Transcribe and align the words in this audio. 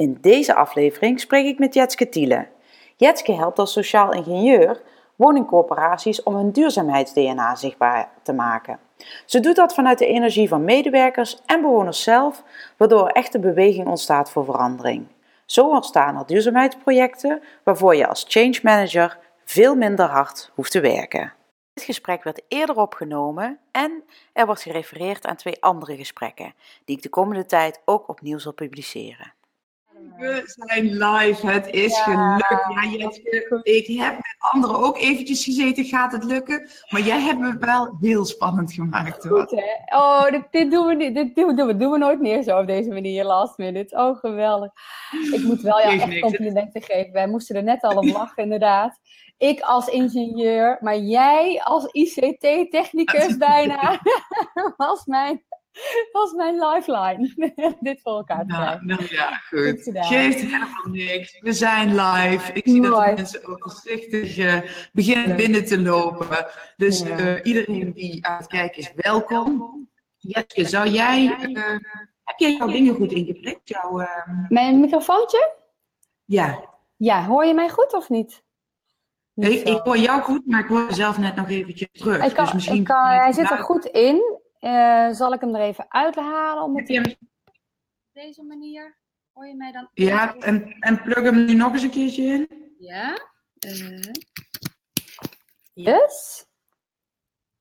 In 0.00 0.18
deze 0.20 0.54
aflevering 0.54 1.20
spreek 1.20 1.46
ik 1.46 1.58
met 1.58 1.74
Jetske 1.74 2.08
Tiele. 2.08 2.46
Jetske 2.96 3.32
helpt 3.32 3.58
als 3.58 3.72
sociaal 3.72 4.12
ingenieur 4.12 4.82
woningcorporaties 5.16 6.22
om 6.22 6.34
hun 6.34 6.50
duurzaamheids-DNA 6.50 7.54
zichtbaar 7.54 8.10
te 8.22 8.32
maken. 8.32 8.78
Ze 9.26 9.40
doet 9.40 9.56
dat 9.56 9.74
vanuit 9.74 9.98
de 9.98 10.06
energie 10.06 10.48
van 10.48 10.64
medewerkers 10.64 11.38
en 11.46 11.60
bewoners 11.60 12.02
zelf, 12.02 12.42
waardoor 12.76 13.06
er 13.06 13.14
echte 13.14 13.38
beweging 13.38 13.86
ontstaat 13.86 14.30
voor 14.30 14.44
verandering. 14.44 15.06
Zo 15.46 15.68
ontstaan 15.68 16.16
er 16.16 16.26
duurzaamheidsprojecten 16.26 17.42
waarvoor 17.64 17.96
je 17.96 18.06
als 18.06 18.24
change 18.28 18.60
manager 18.62 19.18
veel 19.44 19.74
minder 19.74 20.06
hard 20.06 20.50
hoeft 20.54 20.70
te 20.70 20.80
werken. 20.80 21.32
Dit 21.74 21.84
gesprek 21.84 22.24
werd 22.24 22.42
eerder 22.48 22.76
opgenomen 22.76 23.58
en 23.72 24.04
er 24.32 24.46
wordt 24.46 24.62
gerefereerd 24.62 25.26
aan 25.26 25.36
twee 25.36 25.62
andere 25.62 25.96
gesprekken, 25.96 26.54
die 26.84 26.96
ik 26.96 27.02
de 27.02 27.08
komende 27.08 27.46
tijd 27.46 27.80
ook 27.84 28.08
opnieuw 28.08 28.38
zal 28.38 28.52
publiceren. 28.52 29.38
We 30.18 30.42
zijn 30.44 30.84
live, 30.84 31.46
het 31.46 31.66
is 31.70 32.00
gelukt. 32.00 32.48
Ja, 32.74 32.90
Jetske, 32.98 33.60
ik 33.62 33.86
heb 33.86 34.12
met 34.12 34.36
anderen 34.38 34.76
ook 34.78 34.98
eventjes 34.98 35.44
gezeten, 35.44 35.84
gaat 35.84 36.12
het 36.12 36.24
lukken? 36.24 36.68
Maar 36.88 37.00
jij 37.00 37.20
hebt 37.20 37.38
me 37.38 37.56
wel 37.58 37.96
heel 38.00 38.24
spannend 38.24 38.72
gemaakt 38.72 39.24
hoor. 39.24 39.40
Goed, 39.40 39.50
hè? 39.60 39.96
Oh, 39.96 40.30
dit, 40.30 40.42
dit, 40.50 40.70
doen 40.70 40.86
we, 40.86 40.94
niet- 40.94 41.14
dit 41.14 41.34
doen, 41.34 41.66
we, 41.66 41.76
doen 41.76 41.90
we 41.90 41.98
nooit 41.98 42.20
meer 42.20 42.42
zo 42.42 42.58
op 42.58 42.66
deze 42.66 42.88
manier, 42.88 43.24
last 43.24 43.58
minute. 43.58 43.96
Oh, 43.96 44.18
geweldig. 44.18 44.72
Ik 45.32 45.42
moet 45.42 45.60
wel 45.60 45.80
jou 45.80 45.92
echt 46.00 46.20
complimenten 46.20 46.82
geven. 46.82 47.12
Wij 47.12 47.26
moesten 47.28 47.56
er 47.56 47.62
net 47.62 47.82
al 47.82 47.96
op 47.96 48.04
lachen, 48.04 48.42
inderdaad. 48.42 48.98
Ik 49.38 49.60
als 49.60 49.86
ingenieur, 49.88 50.78
maar 50.80 50.98
jij 50.98 51.60
als 51.64 51.84
ICT-technicus 51.92 53.36
bijna, 53.36 54.00
was 54.76 55.04
mijn, 55.04 55.42
was 56.12 56.32
mijn 56.32 56.54
lifeline. 56.58 57.34
dit 57.80 58.00
voor 58.02 58.12
elkaar 58.16 58.46
te 58.46 58.54
krijgen. 58.54 58.86
nou 58.86 59.06
ja, 59.08 59.30
Goed. 59.30 59.90
Geeft 59.92 60.40
helemaal 60.40 60.86
niks. 60.90 61.38
We 61.40 61.52
zijn 61.52 61.88
live. 61.94 62.52
Ik 62.52 62.62
zie 62.68 62.82
dat 62.82 63.04
de 63.04 63.12
mensen 63.14 63.44
ook 63.46 63.62
voorzichtig 63.62 64.38
eh, 64.38 64.60
beginnen 64.92 65.36
binnen 65.36 65.64
te 65.64 65.80
lopen. 65.80 66.46
Dus 66.76 67.00
Ja. 67.02 67.16
eh, 67.18 67.40
iedereen 67.44 67.92
die 67.92 68.26
aan 68.26 68.36
het 68.36 68.46
kijken 68.46 68.78
is, 68.78 68.92
welkom. 68.96 69.78
Jetske, 70.16 70.64
zou 70.64 70.88
jij... 70.88 71.36
eh, 71.52 71.76
heb 72.24 72.38
jij 72.38 72.52
jouw 72.56 72.66
dingen 72.66 72.94
goed 72.94 73.12
ingeprikt? 73.12 73.68
Jouw, 73.68 74.00
eh, 74.00 74.08
Mijn 74.48 74.80
microfoontje? 74.80 75.54
ja, 76.24 76.64
Ja, 76.96 77.24
hoor 77.24 77.44
je 77.44 77.54
mij 77.54 77.68
goed 77.68 77.92
of 77.92 78.08
niet? 78.08 78.42
Ik, 79.34 79.62
ik 79.68 79.80
hoor 79.82 79.98
jou 79.98 80.20
goed, 80.22 80.46
maar 80.46 80.60
ik 80.60 80.66
hoor 80.66 80.84
mezelf 80.84 81.18
net 81.18 81.36
nog 81.36 81.48
eventjes 81.48 81.88
terug. 81.92 82.24
Ik 82.24 82.34
kan, 82.34 82.44
dus 82.44 82.54
misschien 82.54 82.76
ik 82.78 82.84
kan, 82.84 83.06
hij 83.06 83.32
zit 83.32 83.50
er 83.50 83.58
goed 83.58 83.84
in. 83.84 84.39
Eh, 84.60 85.10
zal 85.10 85.32
ik 85.32 85.40
hem 85.40 85.54
er 85.54 85.60
even 85.60 85.84
uithalen? 85.88 86.62
Om 86.62 86.76
het 86.76 86.98
op 86.98 87.16
deze 88.12 88.42
manier. 88.42 88.98
Hoor 89.32 89.46
je 89.46 89.54
mij 89.54 89.72
dan? 89.72 89.88
Ja, 89.94 90.34
en, 90.36 90.76
en 90.80 91.02
plug 91.02 91.22
hem 91.22 91.44
nu 91.44 91.54
nog 91.54 91.72
eens 91.72 91.82
een 91.82 91.90
keertje 91.90 92.22
in. 92.22 92.72
Ja. 92.78 93.18
eh. 93.58 94.00
Yes. 95.72 96.46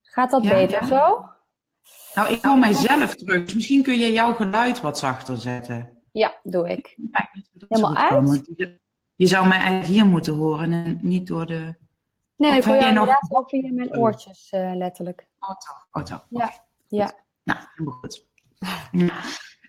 Gaat 0.01 0.31
dat 0.31 0.43
Ja, 0.43 0.49
beter 0.49 0.81
ja. 0.81 0.87
zo? 0.87 1.29
Nou, 2.15 2.33
ik 2.33 2.43
hoor 2.43 2.57
mijzelf 2.57 3.15
terug. 3.15 3.43
Dus 3.45 3.53
misschien 3.53 3.83
kun 3.83 3.97
je 3.97 4.11
jouw 4.11 4.33
geluid 4.33 4.81
wat 4.81 4.97
zachter 4.97 5.37
zetten. 5.37 6.01
Ja, 6.11 6.39
doe 6.43 6.69
ik. 6.69 6.97
Ja, 7.11 7.29
Helemaal 7.67 7.95
uit? 7.95 8.51
je- 9.15 9.27
zou 9.27 9.47
mij 9.47 9.57
eigenlijk 9.57 9.87
hier 9.91 10.05
moeten 10.05 10.33
horen 10.33 10.71
en 10.73 10.99
niet 11.01 11.27
door 11.27 11.45
de 11.45 11.75
Nee, 12.35 12.57
ik 12.57 12.63
hoor 12.63 12.75
jou 12.75 12.93
nog- 12.93 13.07
inderdaad 13.07 13.27
ook 13.35 13.49
via 13.49 13.73
mijn 13.73 13.97
oortjes, 13.97 14.49
eh, 14.49 14.71
letterlijk. 14.75 15.27
auto. 15.39 15.71
auto. 15.91 16.23
Ja, 16.29 16.51
ja. 16.89 17.13
Nou, 17.43 17.59
helemaal 17.75 17.99
goed. 17.99 18.27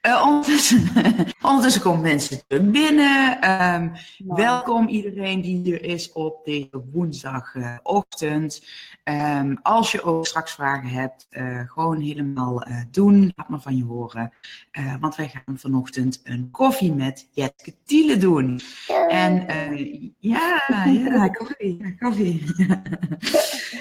Eh, 0.01 0.23
ondertussen, 0.27 0.89
ondertussen 1.43 1.83
komen 1.83 2.01
mensen 2.01 2.43
binnen. 2.49 3.41
Ehm. 3.41 3.89
Welkom 4.19 4.89
iedereen 4.89 5.41
die 5.41 5.57
hier 5.57 5.83
is 5.83 6.13
op 6.13 6.45
deze 6.45 6.85
woensdagochtend. 6.93 8.67
Ehm, 9.05 9.57
als 9.63 9.93
je 9.93 10.03
ook 10.03 10.27
straks 10.27 10.53
vragen 10.53 10.89
hebt, 10.89 11.27
eh, 11.31 11.61
gewoon 11.67 12.01
helemaal 12.01 12.63
eh, 12.63 12.83
doen. 12.91 13.33
Laat 13.37 13.49
maar 13.49 13.61
van 13.61 13.77
je 13.77 13.85
horen. 13.85 14.33
Want 15.01 15.17
wij 15.17 15.29
gaan 15.29 15.59
vanochtend 15.59 16.21
een 16.25 16.51
koffie 16.51 16.93
met 16.93 17.29
Jetske 17.33 17.75
Tiele 17.85 18.17
doen. 18.17 18.61
En 19.09 19.47
ja, 20.19 20.63
ja, 20.85 21.29
koffie. 21.39 21.77
Ja, 21.85 21.91
koffie. 21.99 22.45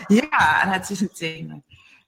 ja, 0.08 0.70
het 0.70 0.90
is 0.90 1.02
een 1.02 1.14
thema. 1.14 1.62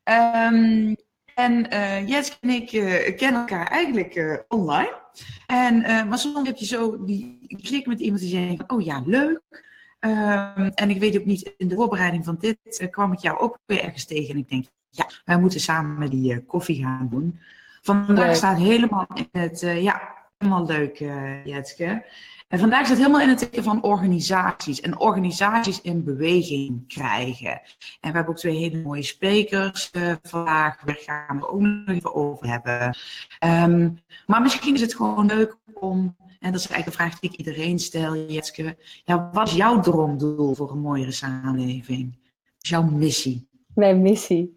Ehm, 0.03 0.94
en 1.36 1.69
eh 1.69 2.08
Jetske 2.08 2.38
en 2.42 2.50
ik 2.50 2.72
eh, 2.72 3.16
kennen 3.18 3.42
elkaar 3.42 3.68
eigenlijk 3.68 4.16
eh, 4.16 4.38
online. 4.47 5.00
En, 5.47 6.08
maar 6.08 6.18
soms 6.18 6.47
heb 6.47 6.58
je 6.58 6.66
zo 6.66 7.03
die 7.06 7.58
klik 7.62 7.86
met 7.86 8.00
iemand 8.00 8.22
die 8.22 8.30
zegt, 8.30 8.72
oh 8.72 8.81
ja, 8.81 9.02
leuk. 9.06 9.70
Ehm, 10.00 10.70
en 10.74 10.90
ik 10.90 11.00
weet 11.00 11.18
ook 11.18 11.25
niet, 11.25 11.53
in 11.58 11.68
de 11.68 11.75
voorbereiding 11.75 12.25
van 12.25 12.38
dit 12.40 12.88
kwam 12.91 13.12
ik 13.14 13.20
jou 13.20 13.40
ook 13.40 13.58
weer 13.66 13.84
ergens 13.84 14.06
tegen. 14.06 14.34
En 14.34 14.40
ik 14.40 14.50
denk, 14.50 14.66
ja, 14.90 15.09
wij 15.25 15.40
moeten 15.40 15.59
samen 15.59 16.09
die 16.09 16.46
koffie 16.46 16.84
gaan 16.84 17.08
doen. 17.12 17.40
Vandaag 17.81 18.25
Leuk. 18.25 18.36
staat 18.36 18.58
helemaal 18.58 19.08
in 19.14 19.28
het, 19.31 19.59
ja, 19.59 20.16
helemaal 20.38 20.66
leuk, 20.66 20.97
Jetske. 21.46 22.06
En 22.51 22.59
vandaag 22.59 22.85
staat 22.85 22.97
helemaal 22.97 23.22
in 23.22 23.29
het 23.29 23.38
teken 23.38 23.63
van 23.63 23.84
organisaties. 23.84 24.81
En 24.81 25.00
organisaties 25.00 25.81
in 25.81 26.03
beweging 26.03 26.88
krijgen. 26.88 27.51
En 27.51 27.62
we 28.01 28.16
hebben 28.16 28.28
ook 28.28 28.38
twee 28.38 28.57
hele 28.57 28.81
mooie 28.81 29.03
sprekers 29.03 29.91
eh, 29.91 30.13
vandaag. 30.23 30.78
Daar 30.85 31.00
gaan 31.06 31.40
we 31.40 31.50
ook 31.50 31.59
nog 31.59 31.88
even 31.88 32.16
over 32.16 32.47
hebben. 32.47 32.97
Ehm, 33.40 33.90
maar 34.28 34.41
misschien 34.41 34.73
is 34.73 34.81
het 34.81 34.95
gewoon 34.95 35.25
leuk 35.25 35.57
om, 35.73 36.16
en 36.40 36.51
dat 36.51 36.59
is 36.59 36.67
eigenlijk 36.67 36.85
een 36.85 37.06
vraag 37.06 37.19
die 37.19 37.29
ik 37.29 37.38
iedereen 37.38 37.79
stel, 37.79 38.16
Jetske. 38.16 38.78
Ja, 39.06 39.29
wat 39.34 39.47
is 39.47 39.53
jouw 39.53 39.79
droomdoel 39.79 40.56
voor 40.56 40.72
een 40.72 40.81
mooiere 40.81 41.11
samenleving? 41.11 42.17
Wat 42.22 42.61
is 42.61 42.69
jouw 42.69 42.84
missie? 42.84 43.47
Mijn 43.75 44.01
missie. 44.01 44.53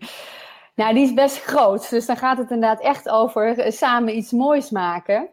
Nou, 0.74 0.94
die 0.94 1.04
is 1.04 1.14
best 1.14 1.42
groot. 1.42 1.90
Dus 1.90 2.06
dan 2.06 2.16
gaat 2.16 2.38
het 2.38 2.50
inderdaad 2.50 2.82
echt 2.82 3.08
over 3.08 3.58
eh, 3.58 3.72
samen 3.72 4.16
iets 4.16 4.32
moois 4.32 4.70
maken. 4.70 5.28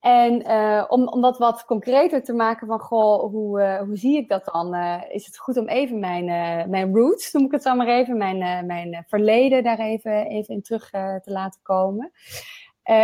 En 0.00 0.44
eh, 0.44 0.84
om, 0.88 1.08
om 1.08 1.20
dat 1.20 1.38
wat 1.38 1.64
concreter 1.64 2.22
te 2.22 2.32
maken 2.32 2.66
van, 2.66 2.80
goh, 2.80 3.30
hoe, 3.30 3.60
eh, 3.60 3.82
hoe 3.82 3.96
zie 3.96 4.16
ik 4.16 4.28
dat 4.28 4.44
dan? 4.44 4.74
eh, 4.74 5.00
is 5.08 5.26
het 5.26 5.38
goed 5.38 5.56
om 5.56 5.68
even 5.68 5.98
mijn, 5.98 6.24
mijn 6.70 6.94
roots, 6.94 7.32
noem 7.32 7.44
ik 7.44 7.52
het 7.52 7.62
dan 7.62 7.76
maar 7.76 7.88
even, 7.88 8.16
mijn, 8.16 8.66
mijn 8.66 9.04
verleden 9.08 9.62
daar 9.62 9.78
even, 9.78 10.26
even 10.26 10.54
in 10.54 10.62
terug 10.62 10.90
te 10.90 11.20
laten 11.24 11.60
komen. 11.62 12.12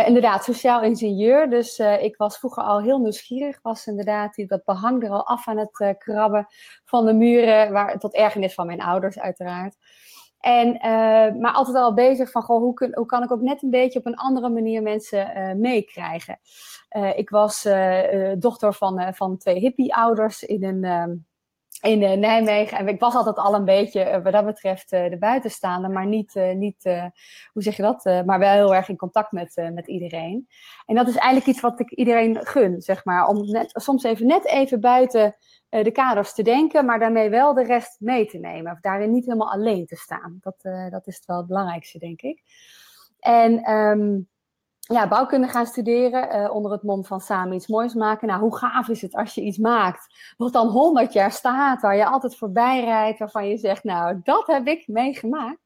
Inderdaad, 0.05 0.43
sociaal 0.43 0.81
ingenieur. 0.81 1.49
Dus 1.49 1.79
ik 1.79 2.17
was 2.17 2.37
vroeger 2.37 2.63
al 2.63 2.81
heel 2.81 2.99
nieuwsgierig. 2.99 3.59
Was 3.61 3.87
inderdaad 3.87 4.35
die, 4.35 4.47
dat 4.47 4.63
behang 4.65 5.03
er 5.03 5.09
al 5.09 5.27
af 5.27 5.47
aan 5.47 5.57
het 5.57 5.95
krabben 5.97 6.47
van 6.85 7.05
de 7.05 7.13
muren. 7.13 7.71
Waar, 7.71 7.99
tot 7.99 8.13
ergernis 8.13 8.53
van 8.53 8.65
mijn 8.65 8.81
ouders 8.81 9.19
uiteraard. 9.19 9.75
En, 10.39 10.79
eh, 10.79 11.35
maar 11.35 11.51
altijd 11.51 11.75
al 11.77 11.93
bezig 11.93 12.31
van, 12.31 12.41
goh, 12.41 12.59
hoe, 12.59 12.91
hoe 12.93 13.05
kan 13.05 13.23
ik 13.23 13.31
ook 13.31 13.41
net 13.41 13.63
een 13.63 13.69
beetje 13.69 13.99
op 13.99 14.05
een 14.05 14.15
andere 14.15 14.49
manier 14.49 14.81
mensen 14.81 15.35
eh, 15.35 15.53
meekrijgen. 15.55 16.39
Eh, 16.89 17.17
ik 17.17 17.29
was 17.29 17.67
dochter 18.37 18.73
van, 18.73 19.13
van 19.13 19.37
twee 19.37 19.59
hippie-ouders 19.59 20.43
in, 20.43 20.63
een, 20.63 20.83
ehm, 20.83 21.15
in 21.81 22.03
eh, 22.03 22.17
Nijmegen. 22.17 22.77
En 22.77 22.87
ik 22.87 22.99
was 22.99 23.15
altijd 23.15 23.37
al 23.37 23.55
een 23.55 23.65
beetje, 23.65 24.01
eh, 24.01 24.23
wat 24.23 24.33
dat 24.33 24.45
betreft, 24.45 24.91
eh, 24.91 25.09
de 25.09 25.17
buitenstaander. 25.17 25.91
Maar 25.91 26.05
niet, 26.05 26.35
niet 26.55 26.83
hoe 27.51 27.63
zeg 27.63 27.75
je 27.75 27.81
dat? 27.81 28.23
Maar 28.25 28.39
wel 28.39 28.51
heel 28.51 28.75
erg 28.75 28.89
in 28.89 28.97
contact 28.97 29.31
met, 29.31 29.69
met 29.73 29.87
iedereen. 29.87 30.47
En 30.85 30.95
dat 30.95 31.07
is 31.07 31.15
eigenlijk 31.15 31.47
iets 31.47 31.61
wat 31.61 31.79
ik 31.79 31.91
iedereen 31.91 32.45
gun, 32.45 32.81
zeg 32.81 33.05
maar. 33.05 33.27
Om 33.27 33.51
net, 33.51 33.69
soms 33.73 34.03
even 34.03 34.27
net 34.27 34.45
even 34.45 34.79
buiten 34.79 35.35
de 35.69 35.91
kaders 35.91 36.33
te 36.33 36.43
denken, 36.43 36.85
maar 36.85 36.99
daarmee 36.99 37.29
wel 37.29 37.53
de 37.53 37.63
rest 37.63 37.99
mee 37.99 38.25
te 38.25 38.37
nemen. 38.37 38.71
Of 38.71 38.79
daarin 38.79 39.11
niet 39.11 39.25
helemaal 39.25 39.51
alleen 39.51 39.85
te 39.85 39.95
staan. 39.95 40.37
Dat, 40.41 40.55
dat 40.91 41.07
is 41.07 41.23
wel 41.25 41.37
het 41.37 41.47
belangrijkste, 41.47 41.99
denk 41.99 42.21
ik. 42.21 42.41
En 43.19 43.63
ehm, 43.63 44.19
ja, 44.87 45.07
bouwkunde 45.07 45.47
gaan 45.47 45.65
studeren 45.65 46.29
eh, 46.29 46.55
onder 46.55 46.71
het 46.71 46.83
mom 46.83 47.05
van 47.05 47.19
samen 47.19 47.55
iets 47.55 47.67
moois 47.67 47.93
maken. 47.93 48.27
Nou, 48.27 48.41
hoe 48.41 48.57
gaaf 48.57 48.87
is 48.87 49.01
het 49.01 49.15
als 49.15 49.35
je 49.35 49.41
iets 49.41 49.57
maakt 49.57 50.33
wat 50.37 50.53
dan 50.53 50.67
100 50.67 51.13
jaar 51.13 51.31
staat, 51.31 51.81
waar 51.81 51.95
je 51.95 52.05
altijd 52.05 52.37
voorbij 52.37 52.83
rijdt, 52.83 53.19
waarvan 53.19 53.47
je 53.47 53.57
zegt, 53.57 53.83
nou, 53.83 54.19
dat 54.23 54.47
heb 54.47 54.67
ik 54.67 54.87
meegemaakt. 54.87 55.65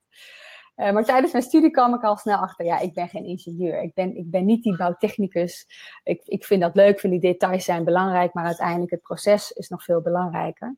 Uh, 0.75 0.91
maar 0.91 1.05
tijdens 1.05 1.31
mijn 1.31 1.43
studie 1.43 1.71
kwam 1.71 1.93
ik 1.93 2.03
al 2.03 2.17
snel 2.17 2.37
achter, 2.37 2.65
ja, 2.65 2.79
ik 2.79 2.93
ben 2.93 3.07
geen 3.07 3.25
ingenieur. 3.25 3.81
Ik 3.81 3.93
ben, 3.93 4.15
ik 4.17 4.31
ben 4.31 4.45
niet 4.45 4.63
die 4.63 4.77
bouwtechnicus. 4.77 5.65
Ik, 6.03 6.21
ik 6.25 6.45
vind 6.45 6.61
dat 6.61 6.75
leuk, 6.75 6.99
vind 6.99 7.13
die 7.13 7.31
details 7.31 7.65
zijn 7.65 7.83
belangrijk, 7.83 8.33
maar 8.33 8.45
uiteindelijk 8.45 8.91
het 8.91 9.01
proces 9.01 9.51
is 9.51 9.69
nog 9.69 9.83
veel 9.83 10.01
belangrijker. 10.01 10.75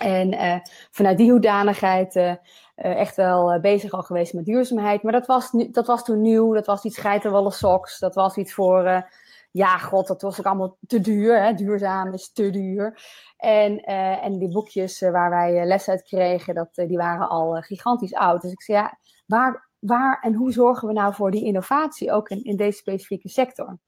En 0.00 0.32
uh, 0.32 0.56
vanuit 0.90 1.16
die 1.18 1.30
hoedanigheid 1.30 2.16
uh, 2.16 2.34
echt 2.74 3.16
wel 3.16 3.60
bezig 3.60 3.92
al 3.92 4.02
geweest 4.02 4.32
met 4.32 4.44
duurzaamheid. 4.44 5.02
Maar 5.02 5.12
dat 5.12 5.26
was, 5.26 5.50
dat 5.70 5.86
was 5.86 6.04
toen 6.04 6.20
nieuw, 6.20 6.54
dat 6.54 6.66
was 6.66 6.84
iets 6.84 6.98
geitenwolle 6.98 7.50
socks, 7.50 7.98
dat 7.98 8.14
was 8.14 8.36
iets 8.36 8.54
voor 8.54 9.04
ja, 9.52 9.78
god, 9.78 10.06
dat 10.06 10.22
was 10.22 10.38
ook 10.38 10.46
allemaal 10.46 10.76
te 10.86 11.00
duur. 11.00 11.42
Hè? 11.42 11.54
Duurzaam 11.54 12.12
is 12.12 12.32
te 12.32 12.50
duur. 12.50 13.00
En, 13.36 13.84
en 14.20 14.38
die 14.38 14.48
boekjes 14.48 15.00
waar 15.00 15.30
wij 15.30 15.66
les 15.66 15.88
uit 15.88 16.02
kregen, 16.02 16.54
dat, 16.54 16.74
die 16.74 16.96
waren 16.96 17.28
al 17.28 17.52
gigantisch 17.60 18.14
oud. 18.14 18.42
Dus 18.42 18.52
ik 18.52 18.62
zei, 18.62 18.78
ja, 18.78 18.98
waar, 19.26 19.68
waar 19.78 20.18
en 20.20 20.34
hoe 20.34 20.52
zorgen 20.52 20.88
we 20.88 20.94
nou 20.94 21.14
voor 21.14 21.30
die 21.30 21.44
innovatie, 21.44 22.12
ook 22.12 22.28
in, 22.28 22.44
in 22.44 22.56
deze 22.56 22.78
specifieke 22.78 23.28
sector? 23.28 23.78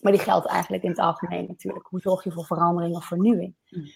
Maar 0.00 0.12
die 0.12 0.20
geldt 0.20 0.46
eigenlijk 0.46 0.82
in 0.82 0.90
het 0.90 0.98
algemeen 0.98 1.46
natuurlijk. 1.48 1.86
Hoe 1.86 2.00
zorg 2.00 2.24
je 2.24 2.32
voor 2.32 2.44
verandering 2.44 2.96
of 2.96 3.04
vernieuwing? 3.04 3.54
Mm. 3.68 3.86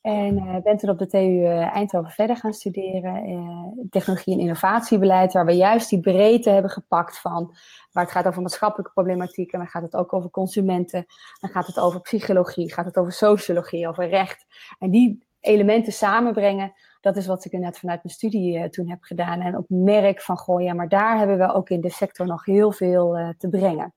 En 0.00 0.36
uh, 0.36 0.56
ben 0.62 0.76
toen 0.76 0.90
op 0.90 0.98
de 0.98 1.06
TU 1.06 1.44
Eindhoven 1.44 2.10
verder 2.10 2.36
gaan 2.36 2.52
studeren. 2.52 3.28
Uh, 3.28 3.84
technologie 3.90 4.34
en 4.34 4.40
innovatiebeleid, 4.40 5.32
waar 5.32 5.46
we 5.46 5.56
juist 5.56 5.90
die 5.90 6.00
breedte 6.00 6.50
hebben 6.50 6.70
gepakt 6.70 7.20
van 7.20 7.54
waar 7.92 8.04
het 8.04 8.12
gaat 8.12 8.26
over 8.26 8.42
maatschappelijke 8.42 8.92
problematiek 8.92 9.52
en 9.52 9.58
dan 9.58 9.68
gaat 9.68 9.82
het 9.82 9.94
ook 9.94 10.12
over 10.12 10.30
consumenten, 10.30 11.06
dan 11.40 11.50
gaat 11.50 11.66
het 11.66 11.78
over 11.78 12.00
psychologie, 12.00 12.72
gaat 12.72 12.84
het 12.84 12.96
over 12.96 13.12
sociologie, 13.12 13.88
over 13.88 14.08
recht. 14.08 14.46
En 14.78 14.90
die 14.90 15.26
elementen 15.40 15.92
samenbrengen, 15.92 16.72
dat 17.00 17.16
is 17.16 17.26
wat 17.26 17.44
ik 17.44 17.52
net 17.52 17.78
vanuit 17.78 18.02
mijn 18.02 18.14
studie 18.14 18.68
toen 18.68 18.88
heb 18.88 19.02
gedaan. 19.02 19.40
En 19.40 19.56
op 19.56 19.64
merk 19.68 20.22
van, 20.22 20.36
goh, 20.36 20.62
ja, 20.62 20.74
maar 20.74 20.88
daar 20.88 21.18
hebben 21.18 21.38
we 21.38 21.54
ook 21.54 21.70
in 21.70 21.80
de 21.80 21.90
sector 21.90 22.26
nog 22.26 22.44
heel 22.44 22.72
veel 22.72 23.34
te 23.38 23.48
brengen. 23.48 23.94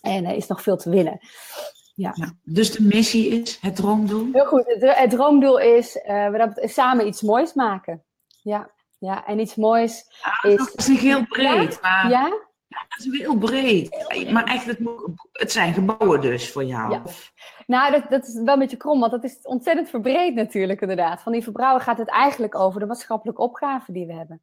En 0.00 0.24
er 0.24 0.34
is 0.34 0.46
nog 0.46 0.62
veel 0.62 0.76
te 0.76 0.90
winnen. 0.90 1.20
Ja. 1.98 2.12
ja. 2.14 2.32
dus 2.42 2.70
de 2.72 2.82
missie 2.82 3.28
is 3.28 3.58
het 3.60 3.76
droomdoel? 3.76 4.28
Heel 4.32 4.46
goed. 4.46 4.64
Het, 4.66 4.96
het 4.98 5.10
droomdoel 5.10 5.58
is 5.58 5.96
uh, 5.96 6.28
we 6.28 6.68
samen 6.68 7.06
iets 7.06 7.22
moois 7.22 7.54
maken. 7.54 8.04
Ja, 8.42 8.70
ja. 8.98 9.26
en 9.26 9.38
iets 9.38 9.54
moois 9.54 10.04
ah, 10.20 10.50
is... 10.50 10.56
Dat 10.56 10.78
is 10.78 10.86
niet 10.86 10.98
heel 10.98 11.26
breed. 11.26 11.72
Ja? 11.72 11.78
Maar... 11.82 12.10
ja? 12.10 12.46
Ja, 12.66 12.78
dat 12.88 13.12
is 13.12 13.20
heel 13.20 13.36
breed. 13.38 14.30
Maar 14.32 14.44
eigenlijk, 14.44 14.80
het 15.32 15.52
zijn 15.52 15.74
gebouwen 15.74 16.20
dus 16.20 16.52
voor 16.52 16.64
jou. 16.64 16.92
Ja. 16.92 17.02
Nou, 17.66 17.92
dat, 17.92 18.10
dat 18.10 18.26
is 18.26 18.34
wel 18.34 18.52
een 18.54 18.58
beetje 18.58 18.76
krom, 18.76 19.00
want 19.00 19.12
dat 19.12 19.24
is 19.24 19.38
ontzettend 19.42 19.88
verbreed 19.88 20.34
natuurlijk 20.34 20.80
inderdaad. 20.80 21.22
Van 21.22 21.32
die 21.32 21.42
verbrouwen 21.42 21.82
gaat 21.82 21.98
het 21.98 22.08
eigenlijk 22.08 22.54
over 22.54 22.80
de 22.80 22.86
maatschappelijke 22.86 23.42
opgave 23.42 23.92
die 23.92 24.06
we 24.06 24.14
hebben. 24.14 24.42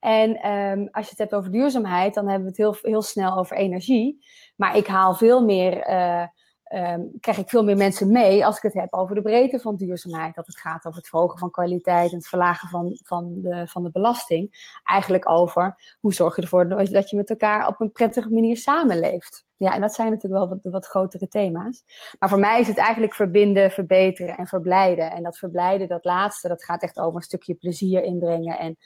En 0.00 0.50
um, 0.50 0.88
als 0.90 1.04
je 1.04 1.10
het 1.10 1.18
hebt 1.18 1.34
over 1.34 1.50
duurzaamheid, 1.50 2.14
dan 2.14 2.28
hebben 2.28 2.42
we 2.42 2.48
het 2.48 2.56
heel, 2.56 2.90
heel 2.90 3.02
snel 3.02 3.38
over 3.38 3.56
energie. 3.56 4.26
Maar 4.56 4.76
ik 4.76 4.86
haal 4.86 5.14
veel 5.14 5.44
meer 5.44 5.88
uh, 5.88 6.26
um, 6.74 7.10
krijg 7.20 7.38
ik 7.38 7.48
veel 7.48 7.64
meer 7.64 7.76
mensen 7.76 8.12
mee 8.12 8.46
als 8.46 8.56
ik 8.56 8.62
het 8.62 8.74
heb 8.74 8.92
over 8.92 9.14
de 9.14 9.22
breedte 9.22 9.60
van 9.60 9.76
duurzaamheid. 9.76 10.34
Dat 10.34 10.46
het 10.46 10.58
gaat 10.58 10.86
over 10.86 10.98
het 10.98 11.08
verhogen 11.08 11.38
van 11.38 11.50
kwaliteit 11.50 12.10
en 12.10 12.16
het 12.16 12.28
verlagen 12.28 12.68
van, 12.68 12.98
van, 13.02 13.40
de, 13.40 13.66
van 13.66 13.82
de 13.82 13.90
belasting. 13.90 14.70
Eigenlijk 14.84 15.28
over 15.28 15.96
hoe 16.00 16.14
zorg 16.14 16.36
je 16.36 16.42
ervoor 16.42 16.68
dat 16.68 17.10
je 17.10 17.16
met 17.16 17.30
elkaar 17.30 17.68
op 17.68 17.80
een 17.80 17.92
prettige 17.92 18.30
manier 18.30 18.56
samenleeft. 18.56 19.44
Ja, 19.56 19.74
en 19.74 19.80
dat 19.80 19.94
zijn 19.94 20.10
natuurlijk 20.10 20.40
wel 20.40 20.48
wat, 20.48 20.72
wat 20.72 20.86
grotere 20.86 21.28
thema's. 21.28 21.82
Maar 22.18 22.28
voor 22.28 22.38
mij 22.38 22.60
is 22.60 22.68
het 22.68 22.78
eigenlijk 22.78 23.14
verbinden, 23.14 23.70
verbeteren 23.70 24.36
en 24.36 24.46
verblijden. 24.46 25.10
En 25.10 25.22
dat 25.22 25.38
verblijden, 25.38 25.88
dat 25.88 26.04
laatste, 26.04 26.48
dat 26.48 26.64
gaat 26.64 26.82
echt 26.82 26.98
over 26.98 27.16
een 27.16 27.22
stukje 27.22 27.54
plezier 27.54 28.02
inbrengen 28.02 28.58
en 28.58 28.76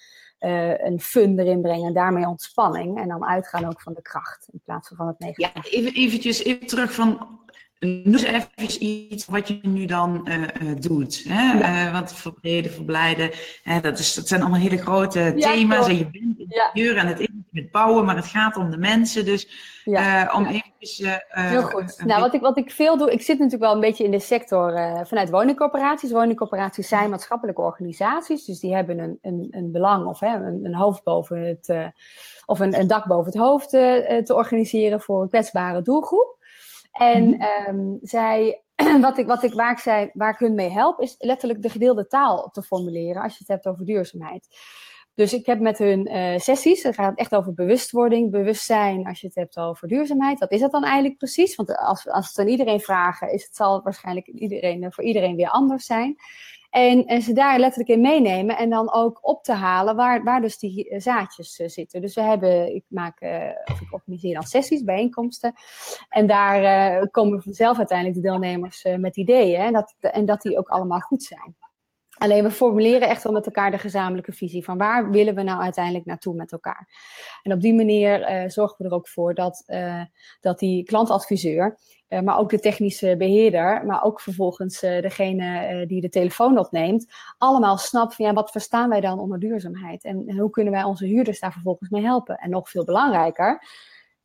uh, 0.40 0.78
een 0.78 1.00
fun 1.00 1.38
erin 1.38 1.60
brengen. 1.60 1.86
En 1.86 1.94
daarmee 1.94 2.26
ontspanning. 2.26 3.00
En 3.00 3.08
dan 3.08 3.24
uitgaan 3.24 3.66
ook 3.66 3.80
van 3.80 3.94
de 3.94 4.02
kracht 4.02 4.48
in 4.52 4.60
plaats 4.64 4.88
van 4.88 4.96
van 4.96 5.06
het 5.06 5.18
negatieve. 5.18 5.70
Ja, 5.70 5.78
even, 5.78 5.94
eventjes 5.94 6.44
even 6.44 6.66
terug 6.66 6.92
van 6.92 7.38
Noem 7.78 8.14
eens 8.14 8.22
even 8.22 8.84
iets 8.84 9.26
wat 9.26 9.48
je 9.48 9.58
nu 9.62 9.84
dan 9.84 10.28
uh, 10.28 10.72
doet. 10.78 11.24
Hè? 11.28 11.52
Ja. 11.52 11.86
Uh, 11.86 11.92
want 11.92 12.12
verbreden, 12.12 12.72
verblijden, 12.72 13.30
hè, 13.62 13.80
dat, 13.80 13.98
is, 13.98 14.14
dat 14.14 14.28
zijn 14.28 14.40
allemaal 14.40 14.60
hele 14.60 14.76
grote 14.76 15.34
thema's. 15.36 15.88
En 15.88 15.96
je 15.96 16.10
bent 16.10 16.38
in 16.38 16.46
de 16.48 16.70
deur 16.72 16.96
en 16.96 17.06
het 17.06 17.20
is 17.20 17.28
met 17.50 17.70
bouwen, 17.70 18.04
maar 18.04 18.16
het 18.16 18.26
gaat 18.26 18.56
om 18.56 18.70
de 18.70 18.76
mensen. 18.76 19.24
Dus 19.24 19.48
om 20.34 20.46
even. 20.46 21.22
Heel 21.28 21.62
goed. 21.62 22.02
Nou, 22.04 22.20
wat 22.20 22.34
ik, 22.34 22.40
wat 22.40 22.58
ik 22.58 22.70
veel 22.70 22.96
doe, 22.96 23.12
ik 23.12 23.22
zit 23.22 23.38
natuurlijk 23.38 23.62
wel 23.62 23.74
een 23.74 23.80
beetje 23.80 24.04
in 24.04 24.10
de 24.10 24.20
sector 24.20 24.72
vanuit 25.06 25.30
woningcorporaties. 25.30 26.12
Woningcorporaties 26.12 26.88
zijn 26.88 27.10
maatschappelijke 27.10 27.60
organisaties, 27.60 28.44
dus 28.44 28.60
die 28.60 28.74
hebben 28.74 28.98
een, 28.98 29.18
een, 29.22 29.48
een 29.50 29.72
belang 29.72 30.06
of 30.06 30.20
hè, 30.20 30.34
een, 30.34 30.64
een 30.64 30.74
hoofd 30.74 31.02
boven 31.02 31.40
het. 31.40 31.92
of 32.46 32.60
een, 32.60 32.78
een 32.78 32.86
dak 32.86 33.06
boven 33.06 33.32
het 33.32 33.40
hoofd 33.40 33.68
te 33.68 34.32
organiseren 34.34 35.00
voor 35.00 35.22
een 35.22 35.28
kwetsbare 35.28 35.82
doelgroep. 35.82 36.35
En 36.98 37.46
um, 37.68 37.98
zij, 38.02 38.62
wat 39.00 39.18
ik, 39.18 39.26
wat 39.26 39.42
ik, 39.42 39.52
waar, 39.52 39.72
ik 39.72 39.78
zei, 39.78 40.10
waar 40.12 40.32
ik 40.32 40.38
hun 40.38 40.54
mee 40.54 40.70
help, 40.70 41.00
is 41.00 41.14
letterlijk 41.18 41.62
de 41.62 41.68
gedeelde 41.68 42.06
taal 42.06 42.50
te 42.50 42.62
formuleren 42.62 43.22
als 43.22 43.32
je 43.32 43.38
het 43.38 43.48
hebt 43.48 43.66
over 43.66 43.84
duurzaamheid. 43.84 44.48
Dus 45.14 45.32
ik 45.32 45.46
heb 45.46 45.60
met 45.60 45.78
hun 45.78 46.10
uh, 46.12 46.38
sessies, 46.38 46.82
het 46.82 46.94
gaat 46.94 47.18
echt 47.18 47.34
over 47.34 47.54
bewustwording, 47.54 48.30
bewustzijn 48.30 49.06
als 49.06 49.20
je 49.20 49.26
het 49.26 49.36
hebt 49.36 49.58
over 49.58 49.88
duurzaamheid. 49.88 50.38
Wat 50.38 50.52
is 50.52 50.60
dat 50.60 50.70
dan 50.70 50.84
eigenlijk 50.84 51.18
precies? 51.18 51.54
Want 51.54 51.76
als, 51.76 52.08
als 52.08 52.28
het 52.28 52.38
aan 52.38 52.48
iedereen 52.48 52.80
vragen, 52.80 53.32
is 53.32 53.44
het 53.44 53.56
zal 53.56 53.82
waarschijnlijk 53.82 54.26
iedereen, 54.26 54.92
voor 54.92 55.04
iedereen 55.04 55.36
weer 55.36 55.48
anders 55.48 55.84
zijn. 55.84 56.16
En, 56.76 57.22
ze 57.22 57.32
daar 57.32 57.58
letterlijk 57.58 57.90
in 57.90 58.00
meenemen 58.00 58.56
en 58.56 58.70
dan 58.70 58.92
ook 58.92 59.18
op 59.22 59.42
te 59.42 59.52
halen 59.52 59.96
waar, 59.96 60.24
waar 60.24 60.40
dus 60.40 60.58
die 60.58 60.88
eh, 60.88 61.00
zaadjes 61.00 61.58
uh, 61.58 61.68
zitten. 61.68 62.00
Dus 62.00 62.14
we 62.14 62.20
hebben, 62.20 62.74
ik 62.74 62.84
maak, 62.88 63.20
uh, 63.20 63.50
of 63.64 63.80
ik 63.80 63.92
organiseer 63.92 64.34
dan 64.34 64.42
sessies, 64.42 64.84
bijeenkomsten. 64.84 65.52
En 66.08 66.26
daar 66.26 67.08
komen 67.08 67.42
vanzelf 67.42 67.78
uiteindelijk 67.78 68.16
de 68.22 68.28
deelnemers 68.28 68.84
met 68.96 69.16
ideeën. 69.16 69.60
En 69.60 69.72
dat, 69.72 69.94
en 70.00 70.24
dat 70.24 70.42
die 70.42 70.58
ook 70.58 70.68
allemaal 70.68 71.00
goed 71.00 71.22
zijn. 71.22 71.56
Alleen 72.18 72.42
we 72.42 72.50
formuleren 72.50 73.08
echt 73.08 73.22
wel 73.22 73.32
met 73.32 73.46
elkaar 73.46 73.70
de 73.70 73.78
gezamenlijke 73.78 74.32
visie 74.32 74.64
van 74.64 74.78
waar 74.78 75.10
willen 75.10 75.34
we 75.34 75.42
nou 75.42 75.62
uiteindelijk 75.62 76.04
naartoe 76.04 76.34
met 76.34 76.52
elkaar. 76.52 76.88
En 77.42 77.52
op 77.52 77.60
die 77.60 77.74
manier 77.74 78.20
uh, 78.20 78.48
zorgen 78.48 78.76
we 78.78 78.84
er 78.84 78.94
ook 78.94 79.08
voor 79.08 79.34
dat, 79.34 79.64
uh, 79.66 80.02
dat 80.40 80.58
die 80.58 80.84
klantadviseur, 80.84 81.78
uh, 82.08 82.20
maar 82.20 82.38
ook 82.38 82.50
de 82.50 82.58
technische 82.58 83.14
beheerder, 83.18 83.86
maar 83.86 84.04
ook 84.04 84.20
vervolgens 84.20 84.80
degene 84.80 85.84
die 85.86 86.00
de 86.00 86.08
telefoon 86.08 86.58
opneemt, 86.58 87.06
allemaal 87.38 87.78
snapt 87.78 88.14
van 88.14 88.26
ja, 88.26 88.32
wat 88.32 88.50
verstaan 88.50 88.88
wij 88.88 89.00
dan 89.00 89.18
onder 89.18 89.38
duurzaamheid 89.38 90.04
en 90.04 90.38
hoe 90.38 90.50
kunnen 90.50 90.72
wij 90.72 90.82
onze 90.82 91.06
huurders 91.06 91.40
daar 91.40 91.52
vervolgens 91.52 91.90
mee 91.90 92.02
helpen. 92.02 92.36
En 92.36 92.50
nog 92.50 92.70
veel 92.70 92.84
belangrijker, 92.84 93.62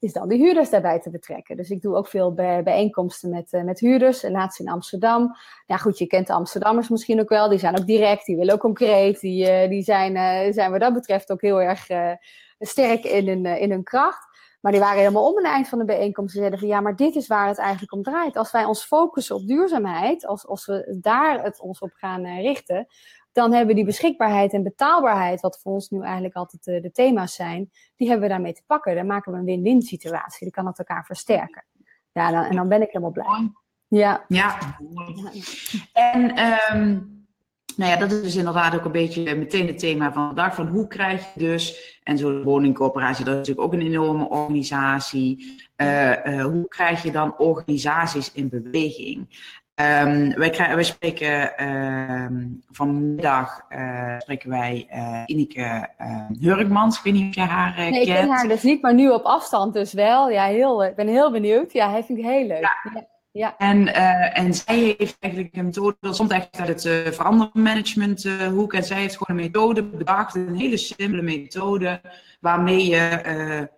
is 0.02 0.14
dan 0.14 0.28
de 0.28 0.36
huurders 0.36 0.70
daarbij 0.70 1.00
te 1.00 1.10
betrekken. 1.10 1.58
Dus 1.58 1.70
ik 1.70 1.82
doe 1.82 1.96
ook 1.96 2.08
veel 2.08 2.34
bij, 2.34 2.64
bijeenkomsten 2.64 3.30
met, 3.30 3.54
uh, 3.54 3.64
met 3.64 3.80
huurders. 3.80 4.22
Laatst 4.22 4.60
in 4.60 4.70
Amsterdam. 4.70 5.36
Ja, 5.66 5.78
goed, 5.78 5.98
je 5.98 6.08
kent 6.08 6.28
de 6.28 6.34
Amsterdammers 6.34 6.90
misschien 6.90 7.20
ook 7.20 7.30
wel. 7.30 7.50
Die 7.50 7.60
zijn 7.60 7.80
ook 7.80 7.86
direct, 7.86 8.26
die 8.26 8.36
willen 8.36 8.54
ook 8.54 8.60
concreet. 8.60 9.20
Die, 9.20 9.64
uh, 9.64 9.70
die 9.70 9.84
zijn, 9.84 10.16
uh, 10.16 10.54
zijn 10.54 10.72
wat 10.72 10.80
dat 10.80 10.94
betreft 10.94 11.32
ook 11.32 11.42
heel 11.42 11.62
erg 11.62 11.88
sterk 12.60 13.04
in 13.04 13.28
hun, 13.28 13.46
in 13.46 13.72
hun 13.72 13.84
kracht. 13.84 14.30
Maar 14.62 14.72
die 14.72 14.82
waren 14.82 15.00
helemaal 15.00 15.30
om 15.30 15.36
het 15.36 15.46
eind 15.46 15.68
van 15.68 15.80
de 15.80 15.86
bijeenkomst. 15.86 16.32
Ze 16.32 16.38
zeiden 16.38 16.60
van 16.60 16.68
ja, 16.68 16.82
maar 16.82 16.96
dit 16.96 17.16
is 17.16 17.28
waar 17.28 17.48
het 17.48 17.58
eigenlijk 17.58 17.94
om 17.94 18.04
draait. 18.04 18.38
Als 18.38 18.52
wij 18.52 18.66
ons 18.66 18.84
focussen 18.84 19.36
op 19.36 19.48
duurzaamheid, 19.48 20.26
als, 20.26 20.48
als 20.48 20.66
we 20.66 20.98
daar 21.02 21.44
het 21.44 21.60
ons 21.60 21.80
op 21.80 21.92
gaan 21.94 22.26
richten, 22.26 22.88
dan 23.32 23.52
hebben 23.52 23.68
we 23.68 23.76
die 23.76 23.86
beschikbaarheid 23.86 24.54
en 24.54 24.64
betaalbaarheid, 24.64 25.42
wat 25.42 25.60
voor 25.62 25.74
ons 25.74 25.90
nu 25.90 26.02
eigenlijk 26.02 26.36
altijd 26.36 26.64
de, 26.64 26.80
de 26.80 26.92
thema's 26.92 27.36
zijn, 27.36 27.72
die 27.96 28.08
hebben 28.08 28.28
we 28.28 28.34
daarmee 28.34 28.54
te 28.54 28.64
pakken. 28.66 28.96
Dan 28.96 29.06
maken 29.06 29.32
we 29.32 29.38
een 29.38 29.46
win-win 29.46 29.82
situatie. 29.82 30.40
Die 30.40 30.52
kan 30.52 30.66
het 30.66 30.80
elkaar 30.80 31.06
versterken. 31.06 31.66
Ja, 32.12 32.32
dan, 32.32 32.44
en 32.44 32.56
dan 32.56 32.68
ben 32.68 32.82
ik 32.82 32.92
helemaal 32.92 33.12
blij. 33.12 33.52
Ja. 33.88 34.26
Ja. 34.28 34.58
En 35.94 36.40
um, 36.74 37.20
nou 37.76 37.92
ja, 37.92 37.98
dat 37.98 38.12
is 38.12 38.22
dus 38.22 38.36
inderdaad 38.36 38.76
ook 38.76 38.86
een 38.86 38.92
beetje 38.92 39.36
meteen 39.36 39.68
het 39.68 39.80
thema 39.80 40.14
van 40.14 40.26
vandaag. 40.26 40.56
Van 40.56 40.68
hoe 40.68 40.88
krijg 40.88 41.34
je 41.34 41.40
dus, 41.40 42.00
en 42.04 42.18
zo'n 42.18 42.44
woningcorporatie, 42.44 43.26
dat 43.26 43.34
is 43.34 43.40
natuurlijk 43.40 43.68
ook 43.68 43.74
een 43.74 43.88
enorme 43.88 44.30
organisatie. 44.30 45.62
Uh, 45.78 46.26
uh, 46.26 46.44
hoe 46.44 46.68
krijg 46.68 47.04
je 47.04 47.12
dan 47.12 47.38
organisaties 47.38 48.32
in 48.32 48.50
beweging? 48.50 49.50
Um, 49.76 50.34
wij, 50.34 50.50
krijgen, 50.50 50.76
wij 50.76 50.84
spreken 50.84 51.68
um, 51.68 52.64
vanmiddag 52.72 53.66
uh, 53.70 54.20
spreken 54.20 54.50
wij 54.50 54.88
uh, 54.94 55.22
Ineke 55.26 55.88
uh, 56.02 56.26
Hurkmans. 56.40 56.98
Ik 56.98 57.04
weet 57.04 57.14
niet 57.14 57.28
of 57.28 57.36
je 57.36 57.50
haar 57.50 57.80
uh, 57.80 57.90
nee, 57.90 58.02
ik 58.02 58.08
ken 58.08 58.30
haar 58.30 58.48
dus 58.48 58.64
niet, 58.64 58.82
maar 58.82 58.94
nu 58.94 59.10
op 59.10 59.24
afstand 59.24 59.74
dus 59.74 59.94
wel. 59.94 60.30
Ja, 60.30 60.46
heel, 60.46 60.86
ik 60.86 60.96
ben 60.96 61.08
heel 61.08 61.32
benieuwd. 61.32 61.74
Ja, 61.74 61.90
hij 61.90 62.04
vind 62.04 62.20
ik 62.20 62.26
heel 62.26 62.48
leuk. 62.48 62.62
Ja. 62.62 63.08
ja. 63.32 63.56
En, 63.58 63.94
en 64.34 64.54
zij 64.54 64.96
heeft 64.98 65.18
eigenlijk 65.20 65.56
een 65.56 65.66
methode, 65.66 65.96
dat 66.00 66.18
komt 66.18 66.32
echt 66.32 66.60
uit 66.60 66.84
het 66.84 67.16
verandermanagement 67.16 68.24
hoek. 68.54 68.74
En 68.74 68.84
zij 68.84 68.98
heeft 68.98 69.18
gewoon 69.18 69.38
een 69.38 69.46
methode 69.46 69.84
bedacht, 69.84 70.36
een 70.36 70.56
hele 70.56 70.78
simpele 70.78 71.22
methode, 71.22 72.02
waarmee 72.40 72.86
je 72.86 73.70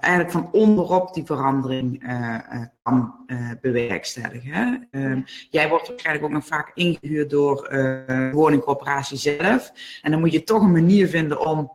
eigenlijk 0.00 0.30
van 0.30 0.48
onderop 0.52 1.14
die 1.14 1.24
verandering 1.24 2.04
uh, 2.04 2.38
uh, 2.52 2.62
kan 2.82 3.14
bewerkstelligen. 3.60 4.88
Ehm, 4.90 5.20
jij 5.50 5.68
wordt 5.68 5.88
waarschijnlijk 5.88 6.26
ook 6.26 6.32
nog 6.32 6.46
vaak 6.46 6.70
ingehuurd 6.74 7.30
door 7.30 7.68
de 7.70 8.30
woningcorporatie 8.32 9.18
zelf. 9.18 9.72
En 10.02 10.10
dan 10.10 10.20
moet 10.20 10.32
je 10.32 10.44
toch 10.44 10.62
een 10.62 10.72
manier 10.72 11.08
vinden 11.08 11.46
om 11.46 11.72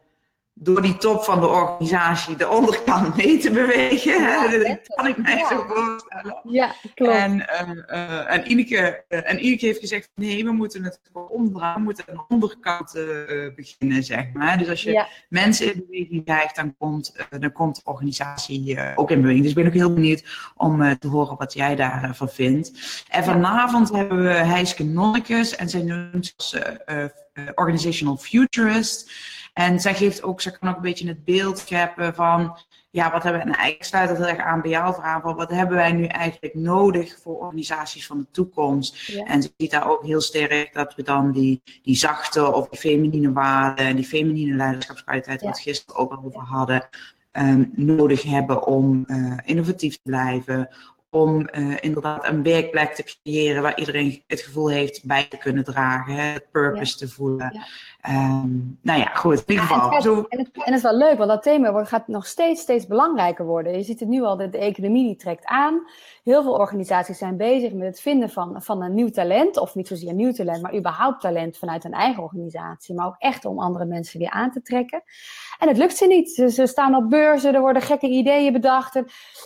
door 0.60 0.82
die 0.82 0.98
top 0.98 1.24
van 1.24 1.40
de 1.40 1.48
organisatie 1.48 2.36
de 2.36 2.50
onderkant 2.50 3.16
mee 3.18 3.38
te 3.38 3.52
bewegen. 3.52 4.22
Ja, 4.22 4.48
dat 4.48 4.80
kan 4.96 5.08
ik 5.08 5.18
mij 5.18 5.46
zo 5.50 5.66
voorstellen. 5.68 6.40
Ja, 6.44 6.76
klopt. 6.96 7.14
En, 7.14 7.46
uh, 7.90 8.34
en, 8.34 8.52
Ineke, 8.52 9.04
uh, 9.10 9.30
en 9.30 9.46
Ineke 9.46 9.66
heeft 9.66 9.80
gezegd, 9.80 10.10
nee, 10.16 10.44
we 10.44 10.52
moeten 10.52 10.84
het 10.84 11.00
omdraaien, 11.14 11.76
we 11.76 11.84
moeten 11.84 12.06
aan 12.08 12.16
de 12.16 12.34
onderkant 12.34 12.96
uh, 12.96 13.04
beginnen, 13.56 14.04
zeg 14.04 14.26
maar. 14.34 14.58
Dus 14.58 14.70
als 14.70 14.82
je 14.82 15.06
mensen 15.30 15.74
in 15.74 15.86
beweging 15.88 16.26
krijgt, 16.26 16.56
dan 16.56 16.76
komt, 16.78 17.16
dan 17.40 17.52
komt 17.52 17.76
de 17.76 17.82
organisatie 17.84 18.80
ook 18.96 19.12
in 19.12 19.22
beweging. 19.22 19.42
Dus 19.42 19.52
ik 19.52 19.58
ben 19.58 19.68
ook 19.68 19.74
heel 19.74 19.94
benieuwd 19.94 20.24
om 20.56 20.98
te 21.00 21.08
horen 21.08 21.38
wat 21.38 21.54
jij 21.54 21.76
daarvan 21.76 22.30
vindt. 22.30 22.72
En 23.10 23.24
vanavond 23.24 23.92
hebben 23.92 24.24
we 24.24 24.30
Heiske 24.30 24.84
Nonnekes 24.84 25.56
en 25.56 25.70
zij 25.70 25.82
noemt 25.82 26.34
zich 26.38 26.64
Organizational 27.56 28.18
Futurist. 28.18 29.12
En 29.58 29.80
zij 29.80 29.96
geeft 29.96 30.24
ook, 30.24 30.42
ze 30.42 30.58
kan 30.58 30.70
ook 30.70 30.76
een 30.76 30.82
beetje 30.82 31.08
het 31.08 31.24
beeld 31.24 31.58
scheppen 31.58 32.16
van, 32.16 32.58
ja, 32.90 33.12
wat 33.12 33.24
hebben 33.24 33.42
we, 33.42 33.48
en 33.48 33.56
eigenlijk 33.56 33.84
sluit 33.84 34.10
dat 34.10 34.18
heel 34.18 34.28
erg 34.28 34.40
aan 34.40 34.62
bij 34.62 34.72
jouw 34.72 34.94
verhaal, 34.94 35.22
van 35.22 35.36
wat 35.36 35.50
hebben 35.50 35.76
wij 35.76 35.92
nu 35.92 36.06
eigenlijk 36.06 36.54
nodig 36.56 37.18
voor 37.22 37.40
organisaties 37.40 38.08
van 38.08 38.18
de 38.18 38.28
toekomst? 38.32 39.20
En 39.26 39.42
ze 39.42 39.54
ziet 39.58 39.72
daar 39.72 39.90
ook 39.90 40.04
heel 40.04 40.22
sterk 40.22 40.74
dat 40.74 40.96
we 40.96 41.04
dan 41.04 41.32
die, 41.32 41.62
die 41.84 41.96
zachte 41.96 42.54
of 42.54 42.70
die 42.70 42.80
feminine 42.80 43.32
waarden 43.32 43.86
en 43.86 43.96
die 43.96 44.06
feminine 44.06 44.56
leiderschapskwaliteit, 44.56 45.42
ja. 45.42 45.48
wat 45.48 45.58
we 45.58 45.64
gisteren 45.64 45.96
ook 45.96 46.12
al 46.12 46.24
over 46.24 46.42
hadden, 46.42 46.90
um, 47.32 47.72
nodig 47.76 48.24
hebben 48.24 48.66
om 48.66 49.04
uh, 49.08 49.38
innovatief 49.44 49.94
te 49.94 50.02
blijven, 50.04 50.70
om 51.22 51.50
uh, 51.52 51.76
inderdaad 51.80 52.28
een 52.28 52.44
werkplek 52.44 52.94
te 52.94 53.04
creëren 53.04 53.62
waar 53.62 53.80
iedereen 53.80 54.24
het 54.28 54.42
gevoel 54.42 54.70
heeft 54.70 55.06
bij 55.06 55.28
te 55.28 55.38
kunnen 55.38 55.64
dragen, 55.64 56.14
hè, 56.14 56.22
het 56.22 56.52
purpose 56.52 56.98
te 56.98 57.10
voelen. 57.10 57.52
Ja. 57.54 57.66
Um, 58.10 58.80
nou 58.82 59.00
ja, 59.00 59.06
goed. 59.06 59.44
In 59.46 59.54
ieder 59.54 59.66
geval. 59.66 59.92
En, 59.92 60.02
zo... 60.02 60.26
en, 60.30 60.40
het, 60.40 60.50
en, 60.54 60.62
het, 60.64 60.74
is 60.74 60.82
wel 60.82 60.98
leuk, 60.98 61.18
want 61.18 61.30
dat 61.30 61.44
thema 61.44 61.84
gaat 61.84 62.08
nog 62.08 62.26
steeds, 62.26 62.62
steeds 62.62 62.88
belangrijker 62.88 63.46
worden. 63.46 63.78
Je 63.78 63.84
ziet 63.84 64.00
het 64.00 64.10
nu 64.10 64.24
al, 64.24 64.38
de, 64.38 64.50
de 64.50 64.58
economie 64.58 65.06
die 65.06 65.16
trekt 65.16 65.46
aan. 65.46 65.88
Heel 66.24 66.44
veel 66.44 66.54
organisaties 66.54 67.18
zijn 67.18 67.38
bezig 67.38 67.74
met 67.74 67.88
het 67.88 68.00
vinden 68.00 68.30
van, 68.30 68.62
van 68.62 68.82
een 68.82 68.94
nieuw 68.94 69.10
talent, 69.10 69.58
of 69.58 69.76
niet 69.76 69.88
zozeer 69.88 70.14
nieuw 70.14 70.32
talent, 70.32 70.62
maar 70.62 70.76
überhaupt 70.76 71.22
talent 71.22 71.58
vanuit 71.58 71.84
een 71.84 71.94
eigen 71.94 72.24
organisatie, 72.24 72.96
maar 72.96 73.08
ook 73.08 73.16
echt 73.18 73.46
om 73.46 73.60
andere 73.60 73.86
mensen 73.86 74.20
weer 74.20 74.30
aan 74.30 74.52
te 74.52 74.62
trekken. 74.62 75.04
En 75.60 75.68
het 75.68 75.78
lukt 75.78 75.98
ze 75.98 76.06
niet. 76.06 76.30
Ze, 76.30 76.50
ze 76.50 76.66
staan 76.66 76.96
op 76.96 77.10
beurzen, 77.10 77.54
er 77.54 77.62
worden 77.62 77.82
gekke 77.82 78.08
ideeën 78.08 78.54
bedacht. 78.54 79.02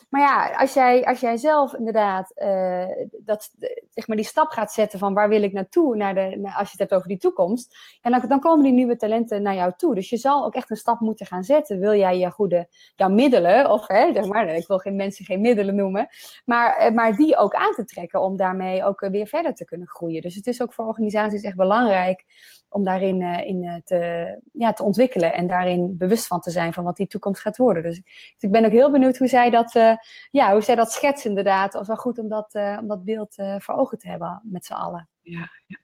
Maar 0.10 0.22
ja, 0.22 0.56
als 0.58 0.74
jij, 0.74 1.06
als 1.06 1.20
jij 1.20 1.38
zelf 1.38 1.61
inderdaad 1.70 2.32
uh, 2.36 2.86
dat, 3.20 3.52
zeg 3.90 4.08
maar 4.08 4.18
die 4.18 4.26
stap 4.26 4.50
gaat 4.50 4.72
zetten 4.72 5.00
van 5.00 5.14
waar 5.14 5.30
wil 5.30 5.44
ik 5.44 5.54
naartoe, 5.54 5.96
naar 5.96 6.14
de, 6.14 6.52
als 6.56 6.72
je 6.72 6.72
het 6.72 6.80
hebt 6.80 6.94
over 6.94 7.08
die 7.08 7.18
toekomst, 7.18 7.76
en 8.02 8.12
dan, 8.12 8.28
dan 8.28 8.40
komen 8.40 8.64
die 8.64 8.74
nieuwe 8.74 8.96
talenten 8.96 9.42
naar 9.42 9.56
jou 9.56 9.74
toe. 9.78 9.96
Dus 9.96 10.10
je 10.10 10.18
zal 10.18 10.46
ook 10.46 10.56
echt 10.56 10.70
een 10.70 10.76
stap 10.76 11.00
moeten 11.00 11.26
gaan 11.26 11.44
zetten. 11.44 11.80
Wil 11.80 11.96
jij 11.96 12.18
je 12.18 12.32
goede 12.32 12.68
jouw 12.96 13.10
middelen, 13.10 13.72
of 13.72 13.88
hè, 13.88 14.14
zeg 14.14 14.26
maar, 14.26 14.48
ik 14.48 14.68
wil 14.68 14.78
geen 14.78 14.96
mensen 14.96 15.26
geen 15.26 15.42
middelen 15.42 15.76
noemen, 15.76 16.08
maar, 16.46 16.78
eh, 16.78 16.94
maar 16.94 17.16
die 17.16 17.38
ook 17.38 17.54
aan 17.54 17.74
te 17.74 17.86
trekken 17.86 18.22
om 18.22 18.38
daarmee 18.38 18.84
ook 18.84 19.00
weer 19.00 19.28
verder 19.28 19.54
te 19.54 19.66
kunnen 19.66 19.88
groeien. 19.88 20.22
Dus 20.22 20.36
het 20.36 20.48
is 20.48 20.62
ook 20.62 20.74
voor 20.74 20.86
organisaties 20.86 21.44
echt 21.44 21.56
belangrijk 21.56 22.24
om 22.72 22.84
daarin 22.84 23.22
uh, 23.22 23.48
in, 23.48 23.82
te, 23.86 24.40
ja, 24.54 24.74
te 24.74 24.84
ontwikkelen 24.84 25.34
en 25.34 25.48
daarin 25.48 25.98
bewust 25.98 26.28
van 26.28 26.40
te 26.40 26.52
zijn 26.52 26.74
van 26.74 26.84
wat 26.84 26.98
die 26.98 27.08
toekomst 27.08 27.42
gaat 27.42 27.58
worden. 27.58 27.84
Dus, 27.84 28.02
ik 28.40 28.52
ben 28.52 28.66
ook 28.66 28.72
heel 28.72 28.92
benieuwd 28.92 29.18
hoe 29.18 29.28
zij 29.28 29.50
dat, 29.50 29.76
uh, 29.76 29.94
ja, 30.32 30.52
hoe 30.52 30.62
zij 30.62 30.76
dat 30.76 30.92
schetsen 30.92 31.30
inderdaad. 31.30 31.74
Het 31.74 31.88
wel 31.88 31.96
goed 31.96 32.20
om 32.20 32.30
dat, 32.30 32.56
om 32.80 32.88
dat 32.88 33.04
beeld 33.04 33.36
voor 33.58 33.76
ogen 33.76 33.98
te 33.98 34.10
hebben 34.10 34.42
met 34.44 34.66
z'n 34.66 34.74
allen. 34.74 35.10
Ja, 35.22 35.50
ja. 35.68 35.78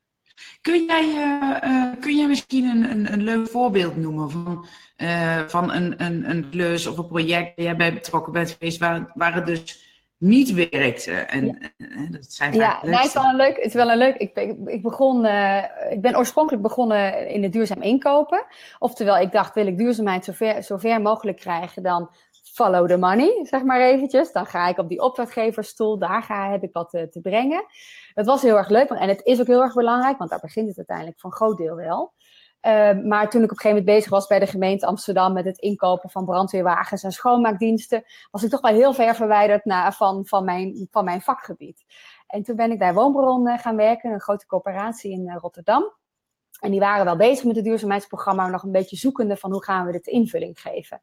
Kun 0.61 0.85
jij, 0.85 1.59
kun 1.99 2.17
jij 2.17 2.27
misschien 2.27 2.65
een, 2.65 2.91
een, 2.91 3.13
een, 3.13 3.23
leuk 3.23 3.47
voorbeeld 3.47 3.97
noemen 3.97 4.29
van, 4.31 4.65
van 5.49 5.71
een, 5.71 6.03
een, 6.03 6.29
een 6.29 6.49
klus 6.49 6.87
of 6.87 6.97
een 6.97 7.07
project 7.07 7.55
waar 7.55 7.65
jij 7.65 7.75
bij 7.75 7.93
betrokken 7.93 8.33
bent 8.33 8.51
geweest, 8.51 8.79
waar, 8.79 9.11
waar 9.13 9.33
het 9.33 9.45
dus 9.45 9.86
niet 10.17 10.53
werkte. 10.53 11.11
En, 11.11 11.45
ja, 11.77 12.07
dat 12.09 12.25
zijn 12.31 12.53
ja 12.53 12.79
nou, 12.81 12.95
het 12.95 13.05
is 13.05 13.13
wel 13.13 13.23
een 13.23 13.35
leuk. 13.35 13.55
Het 13.55 13.65
is 13.65 13.73
wel 13.73 13.91
een 13.91 13.97
leuk. 13.97 14.15
Ik, 14.15 14.37
ik, 14.65 14.81
begon, 14.81 15.25
uh, 15.25 15.63
ik 15.89 16.01
ben 16.01 16.17
oorspronkelijk 16.17 16.63
begonnen 16.63 17.27
in 17.27 17.43
het 17.43 17.53
duurzaam 17.53 17.81
inkopen. 17.81 18.45
Oftewel, 18.79 19.17
ik 19.17 19.31
dacht, 19.31 19.53
wil 19.53 19.67
ik 19.67 19.77
duurzaamheid 19.77 20.25
zo 20.25 20.31
ver, 20.31 20.63
zo 20.63 20.77
ver 20.77 21.01
mogelijk 21.01 21.37
krijgen, 21.37 21.83
dan 21.83 22.09
follow 22.53 22.87
the 22.87 22.97
money, 22.97 23.39
zeg 23.43 23.63
maar 23.63 23.81
eventjes. 23.81 24.31
Dan 24.31 24.45
ga 24.45 24.67
ik 24.67 24.77
op 24.77 24.89
die 24.89 25.01
opdrachtgeversstoel, 25.01 25.97
daar 25.97 26.23
ga, 26.23 26.51
heb 26.51 26.63
ik 26.63 26.73
wat 26.73 26.89
te, 26.89 27.09
te 27.09 27.21
brengen. 27.21 27.65
Het 28.13 28.25
was 28.25 28.41
heel 28.41 28.57
erg 28.57 28.69
leuk 28.69 28.89
en 28.89 29.09
het 29.09 29.21
is 29.23 29.39
ook 29.39 29.47
heel 29.47 29.61
erg 29.61 29.73
belangrijk, 29.73 30.17
want 30.17 30.29
daar 30.29 30.39
begint 30.39 30.67
het 30.67 30.77
uiteindelijk 30.77 31.19
van 31.19 31.31
groot 31.31 31.57
deel 31.57 31.75
wel. 31.75 32.13
Uh, 32.67 33.03
maar 33.03 33.29
toen 33.29 33.43
ik 33.43 33.51
op 33.51 33.57
een 33.57 33.61
gegeven 33.61 33.69
moment 33.69 33.85
bezig 33.85 34.09
was 34.09 34.27
bij 34.27 34.39
de 34.39 34.47
gemeente 34.47 34.85
Amsterdam 34.85 35.33
met 35.33 35.45
het 35.45 35.57
inkopen 35.57 36.09
van 36.09 36.25
brandweerwagens 36.25 37.03
en 37.03 37.11
schoonmaakdiensten, 37.11 38.03
was 38.31 38.43
ik 38.43 38.49
toch 38.49 38.61
wel 38.61 38.73
heel 38.73 38.93
ver 38.93 39.15
verwijderd 39.15 39.65
na, 39.65 39.91
van, 39.91 40.25
van, 40.25 40.45
mijn, 40.45 40.87
van 40.91 41.05
mijn 41.05 41.21
vakgebied. 41.21 41.85
En 42.27 42.43
toen 42.43 42.55
ben 42.55 42.71
ik 42.71 42.77
bij 42.77 42.93
Woonbron 42.93 43.47
uh, 43.47 43.57
gaan 43.57 43.75
werken, 43.75 44.11
een 44.11 44.21
grote 44.21 44.45
coöperatie 44.45 45.11
in 45.11 45.27
uh, 45.27 45.35
Rotterdam. 45.39 45.93
En 46.59 46.71
die 46.71 46.79
waren 46.79 47.05
wel 47.05 47.17
bezig 47.17 47.45
met 47.45 47.55
het 47.55 47.65
duurzaamheidsprogramma, 47.65 48.41
maar 48.41 48.51
nog 48.51 48.63
een 48.63 48.71
beetje 48.71 48.95
zoekende 48.95 49.37
van 49.37 49.51
hoe 49.51 49.63
gaan 49.63 49.85
we 49.85 49.91
dit 49.91 50.07
invulling 50.07 50.59
geven. 50.59 51.01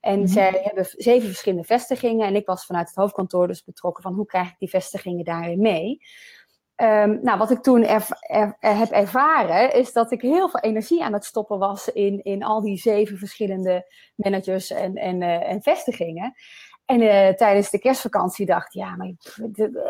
En 0.00 0.18
mm 0.18 0.26
zij 0.26 0.60
hebben 0.62 0.86
zeven 0.90 1.28
verschillende 1.28 1.64
vestigingen. 1.64 2.26
En 2.26 2.34
ik 2.34 2.46
was 2.46 2.66
vanuit 2.66 2.86
het 2.86 2.96
hoofdkantoor 2.96 3.46
dus 3.46 3.64
betrokken 3.64 4.02
van 4.02 4.14
hoe 4.14 4.26
krijg 4.26 4.48
ik 4.48 4.58
die 4.58 4.68
vestigingen 4.68 5.24
daarin 5.24 5.60
mee. 5.60 5.98
Um, 6.82 7.18
nou, 7.22 7.38
wat 7.38 7.50
ik 7.50 7.62
toen 7.62 7.82
heb 7.82 8.90
ervaren, 8.90 9.72
is 9.72 9.92
dat 9.92 10.10
ik 10.12 10.20
heel 10.20 10.48
veel 10.48 10.60
energie 10.60 11.04
aan 11.04 11.12
het 11.12 11.24
stoppen 11.24 11.58
was 11.58 11.88
in, 11.88 12.22
in 12.22 12.44
al 12.44 12.60
die 12.60 12.76
zeven 12.76 13.18
verschillende 13.18 13.92
managers 14.14 14.70
en, 14.70 14.94
en, 14.94 15.20
uh, 15.20 15.50
en 15.50 15.62
vestigingen. 15.62 16.34
En 16.84 17.00
uh, 17.00 17.28
tijdens 17.28 17.70
de 17.70 17.78
kerstvakantie 17.78 18.46
dacht 18.46 18.72
ja, 18.72 18.96
maar 18.96 19.06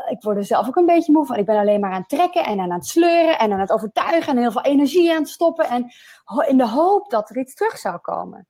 ik 0.08 0.22
word 0.22 0.36
er 0.36 0.44
zelf 0.44 0.66
ook 0.68 0.76
een 0.76 0.86
beetje 0.86 1.12
moe 1.12 1.26
van. 1.26 1.36
Ik 1.36 1.46
ben 1.46 1.58
alleen 1.58 1.80
maar 1.80 1.92
aan 1.92 2.00
het 2.00 2.08
trekken 2.08 2.44
en 2.44 2.60
aan 2.60 2.72
het 2.72 2.86
sleuren 2.86 3.38
en 3.38 3.52
aan 3.52 3.60
het 3.60 3.72
overtuigen 3.72 4.32
en 4.32 4.38
heel 4.38 4.52
veel 4.52 4.62
energie 4.62 5.10
aan 5.10 5.22
het 5.22 5.28
stoppen. 5.28 5.66
En 5.68 5.90
in 6.46 6.56
de 6.56 6.68
hoop 6.68 7.10
dat 7.10 7.30
er 7.30 7.38
iets 7.38 7.54
terug 7.54 7.78
zou 7.78 7.98
komen. 7.98 8.46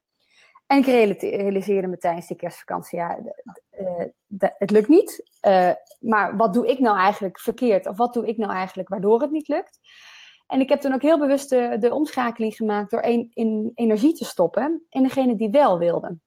En 0.66 0.78
ik 0.78 0.86
realiseerde 0.86 1.86
me 1.86 1.98
tijdens 1.98 2.26
die 2.26 2.36
kerstvakantie, 2.36 2.98
ja, 2.98 3.18
uh, 3.80 4.48
het 4.58 4.70
lukt 4.70 4.88
niet. 4.88 5.38
Uh, 5.42 5.70
maar 6.06 6.36
wat 6.36 6.54
doe 6.54 6.66
ik 6.66 6.78
nou 6.78 6.98
eigenlijk 6.98 7.40
verkeerd? 7.40 7.86
Of 7.86 7.96
wat 7.96 8.14
doe 8.14 8.26
ik 8.26 8.36
nou 8.36 8.52
eigenlijk 8.52 8.88
waardoor 8.88 9.20
het 9.20 9.30
niet 9.30 9.48
lukt? 9.48 9.78
En 10.46 10.60
ik 10.60 10.68
heb 10.68 10.80
toen 10.80 10.94
ook 10.94 11.02
heel 11.02 11.18
bewust 11.18 11.48
de, 11.48 11.76
de 11.80 11.94
omschakeling 11.94 12.54
gemaakt 12.54 12.90
door 12.90 13.02
een, 13.02 13.30
in 13.34 13.70
energie 13.74 14.12
te 14.12 14.24
stoppen 14.24 14.86
in 14.88 15.02
degene 15.02 15.36
die 15.36 15.50
wel 15.50 15.78
wilden. 15.78 16.22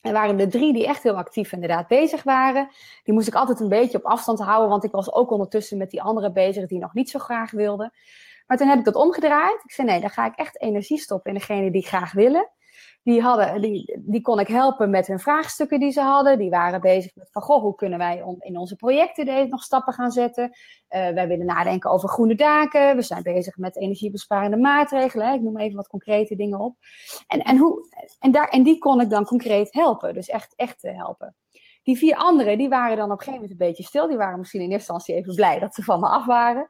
Er 0.00 0.12
waren 0.12 0.36
de 0.36 0.46
drie 0.46 0.72
die 0.72 0.86
echt 0.86 1.02
heel 1.02 1.16
actief 1.16 1.52
inderdaad 1.52 1.86
bezig 1.88 2.22
waren. 2.22 2.68
Die 3.02 3.14
moest 3.14 3.28
ik 3.28 3.34
altijd 3.34 3.60
een 3.60 3.68
beetje 3.68 3.98
op 3.98 4.04
afstand 4.04 4.38
houden, 4.38 4.68
want 4.68 4.84
ik 4.84 4.90
was 4.90 5.12
ook 5.12 5.30
ondertussen 5.30 5.78
met 5.78 5.90
die 5.90 6.02
anderen 6.02 6.32
bezig 6.32 6.66
die 6.66 6.78
nog 6.78 6.94
niet 6.94 7.10
zo 7.10 7.18
graag 7.18 7.50
wilden. 7.50 7.92
Maar 8.46 8.56
toen 8.56 8.68
heb 8.68 8.78
ik 8.78 8.84
dat 8.84 8.94
omgedraaid. 8.94 9.60
Ik 9.64 9.70
zei 9.70 9.88
nee, 9.88 10.00
dan 10.00 10.10
ga 10.10 10.26
ik 10.26 10.34
echt 10.34 10.60
energie 10.60 10.98
stoppen 10.98 11.32
in 11.32 11.38
degene 11.38 11.70
die 11.70 11.86
graag 11.86 12.12
willen 12.12 12.50
die, 13.04 13.22
hadden, 13.22 13.60
die, 13.60 13.98
die 14.00 14.20
kon 14.20 14.38
ik 14.38 14.48
helpen 14.48 14.90
met 14.90 15.06
hun 15.06 15.18
vraagstukken 15.18 15.80
die 15.80 15.90
ze 15.90 16.00
hadden. 16.00 16.38
Die 16.38 16.50
waren 16.50 16.80
bezig 16.80 17.14
met 17.14 17.28
van, 17.32 17.42
goh, 17.42 17.62
hoe 17.62 17.74
kunnen 17.74 17.98
wij 17.98 18.22
in 18.38 18.58
onze 18.58 18.76
projecten 18.76 19.48
nog 19.48 19.62
stappen 19.62 19.92
gaan 19.92 20.10
zetten? 20.10 20.44
Uh, 20.44 21.08
wij 21.08 21.28
willen 21.28 21.46
nadenken 21.46 21.90
over 21.90 22.08
groene 22.08 22.34
daken. 22.34 22.96
We 22.96 23.02
zijn 23.02 23.22
bezig 23.22 23.56
met 23.56 23.76
energiebesparende 23.76 24.56
maatregelen. 24.56 25.34
Ik 25.34 25.40
noem 25.40 25.58
even 25.58 25.76
wat 25.76 25.88
concrete 25.88 26.36
dingen 26.36 26.60
op. 26.60 26.76
En, 27.26 27.42
en, 27.42 27.56
hoe, 27.56 27.88
en, 28.18 28.32
daar, 28.32 28.48
en 28.48 28.62
die 28.62 28.78
kon 28.78 29.00
ik 29.00 29.10
dan 29.10 29.24
concreet 29.24 29.72
helpen. 29.72 30.14
Dus 30.14 30.28
echt, 30.28 30.52
echt 30.56 30.82
helpen. 30.82 31.34
Die 31.84 31.98
vier 31.98 32.16
anderen, 32.16 32.58
die 32.58 32.68
waren 32.68 32.96
dan 32.96 33.04
op 33.04 33.10
een 33.10 33.18
gegeven 33.18 33.40
moment 33.40 33.60
een 33.60 33.66
beetje 33.66 33.82
stil. 33.82 34.06
Die 34.08 34.16
waren 34.16 34.38
misschien 34.38 34.60
in 34.60 34.70
eerste 34.70 34.92
instantie 34.92 35.14
even 35.14 35.34
blij 35.34 35.58
dat 35.58 35.74
ze 35.74 35.82
van 35.82 36.00
me 36.00 36.06
af 36.06 36.24
waren. 36.24 36.68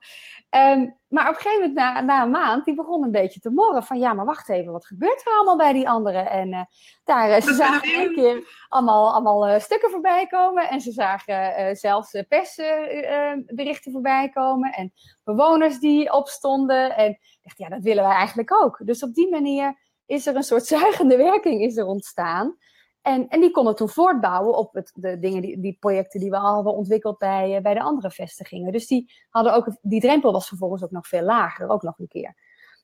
Um, 0.50 0.98
maar 1.08 1.28
op 1.28 1.34
een 1.34 1.40
gegeven 1.40 1.58
moment, 1.58 1.74
na, 1.74 2.00
na, 2.00 2.22
een 2.22 2.30
maand, 2.30 2.64
die 2.64 2.74
begon 2.74 3.04
een 3.04 3.10
beetje 3.10 3.40
te 3.40 3.50
morren. 3.50 3.82
Van 3.82 3.98
ja, 3.98 4.12
maar 4.12 4.24
wacht 4.24 4.48
even, 4.48 4.72
wat 4.72 4.86
gebeurt 4.86 5.26
er 5.26 5.32
allemaal 5.32 5.56
bij 5.56 5.72
die 5.72 5.88
anderen? 5.88 6.30
En 6.30 6.48
uh, 6.48 6.60
daar, 7.04 7.28
uh, 7.28 7.40
ze 7.40 7.54
zagen 7.54 8.00
een 8.00 8.14
keer 8.14 8.66
allemaal, 8.68 9.12
allemaal 9.12 9.48
uh, 9.48 9.58
stukken 9.58 9.90
voorbij 9.90 10.26
komen. 10.26 10.68
En 10.68 10.80
ze 10.80 10.92
zagen 10.92 11.76
zelfs 11.76 12.22
persberichten 12.28 13.92
voorbij 13.92 14.28
komen. 14.28 14.72
En 14.72 14.92
bewoners 15.24 15.78
die 15.78 16.12
opstonden. 16.12 16.96
En 16.96 17.10
ik 17.10 17.40
dacht, 17.42 17.58
ja, 17.58 17.68
dat 17.68 17.82
willen 17.82 18.04
wij 18.04 18.14
eigenlijk 18.14 18.52
ook. 18.62 18.80
Dus 18.84 19.02
op 19.02 19.14
die 19.14 19.30
manier 19.30 19.78
is 20.06 20.26
er 20.26 20.36
een 20.36 20.42
soort 20.42 20.66
zuigende 20.66 21.16
werking 21.16 21.62
is 21.62 21.76
er 21.76 21.86
ontstaan. 21.86 22.56
En, 23.04 23.28
en 23.28 23.40
die 23.40 23.50
konden 23.50 23.74
toen 23.74 23.88
voortbouwen 23.88 24.56
op 24.56 24.74
het, 24.74 24.92
de 24.94 25.18
dingen, 25.18 25.42
die, 25.42 25.60
die 25.60 25.76
projecten 25.80 26.20
die 26.20 26.30
we 26.30 26.36
al 26.36 26.54
hadden 26.54 26.74
ontwikkeld 26.74 27.18
bij, 27.18 27.56
eh, 27.56 27.62
bij 27.62 27.74
de 27.74 27.82
andere 27.82 28.10
vestigingen. 28.10 28.72
Dus 28.72 28.86
die, 28.86 29.12
hadden 29.30 29.54
ook, 29.54 29.76
die 29.82 30.00
drempel 30.00 30.32
was 30.32 30.48
vervolgens 30.48 30.84
ook 30.84 30.90
nog 30.90 31.06
veel 31.06 31.22
lager, 31.22 31.68
ook 31.68 31.82
nog 31.82 31.98
een 31.98 32.08
keer. 32.08 32.34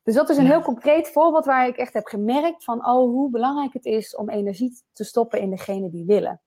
Dus 0.02 0.14
dat 0.14 0.28
is 0.28 0.36
een 0.36 0.46
heel 0.46 0.62
concreet 0.62 1.08
voorbeeld 1.08 1.44
waar 1.44 1.66
ik 1.66 1.76
echt 1.76 1.92
heb 1.92 2.06
gemerkt 2.06 2.64
van, 2.64 2.86
oh, 2.86 3.10
hoe 3.10 3.30
belangrijk 3.30 3.72
het 3.72 3.84
is 3.84 4.16
om 4.16 4.30
energie 4.30 4.82
te 4.92 5.04
stoppen 5.04 5.40
in 5.40 5.50
degene 5.50 5.90
die 5.90 6.06
willen. 6.06 6.40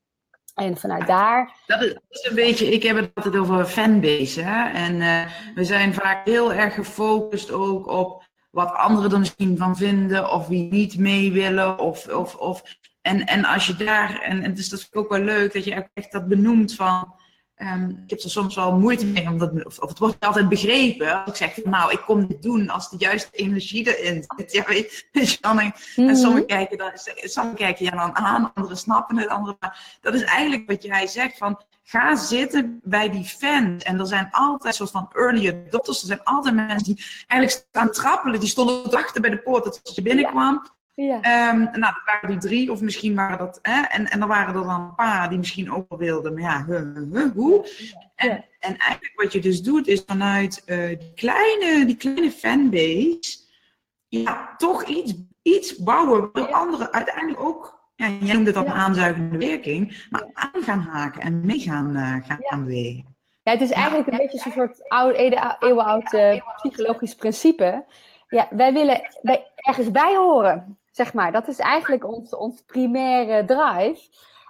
En 0.54 0.78
vanuit 0.78 1.08
daar. 1.08 1.56
Dat 1.66 1.82
is, 1.82 1.94
dat 1.94 2.02
is, 2.10 2.30
een 2.30 2.36
beetje, 2.36 2.72
ik 2.72 2.84
heb 2.84 2.96
het 2.96 3.12
altijd 3.14 3.36
over 3.36 3.66
fanbase. 3.66 4.42
Hè? 4.42 4.72
En 4.72 4.96
uh, 4.96 5.26
we 5.56 5.64
zijn 5.64 5.94
vaak 5.94 6.26
heel 6.26 6.54
erg 6.54 6.74
gefocust 6.74 7.52
ook 7.52 7.88
op 7.88 8.24
wat 8.52 8.72
anderen 8.72 9.12
er 9.12 9.20
misschien 9.20 9.58
van 9.58 9.76
vinden, 9.76 10.32
of 10.32 10.48
wie 10.48 10.72
niet 10.72 10.98
mee 10.98 11.32
willen. 11.32 11.80
Of, 11.80 12.08
of, 12.08 12.36
of, 12.36 12.64
en, 13.04 13.26
en 13.26 13.46
als 13.46 13.68
je 13.68 13.76
daar, 13.76 14.22
en, 14.22 14.44
en 14.44 14.54
dus 14.54 14.70
dat 14.70 14.80
vind 14.80 14.94
ik 14.94 15.00
ook 15.00 15.10
wel 15.10 15.20
leuk, 15.20 15.54
dat 15.54 15.64
je 15.64 15.88
echt 15.94 16.12
dat 16.12 16.28
benoemt 16.28 16.76
van. 16.76 17.22
Um, 17.58 18.02
ik 18.04 18.10
heb 18.10 18.20
er 18.20 18.30
soms 18.30 18.56
wel 18.56 18.80
moeite 18.80 19.06
mee, 19.06 19.28
omdat, 19.28 19.66
of, 19.66 19.80
of 19.80 19.90
het 19.90 20.00
wordt 20.00 20.14
niet 20.14 20.24
altijd 20.24 20.50
begrepen. 20.50 21.24
Als 21.26 21.30
ik 21.30 21.36
zeg, 21.36 21.54
van, 21.62 21.72
nou, 21.72 21.92
ik 21.92 22.00
kom 22.00 22.28
dit 22.28 22.42
doen 22.42 22.70
als 22.70 22.90
de 22.90 22.98
juiste 22.98 23.30
energie 23.32 23.98
erin 23.98 24.26
zit. 24.38 24.52
Ja, 24.58 24.64
weet 24.66 25.08
je, 25.12 25.38
dan, 25.42 25.60
En 25.60 25.74
mhm. 25.96 26.16
sommigen 26.16 26.48
kijken, 26.48 26.78
dan, 26.78 26.92
sommigen 27.24 27.58
kijken 27.58 27.86
ja 27.86 27.92
dan 27.92 28.16
aan, 28.16 28.54
anderen 28.54 28.78
snappen 28.78 29.18
het, 29.18 29.28
anderen. 29.28 29.58
Maar 29.60 29.98
dat 30.02 30.14
is 30.14 30.24
eigenlijk 30.24 30.70
wat 30.70 30.84
jij 30.84 31.08
zegt, 31.08 31.38
van 31.38 31.62
ga 31.84 32.16
zitten 32.16 32.80
bij 32.84 33.10
die 33.10 33.26
fans. 33.26 33.84
En 33.84 34.00
er 34.00 34.08
zijn 34.08 34.28
altijd 34.32 34.76
soort 34.76 34.92
van 34.92 35.10
early 35.14 35.48
adopters. 35.48 36.02
Er 36.02 36.08
zijn 36.08 36.24
altijd 36.24 36.56
mensen 36.56 36.84
die 36.84 37.06
eigenlijk 37.28 37.68
staan 37.70 37.92
trappelen. 37.92 38.40
Die 38.40 38.50
stonden 38.50 38.84
te 38.84 38.90
wachten 38.90 39.22
bij 39.22 39.30
de 39.30 39.42
poort 39.42 39.64
dat 39.64 39.96
je 39.96 40.02
binnenkwam. 40.02 40.68
Ja. 40.96 41.50
Um, 41.52 41.64
nou, 41.64 41.80
dat 41.80 42.02
waren 42.06 42.30
die 42.30 42.38
drie, 42.38 42.72
of 42.72 42.82
misschien 42.82 43.16
waren 43.16 43.38
dat. 43.38 43.60
Hè, 43.62 43.82
en, 43.82 44.10
en 44.10 44.22
er 44.22 44.28
waren 44.28 44.56
er 44.56 44.64
dan 44.64 44.82
een 44.82 44.96
paar 44.96 45.30
die 45.30 45.38
misschien 45.38 45.72
ook 45.72 45.86
wel 45.90 45.98
wilden, 45.98 46.34
maar 46.34 46.42
ja, 46.42 46.66
hoe? 47.36 47.68
En, 48.16 48.46
en 48.60 48.78
eigenlijk 48.78 49.14
wat 49.16 49.34
je 49.34 49.40
dus 49.40 49.62
doet, 49.62 49.88
is 49.88 50.04
vanuit 50.06 50.64
uh, 50.66 50.88
die, 50.88 51.14
kleine, 51.16 51.86
die 51.86 51.96
kleine 51.96 52.32
fanbase. 52.32 53.42
Ja, 54.08 54.56
toch 54.58 54.84
iets, 54.84 55.14
iets 55.42 55.76
bouwen 55.76 56.30
waar 56.34 56.52
anderen 56.52 56.94
uiteindelijk 56.94 57.40
ook 57.40 57.82
ja, 57.96 58.08
jij 58.10 58.34
noemde 58.34 58.52
dat 58.52 58.66
een 58.66 58.72
aanzuigende 58.72 59.38
werking, 59.38 60.06
maar 60.10 60.26
aan 60.34 60.64
gaan 60.64 60.80
haken 60.80 61.22
en 61.22 61.46
mee 61.46 61.60
gaan, 61.60 61.98
uh, 61.98 62.16
gaan 62.40 62.64
bewegen. 62.66 63.16
Ja, 63.44 63.52
het 63.52 63.62
is 63.62 63.72
eigenlijk 63.72 64.08
een 64.08 64.18
beetje 64.18 64.42
een 64.46 64.52
soort 64.52 64.90
oude, 64.90 65.58
eeuwenoud 65.60 66.14
uh, 66.14 66.42
psychologisch 66.56 67.16
principe. 67.16 67.86
Ja, 68.28 68.48
wij 68.50 68.74
willen 68.74 69.02
bij, 69.22 69.52
ergens 69.56 69.92
bij 69.92 70.16
horen, 70.16 70.78
zeg 70.96 71.14
maar. 71.14 71.32
Dat 71.32 71.48
is 71.48 71.60
eigenlijk 71.60 72.08
ons, 72.08 72.36
ons 72.36 72.62
primaire 72.62 73.46
drive. 73.46 74.02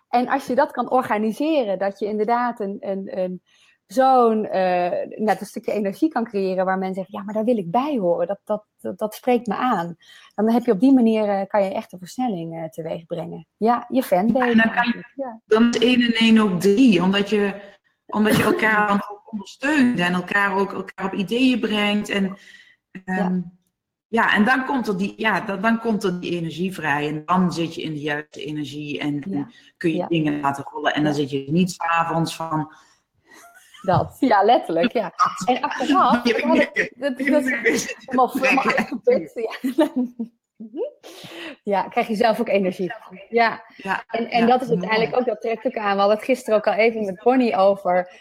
En 0.09 0.27
als 0.27 0.45
je 0.45 0.55
dat 0.55 0.71
kan 0.71 0.91
organiseren, 0.91 1.79
dat 1.79 1.99
je 1.99 2.05
inderdaad 2.05 2.59
een, 2.59 2.77
een, 2.79 3.19
een 3.19 3.41
zo'n 3.87 4.45
uh, 4.45 4.91
net 5.17 5.41
een 5.41 5.45
stukje 5.45 5.71
energie 5.71 6.09
kan 6.09 6.23
creëren 6.23 6.65
waar 6.65 6.77
mensen 6.77 6.95
zeggen, 6.95 7.17
ja, 7.17 7.23
maar 7.23 7.33
daar 7.33 7.43
wil 7.43 7.57
ik 7.57 7.71
bij 7.71 7.97
horen, 7.97 8.27
dat, 8.27 8.39
dat, 8.43 8.65
dat, 8.81 8.97
dat 8.97 9.13
spreekt 9.13 9.47
me 9.47 9.55
aan. 9.55 9.95
Dan 10.35 10.51
heb 10.51 10.65
je 10.65 10.71
op 10.71 10.79
die 10.79 10.93
manier, 10.93 11.27
uh, 11.27 11.41
kan 11.47 11.63
je 11.63 11.73
echt 11.73 11.91
een 11.91 11.99
versnelling 11.99 12.55
uh, 12.55 12.63
teweeg 12.63 13.05
brengen. 13.05 13.47
Ja, 13.57 13.85
je 13.89 14.03
fanbase. 14.03 14.55
Ja, 14.55 14.63
dan, 14.63 14.73
kan 14.73 14.87
je, 14.87 15.03
ja. 15.15 15.41
dan 15.45 15.69
is 15.69 15.77
1 15.77 16.01
en 16.01 16.13
1 16.13 16.39
ook 16.39 16.59
3, 16.59 17.03
omdat 17.03 17.29
je, 17.29 17.61
omdat 18.05 18.35
je 18.35 18.43
elkaar 18.43 19.09
ondersteunt 19.31 19.99
en 19.99 20.13
elkaar 20.13 20.57
ook 20.57 20.73
elkaar 20.73 21.05
op 21.05 21.13
ideeën 21.13 21.59
brengt. 21.59 22.09
En, 22.09 22.23
um, 22.25 22.35
ja. 23.05 23.41
Ja. 24.13 24.35
en 24.35 24.45
dan 24.45 24.65
komt, 24.65 24.87
er 24.87 24.97
die, 24.97 25.13
ja, 25.17 25.41
dan, 25.41 25.61
dan 25.61 25.79
komt 25.79 26.03
er 26.03 26.19
die 26.19 26.31
energie 26.31 26.73
vrij 26.73 27.07
en 27.07 27.25
dan 27.25 27.51
zit 27.51 27.75
je 27.75 27.81
in 27.81 27.93
de 27.93 27.99
juiste 27.99 28.45
energie 28.45 28.99
en, 28.99 29.23
ja. 29.29 29.47
kun 29.77 29.95
je 29.95 30.05
dingen 30.07 30.39
laten 30.39 30.63
rollen. 30.71 30.93
En 30.93 31.03
dan 31.03 31.13
zit 31.13 31.29
je 31.29 31.45
niet 31.47 31.71
s'avonds 31.71 32.35
van 32.35 32.73
dat, 33.83 34.17
ja, 34.19 34.43
letterlijk, 34.43 34.91
ja. 34.91 35.13
En 35.45 35.61
achteraf, 35.61 36.21
dat, 36.21 36.41
dat, 36.95 37.17
dat 37.17 37.43
is 37.63 37.95
helemaal 37.97 38.27
gebeurd. 38.27 39.33
Ja. 39.33 39.89
ja, 41.73 41.87
krijg 41.87 42.07
je 42.07 42.15
zelf 42.15 42.39
ook 42.39 42.47
energie 42.47 42.93
Ja, 43.29 43.63
ja 43.75 44.03
en, 44.07 44.29
en 44.29 44.47
dat 44.47 44.61
is 44.61 44.69
uiteindelijk 44.69 45.17
ook, 45.17 45.25
dat 45.25 45.41
trekt 45.41 45.65
ook 45.65 45.77
aan. 45.77 45.93
We 45.93 45.99
hadden 45.99 46.15
het 46.15 46.25
gisteren 46.25 46.59
ook 46.59 46.67
al 46.67 46.73
even 46.73 47.05
met 47.05 47.23
Bonnie 47.23 47.55
over 47.55 48.11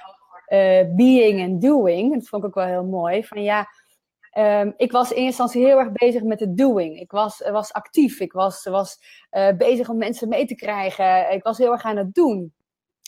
uh, 0.48 0.94
being 0.96 1.40
en 1.40 1.58
doing. 1.58 2.14
Dat 2.14 2.28
vond 2.28 2.42
ik 2.42 2.48
ook 2.48 2.54
wel 2.54 2.66
heel 2.66 2.84
mooi. 2.84 3.24
Van 3.24 3.42
ja, 3.42 3.66
um, 4.38 4.74
ik 4.76 4.92
was 4.92 5.10
in 5.10 5.16
eerste 5.16 5.42
instantie 5.42 5.64
heel 5.64 5.78
erg 5.78 5.92
bezig 5.92 6.22
met 6.22 6.40
het 6.40 6.56
doing. 6.56 7.00
Ik 7.00 7.10
was, 7.10 7.38
was 7.50 7.72
actief. 7.72 8.20
Ik 8.20 8.32
was, 8.32 8.64
was 8.64 8.98
uh, 9.30 9.56
bezig 9.56 9.88
om 9.88 9.96
mensen 9.96 10.28
mee 10.28 10.46
te 10.46 10.54
krijgen. 10.54 11.32
Ik 11.32 11.42
was 11.42 11.58
heel 11.58 11.72
erg 11.72 11.82
aan 11.82 11.96
het 11.96 12.14
doen. 12.14 12.52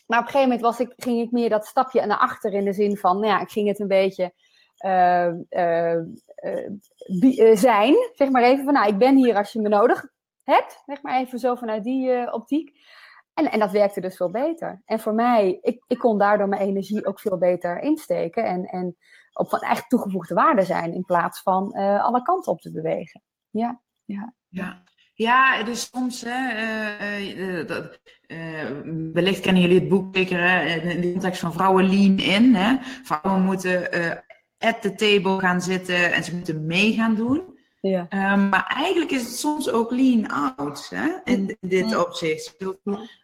Maar 0.07 0.19
op 0.19 0.25
een 0.25 0.31
gegeven 0.31 0.55
moment 0.55 0.61
was 0.61 0.81
ik, 0.81 0.93
ging 0.97 1.21
ik 1.21 1.31
meer 1.31 1.49
dat 1.49 1.67
stapje 1.67 2.07
naar 2.07 2.19
achter 2.19 2.53
in 2.53 2.65
de 2.65 2.73
zin 2.73 2.97
van, 2.97 3.21
nou 3.21 3.27
ja, 3.27 3.41
ik 3.41 3.51
ging 3.51 3.69
het 3.69 3.81
een 3.81 3.89
beetje 3.89 4.33
uh, 4.85 5.33
uh, 5.51 6.01
zijn. 7.55 7.95
Zeg 8.15 8.31
maar 8.31 8.43
even 8.43 8.65
van, 8.65 8.73
nou, 8.73 8.89
ik 8.89 8.99
ben 8.99 9.17
hier 9.17 9.37
als 9.37 9.53
je 9.53 9.61
me 9.61 9.69
nodig 9.69 10.07
hebt. 10.43 10.83
Zeg 10.87 11.03
maar 11.03 11.21
even 11.21 11.39
zo 11.39 11.55
vanuit 11.55 11.85
die 11.85 12.33
optiek. 12.33 12.73
En, 13.35 13.51
en 13.51 13.59
dat 13.59 13.71
werkte 13.71 14.01
dus 14.01 14.17
veel 14.17 14.31
beter. 14.31 14.83
En 14.85 15.01
voor 15.01 15.15
mij, 15.15 15.59
ik, 15.63 15.85
ik 15.87 15.99
kon 15.99 16.19
daardoor 16.19 16.49
mijn 16.49 16.63
energie 16.63 17.07
ook 17.07 17.21
veel 17.21 17.39
beter 17.39 17.81
insteken. 17.81 18.45
En, 18.45 18.65
en 18.65 18.97
op 19.35 19.49
van 19.49 19.61
echt 19.61 19.89
toegevoegde 19.89 20.35
waarde 20.35 20.65
zijn 20.65 20.95
in 20.95 21.05
plaats 21.05 21.43
van 21.43 21.73
alle 22.01 22.23
kanten 22.23 22.53
op 22.53 22.61
te 22.61 22.73
bewegen. 22.73 23.23
Ja, 23.51 23.81
ja. 24.05 24.35
ja. 24.49 24.83
Ja, 25.17 25.55
is 25.67 25.91
soms, 25.93 26.25
hè, 26.27 26.49
uh, 27.01 27.59
uh, 27.59 27.67
dat, 27.67 28.01
wellicht 29.13 29.41
kennen 29.41 29.63
jullie 29.63 29.81
het 29.81 29.89
boek 29.89 30.17
zeker 30.17 30.67
in 30.85 31.01
de 31.01 31.13
context 31.13 31.41
van 31.41 31.53
vrouwen 31.53 31.89
lean 31.89 32.19
in. 32.19 32.55
Hè? 32.55 32.77
Vrouwen 33.03 33.43
moeten 33.43 33.91
at 34.59 34.83
the 34.83 34.95
table 34.95 35.39
gaan 35.39 35.61
zitten 35.61 36.13
en 36.13 36.25
ze 36.25 36.35
moeten 36.35 36.67
mee 36.67 36.93
gaan 36.93 37.15
doen. 37.15 37.43
Ja. 37.81 38.33
Um, 38.33 38.49
maar 38.49 38.75
eigenlijk 38.77 39.11
is 39.11 39.23
het 39.23 39.39
soms 39.39 39.71
ook 39.71 39.91
lean 39.91 40.29
out 40.29 40.91
hè, 40.95 41.09
in, 41.25 41.57
dit 41.61 41.97
opzicht. 41.97 42.57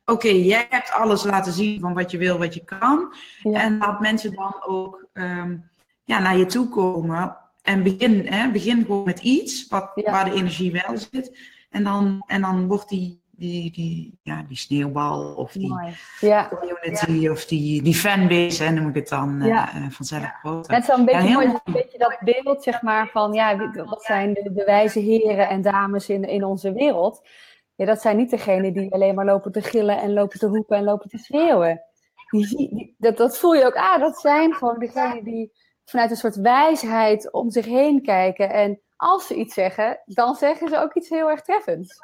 Oké, 0.04 0.28
jij 0.28 0.66
hebt 0.68 0.92
alles 0.92 1.24
laten 1.24 1.52
zien 1.52 1.80
van 1.80 1.94
wat 1.94 2.10
je 2.10 2.18
wil, 2.18 2.38
wat 2.38 2.54
je 2.54 2.64
kan. 2.64 3.14
Ja. 3.42 3.60
En 3.60 3.78
laat 3.78 4.00
mensen 4.00 4.34
dan 4.34 4.54
ook 4.66 5.06
um, 5.12 5.70
ja, 6.10 6.18
naar 6.18 6.36
je 6.36 6.46
toe 6.46 6.68
komen. 6.68 7.36
En 7.62 7.82
begin, 7.82 8.26
hè, 8.26 8.50
begin 8.50 8.80
gewoon 8.80 9.04
met 9.04 9.20
iets 9.20 9.68
wat, 9.68 9.90
waar 9.94 10.24
de 10.24 10.34
energie 10.34 10.72
wel 10.72 10.96
zit. 10.96 11.38
En 11.70 11.84
dan, 11.84 12.22
en 12.26 12.40
dan 12.40 12.66
wordt 12.66 12.88
die, 12.88 13.22
die, 13.30 13.72
die, 13.72 14.18
ja, 14.22 14.44
die 14.48 14.56
sneeuwbal 14.56 15.34
of 15.34 15.52
die 15.52 15.74
ja. 16.20 16.48
community 16.48 17.28
of 17.28 17.44
die, 17.44 17.82
die 17.82 17.94
fanbase, 17.94 18.64
en 18.64 18.74
noem 18.74 18.88
ik 18.88 18.94
het 18.94 19.08
dan, 19.08 19.40
ja. 19.42 19.74
uh, 19.76 19.90
vanzelf 19.90 20.32
groter. 20.42 20.74
Het 20.74 20.82
is 20.82 20.88
een 20.88 21.04
beetje, 21.04 21.32
mooi, 21.32 21.46
een 21.46 21.72
beetje 21.72 21.98
dat 21.98 22.18
beeld, 22.20 22.62
zeg 22.62 22.82
maar, 22.82 23.08
van 23.08 23.32
ja, 23.32 23.72
wat 23.84 24.02
zijn 24.02 24.34
de, 24.34 24.52
de 24.52 24.64
wijze 24.64 25.00
heren 25.00 25.48
en 25.48 25.62
dames 25.62 26.08
in, 26.08 26.24
in 26.24 26.44
onze 26.44 26.72
wereld. 26.72 27.28
Ja, 27.74 27.86
dat 27.86 28.00
zijn 28.00 28.16
niet 28.16 28.30
degenen 28.30 28.72
die 28.72 28.92
alleen 28.92 29.14
maar 29.14 29.24
lopen 29.24 29.52
te 29.52 29.62
gillen 29.62 30.00
en 30.00 30.12
lopen 30.12 30.38
te 30.38 30.46
roepen 30.46 30.76
en 30.76 30.84
lopen 30.84 31.08
te 31.08 31.18
schreeuwen. 31.18 31.82
Die, 32.30 32.56
die, 32.56 32.94
dat, 32.98 33.16
dat 33.16 33.38
voel 33.38 33.54
je 33.54 33.64
ook, 33.64 33.76
ah, 33.76 34.00
dat 34.00 34.18
zijn 34.20 34.54
gewoon 34.54 34.78
degenen 34.78 35.24
die 35.24 35.52
vanuit 35.90 36.10
een 36.10 36.16
soort 36.16 36.36
wijsheid 36.36 37.32
om 37.32 37.50
zich 37.50 37.64
heen 37.64 38.02
kijken 38.02 38.50
en 38.50 38.80
als 38.96 39.26
ze 39.26 39.34
iets 39.34 39.54
zeggen, 39.54 40.00
dan 40.04 40.34
zeggen 40.34 40.68
ze 40.68 40.78
ook 40.78 40.94
iets 40.94 41.08
heel 41.08 41.30
erg 41.30 41.42
treffends. 41.42 41.96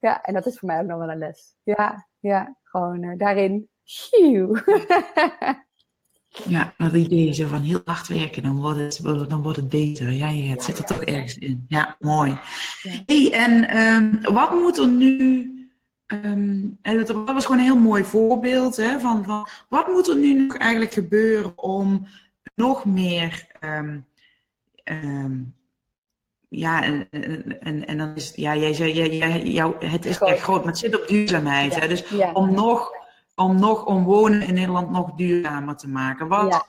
Ja, 0.00 0.22
en 0.22 0.34
dat 0.34 0.46
is 0.46 0.58
voor 0.58 0.68
mij 0.68 0.80
ook 0.80 0.86
nog 0.86 0.98
wel 0.98 1.10
een 1.10 1.18
les. 1.18 1.54
Ja, 1.62 2.08
ja 2.18 2.56
gewoon 2.62 3.02
uh, 3.02 3.18
daarin. 3.18 3.68
Ja, 6.48 6.74
dat 6.76 6.92
idee 6.92 7.32
zo 7.32 7.46
van 7.46 7.60
heel 7.60 7.80
hard 7.84 8.08
werken, 8.08 8.42
dan 8.42 8.60
wordt 8.60 8.78
het, 8.78 9.28
dan 9.30 9.42
wordt 9.42 9.56
het 9.56 9.68
beter. 9.68 10.10
Ja, 10.10 10.28
ja 10.28 10.50
het 10.50 10.62
zit 10.62 10.78
er 10.78 10.84
toch 10.84 11.02
ergens 11.02 11.38
in. 11.38 11.64
Ja, 11.68 11.96
mooi. 11.98 12.38
Hey, 13.06 13.32
en 13.32 13.76
um, 13.76 14.34
wat 14.34 14.50
moet 14.50 14.78
er 14.78 14.88
nu... 14.88 15.48
Um, 16.06 16.78
en 16.82 16.96
dat 16.96 17.10
was 17.10 17.44
gewoon 17.44 17.58
een 17.58 17.64
heel 17.64 17.78
mooi 17.78 18.04
voorbeeld 18.04 18.76
hè, 18.76 19.00
van, 19.00 19.24
van 19.24 19.48
wat 19.68 19.88
moet 19.88 20.08
er 20.08 20.16
nu 20.16 20.34
nog 20.34 20.56
eigenlijk 20.56 20.92
gebeuren 20.92 21.58
om 21.58 22.06
nog 22.54 22.84
meer 22.84 23.46
um, 23.60 24.06
ja, 26.48 26.82
en, 26.82 27.08
en, 27.60 27.86
en 27.86 27.98
dan 27.98 28.14
is 28.14 28.32
ja, 28.34 28.56
jij 28.56 28.74
zei, 28.74 28.92
jij, 28.92 29.16
jij, 29.16 29.42
jou, 29.42 29.86
het 29.86 30.04
is 30.04 30.18
echt 30.18 30.40
groot, 30.40 30.58
maar 30.58 30.72
het 30.72 30.78
zit 30.78 31.00
op 31.00 31.08
duurzaamheid. 31.08 31.80
hè? 31.80 31.88
Dus 31.88 32.04
om 32.32 32.54
nog, 32.54 32.92
om 33.34 33.58
nog, 33.58 33.84
om 33.84 34.04
wonen 34.04 34.42
in 34.42 34.54
Nederland 34.54 34.90
nog 34.90 35.14
duurzamer 35.14 35.76
te 35.76 35.88
maken. 35.88 36.28
Wat, 36.28 36.66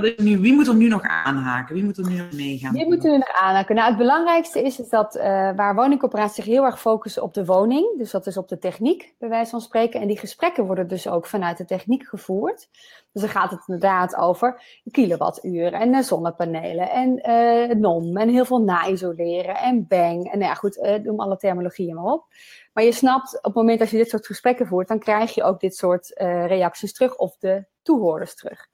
wie 0.00 0.52
moet 0.52 0.66
er 0.66 0.74
nu 0.74 0.88
nog 0.88 1.02
aanhaken? 1.02 1.74
Wie 1.74 1.84
moet 1.84 1.98
er 1.98 2.08
nu 2.08 2.16
nog 2.16 2.32
meegaan? 2.32 2.72
Wie 2.72 2.86
moet 2.86 3.04
er 3.04 3.10
nu 3.10 3.16
nog 3.16 3.32
aanhaken? 3.32 3.74
Nou, 3.74 3.88
het 3.88 3.98
belangrijkste 3.98 4.62
is, 4.62 4.76
dat 4.76 5.16
uh, 5.16 5.22
waar 5.56 5.74
woningcorporaties 5.74 6.34
zich 6.34 6.44
heel 6.44 6.64
erg 6.64 6.80
focussen 6.80 7.22
op 7.22 7.34
de 7.34 7.44
woning, 7.44 7.98
dus 7.98 8.10
dat 8.10 8.26
is 8.26 8.36
op 8.36 8.48
de 8.48 8.58
techniek, 8.58 9.14
bij 9.18 9.28
wijze 9.28 9.50
van 9.50 9.60
spreken. 9.60 10.00
En 10.00 10.06
die 10.06 10.18
gesprekken 10.18 10.66
worden 10.66 10.88
dus 10.88 11.08
ook 11.08 11.26
vanuit 11.26 11.56
de 11.56 11.64
techniek 11.64 12.06
gevoerd. 12.06 12.68
Dus 13.12 13.22
dan 13.22 13.30
gaat 13.30 13.50
het 13.50 13.60
inderdaad 13.66 14.16
over 14.16 14.62
kilowattuur 14.90 15.72
en 15.72 15.94
uh, 15.94 16.00
zonnepanelen 16.00 16.90
en 16.90 17.30
uh, 17.30 17.76
NOM 17.76 18.16
en 18.16 18.28
heel 18.28 18.44
veel 18.44 18.62
na-isoleren 18.62 19.56
en 19.56 19.86
bang. 19.88 20.32
En 20.32 20.38
nou 20.38 20.50
ja, 20.50 20.54
goed, 20.54 21.00
noem 21.02 21.20
alle 21.20 21.36
terminologieën 21.36 21.94
maar 21.94 22.12
op. 22.12 22.24
Maar 22.72 22.84
je 22.84 22.92
snapt, 22.92 23.36
op 23.36 23.42
het 23.42 23.54
moment 23.54 23.78
dat 23.78 23.90
je 23.90 23.96
dit 23.96 24.08
soort 24.08 24.26
gesprekken 24.26 24.66
voert, 24.66 24.88
dan 24.88 24.98
krijg 24.98 25.34
je 25.34 25.42
ook 25.42 25.60
dit 25.60 25.76
soort 25.76 26.12
reacties 26.46 26.92
terug 26.92 27.16
of 27.16 27.36
de 27.36 27.64
toehoorders 27.82 28.34
terug. 28.34 28.68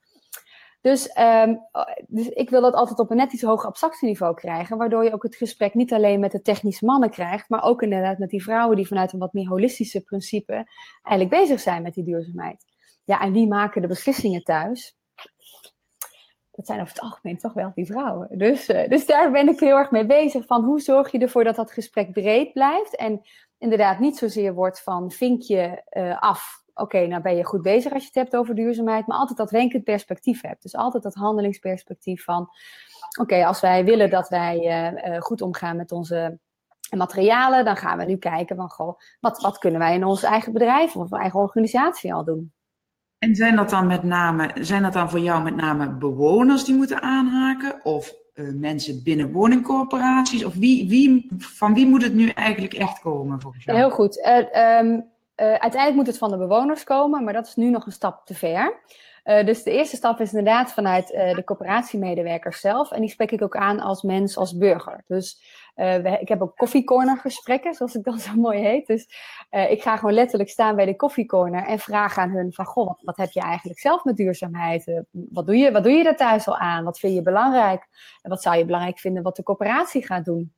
Dus, 0.85 1.17
um, 1.17 1.59
dus 2.07 2.27
ik 2.27 2.49
wil 2.49 2.61
dat 2.61 2.73
altijd 2.73 2.99
op 2.99 3.11
een 3.11 3.17
net 3.17 3.33
iets 3.33 3.41
hoger 3.41 3.67
abstractieniveau 3.67 4.33
krijgen, 4.33 4.77
waardoor 4.77 5.03
je 5.03 5.13
ook 5.13 5.23
het 5.23 5.35
gesprek 5.35 5.73
niet 5.73 5.93
alleen 5.93 6.19
met 6.19 6.31
de 6.31 6.41
technische 6.41 6.85
mannen 6.85 7.09
krijgt, 7.09 7.49
maar 7.49 7.63
ook 7.63 7.81
inderdaad 7.81 8.17
met 8.17 8.29
die 8.29 8.43
vrouwen 8.43 8.75
die 8.75 8.87
vanuit 8.87 9.13
een 9.13 9.19
wat 9.19 9.33
meer 9.33 9.47
holistische 9.47 10.01
principe 10.01 10.53
eigenlijk 11.01 11.41
bezig 11.41 11.59
zijn 11.59 11.81
met 11.81 11.93
die 11.93 12.03
duurzaamheid. 12.03 12.65
Ja, 13.03 13.21
en 13.21 13.31
wie 13.31 13.47
maken 13.47 13.81
de 13.81 13.87
beslissingen 13.87 14.43
thuis? 14.43 14.97
dat 16.51 16.65
zijn 16.65 16.81
over 16.81 16.93
het 16.93 17.03
algemeen 17.03 17.37
toch 17.37 17.53
wel 17.53 17.71
die 17.75 17.85
vrouwen. 17.85 18.37
Dus, 18.37 18.69
uh, 18.69 18.87
dus 18.87 19.05
daar 19.05 19.31
ben 19.31 19.47
ik 19.47 19.59
heel 19.59 19.77
erg 19.77 19.91
mee 19.91 20.05
bezig. 20.05 20.45
Van 20.45 20.63
hoe 20.63 20.79
zorg 20.79 21.11
je 21.11 21.19
ervoor 21.19 21.43
dat 21.43 21.55
dat 21.55 21.71
gesprek 21.71 22.11
breed 22.11 22.53
blijft. 22.53 22.95
En 22.95 23.21
inderdaad 23.57 23.99
niet 23.99 24.17
zozeer 24.17 24.53
wordt 24.53 24.81
van 24.81 25.11
vinkje 25.11 25.83
uh, 25.91 26.21
af. 26.21 26.63
Oké, 26.75 27.07
nou 27.07 27.21
ben 27.21 27.35
je 27.35 27.45
goed 27.45 27.61
bezig 27.61 27.93
als 27.93 28.01
je 28.01 28.07
het 28.07 28.17
hebt 28.17 28.35
over 28.35 28.55
duurzaamheid. 28.55 29.07
Maar 29.07 29.17
altijd 29.17 29.37
dat 29.37 29.51
wenkend 29.51 29.83
perspectief 29.83 30.41
hebt. 30.41 30.61
Dus 30.61 30.75
altijd 30.75 31.03
dat 31.03 31.13
handelingsperspectief 31.13 32.23
van... 32.23 32.49
Oké, 33.19 33.45
als 33.45 33.61
wij 33.61 33.85
willen 33.85 34.09
dat 34.09 34.29
wij 34.29 34.91
uh, 35.07 35.21
goed 35.21 35.41
omgaan 35.41 35.75
met 35.75 35.91
onze 35.91 36.39
materialen... 36.95 37.65
dan 37.65 37.75
gaan 37.75 37.97
we 37.97 38.05
nu 38.05 38.17
kijken 38.17 38.55
van... 38.55 38.69
Goh, 38.69 38.99
wat, 39.19 39.41
wat 39.41 39.57
kunnen 39.57 39.79
wij 39.79 39.93
in 39.93 40.05
ons 40.05 40.23
eigen 40.23 40.53
bedrijf 40.53 40.95
of 40.95 41.11
eigen 41.11 41.39
organisatie 41.39 42.13
al 42.13 42.23
doen? 42.23 42.53
En 43.17 43.35
zijn 43.35 43.55
dat 43.55 43.69
dan 43.69 43.87
met 43.87 44.03
name, 44.03 44.51
zijn 44.53 44.83
dat 44.83 44.93
dan 44.93 45.09
voor 45.09 45.19
jou 45.19 45.43
met 45.43 45.55
name 45.55 45.89
bewoners 45.89 46.63
die 46.63 46.75
moeten 46.75 47.01
aanhaken? 47.01 47.79
Of 47.83 48.13
uh, 48.33 48.53
mensen 48.53 49.03
binnen 49.03 49.31
woningcorporaties? 49.31 50.45
Of 50.45 50.53
wie, 50.53 50.89
wie, 50.89 51.31
van 51.37 51.73
wie 51.73 51.87
moet 51.87 52.03
het 52.03 52.13
nu 52.13 52.29
eigenlijk 52.29 52.73
echt 52.73 52.99
komen 52.99 53.41
volgens 53.41 53.63
jou? 53.63 53.77
Heel 53.77 53.89
goed. 53.89 54.17
Uh, 54.17 54.79
um, 54.79 55.13
uh, 55.35 55.47
uiteindelijk 55.47 55.95
moet 55.95 56.07
het 56.07 56.17
van 56.17 56.31
de 56.31 56.37
bewoners 56.37 56.83
komen, 56.83 57.23
maar 57.23 57.33
dat 57.33 57.47
is 57.47 57.55
nu 57.55 57.69
nog 57.69 57.85
een 57.85 57.91
stap 57.91 58.25
te 58.25 58.33
ver. 58.33 58.79
Uh, 59.25 59.45
dus 59.45 59.63
de 59.63 59.71
eerste 59.71 59.95
stap 59.95 60.19
is 60.19 60.33
inderdaad 60.33 60.73
vanuit 60.73 61.11
uh, 61.11 61.33
de 61.33 61.43
coöperatiemedewerkers 61.43 62.59
zelf. 62.59 62.91
En 62.91 63.01
die 63.01 63.09
spreek 63.09 63.31
ik 63.31 63.41
ook 63.41 63.55
aan 63.55 63.79
als 63.79 64.01
mens, 64.01 64.37
als 64.37 64.57
burger. 64.57 65.03
Dus 65.07 65.53
ik 66.19 66.27
heb 66.27 66.41
ook 66.41 66.57
koffiecorner 66.57 67.17
gesprekken, 67.17 67.73
zoals 67.73 67.93
het 67.93 68.03
dan 68.03 68.19
zo 68.19 68.33
mooi 68.35 68.59
heet. 68.59 68.87
Dus 68.87 69.07
ik 69.69 69.81
ga 69.81 69.97
gewoon 69.97 70.13
letterlijk 70.13 70.49
staan 70.49 70.75
bij 70.75 70.85
de 70.85 70.95
koffiecorner 70.95 71.65
en 71.65 71.79
vraag 71.79 72.17
aan 72.17 72.29
hun 72.29 72.53
van... 72.53 72.65
Goh, 72.65 72.87
wat, 72.87 73.01
wat 73.01 73.17
heb 73.17 73.31
je 73.31 73.41
eigenlijk 73.41 73.79
zelf 73.79 74.03
met 74.03 74.15
duurzaamheid? 74.15 75.03
wat, 75.11 75.45
doe 75.45 75.57
je, 75.57 75.71
wat 75.71 75.83
doe 75.83 75.91
je 75.91 76.03
daar 76.03 76.15
thuis 76.15 76.47
al 76.47 76.57
aan? 76.57 76.83
Wat 76.83 76.99
vind 76.99 77.13
je 77.13 77.21
belangrijk? 77.21 77.87
En 78.21 78.29
wat 78.29 78.41
zou 78.41 78.57
je 78.57 78.65
belangrijk 78.65 78.99
vinden 78.99 79.23
wat 79.23 79.35
de 79.35 79.43
coöperatie 79.43 80.05
gaat 80.05 80.25
doen? 80.25 80.53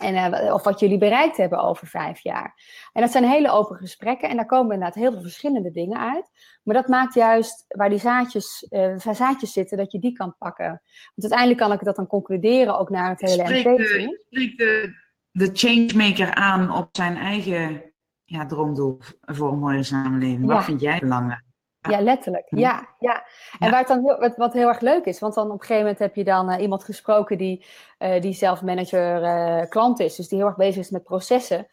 En, 0.00 0.14
uh, 0.14 0.54
of 0.54 0.62
wat 0.62 0.80
jullie 0.80 0.98
bereikt 0.98 1.36
hebben 1.36 1.58
over 1.58 1.86
vijf 1.86 2.20
jaar. 2.20 2.54
En 2.92 3.02
dat 3.02 3.10
zijn 3.10 3.24
hele 3.24 3.50
open 3.50 3.76
gesprekken 3.76 4.28
en 4.28 4.36
daar 4.36 4.46
komen 4.46 4.72
inderdaad 4.72 4.94
heel 4.94 5.12
veel 5.12 5.22
verschillende 5.22 5.70
dingen 5.70 5.98
uit. 5.98 6.30
Maar 6.62 6.74
dat 6.74 6.88
maakt 6.88 7.14
juist 7.14 7.64
waar 7.68 7.88
die 7.88 7.98
zaadjes, 7.98 8.66
uh, 8.70 8.98
zaadjes 8.98 9.52
zitten, 9.52 9.76
dat 9.78 9.92
je 9.92 9.98
die 9.98 10.12
kan 10.12 10.34
pakken. 10.38 10.66
Want 10.66 11.32
uiteindelijk 11.32 11.60
kan 11.60 11.72
ik 11.72 11.84
dat 11.84 11.96
dan 11.96 12.06
concluderen 12.06 12.78
ook 12.78 12.90
naar 12.90 13.10
het 13.10 13.20
hele 13.20 13.46
spreekt 13.46 13.76
de, 13.76 14.20
spreekt 14.26 14.58
de, 14.58 14.94
de 15.30 15.50
changemaker 15.52 16.34
aan 16.34 16.76
op 16.76 16.88
zijn 16.92 17.16
eigen 17.16 17.92
ja, 18.24 18.46
droomdoel 18.46 18.98
voor 19.20 19.52
een 19.52 19.58
mooie 19.58 19.82
samenleving. 19.82 20.46
Wat 20.46 20.64
vind 20.64 20.80
jij 20.80 20.98
belangrijk? 20.98 21.48
Ja, 21.88 22.00
letterlijk. 22.00 22.46
Ja, 22.48 22.88
ja. 22.98 23.14
En 23.58 23.66
ja. 23.66 23.70
waar 23.70 23.78
het 23.78 23.88
dan 23.88 24.04
heel, 24.04 24.18
wat, 24.18 24.36
wat, 24.36 24.52
heel 24.52 24.68
erg 24.68 24.80
leuk 24.80 25.04
is, 25.04 25.18
want 25.18 25.34
dan 25.34 25.46
op 25.46 25.52
een 25.52 25.60
gegeven 25.60 25.82
moment 25.82 25.98
heb 25.98 26.14
je 26.14 26.24
dan 26.24 26.50
uh, 26.50 26.60
iemand 26.60 26.84
gesproken 26.84 27.38
die, 27.38 27.64
uh, 27.98 28.20
die 28.20 28.32
zelf 28.32 28.62
manager 28.62 29.22
uh, 29.22 29.68
klant 29.68 30.00
is, 30.00 30.16
dus 30.16 30.28
die 30.28 30.38
heel 30.38 30.46
erg 30.46 30.56
bezig 30.56 30.82
is 30.82 30.90
met 30.90 31.02
processen. 31.02 31.66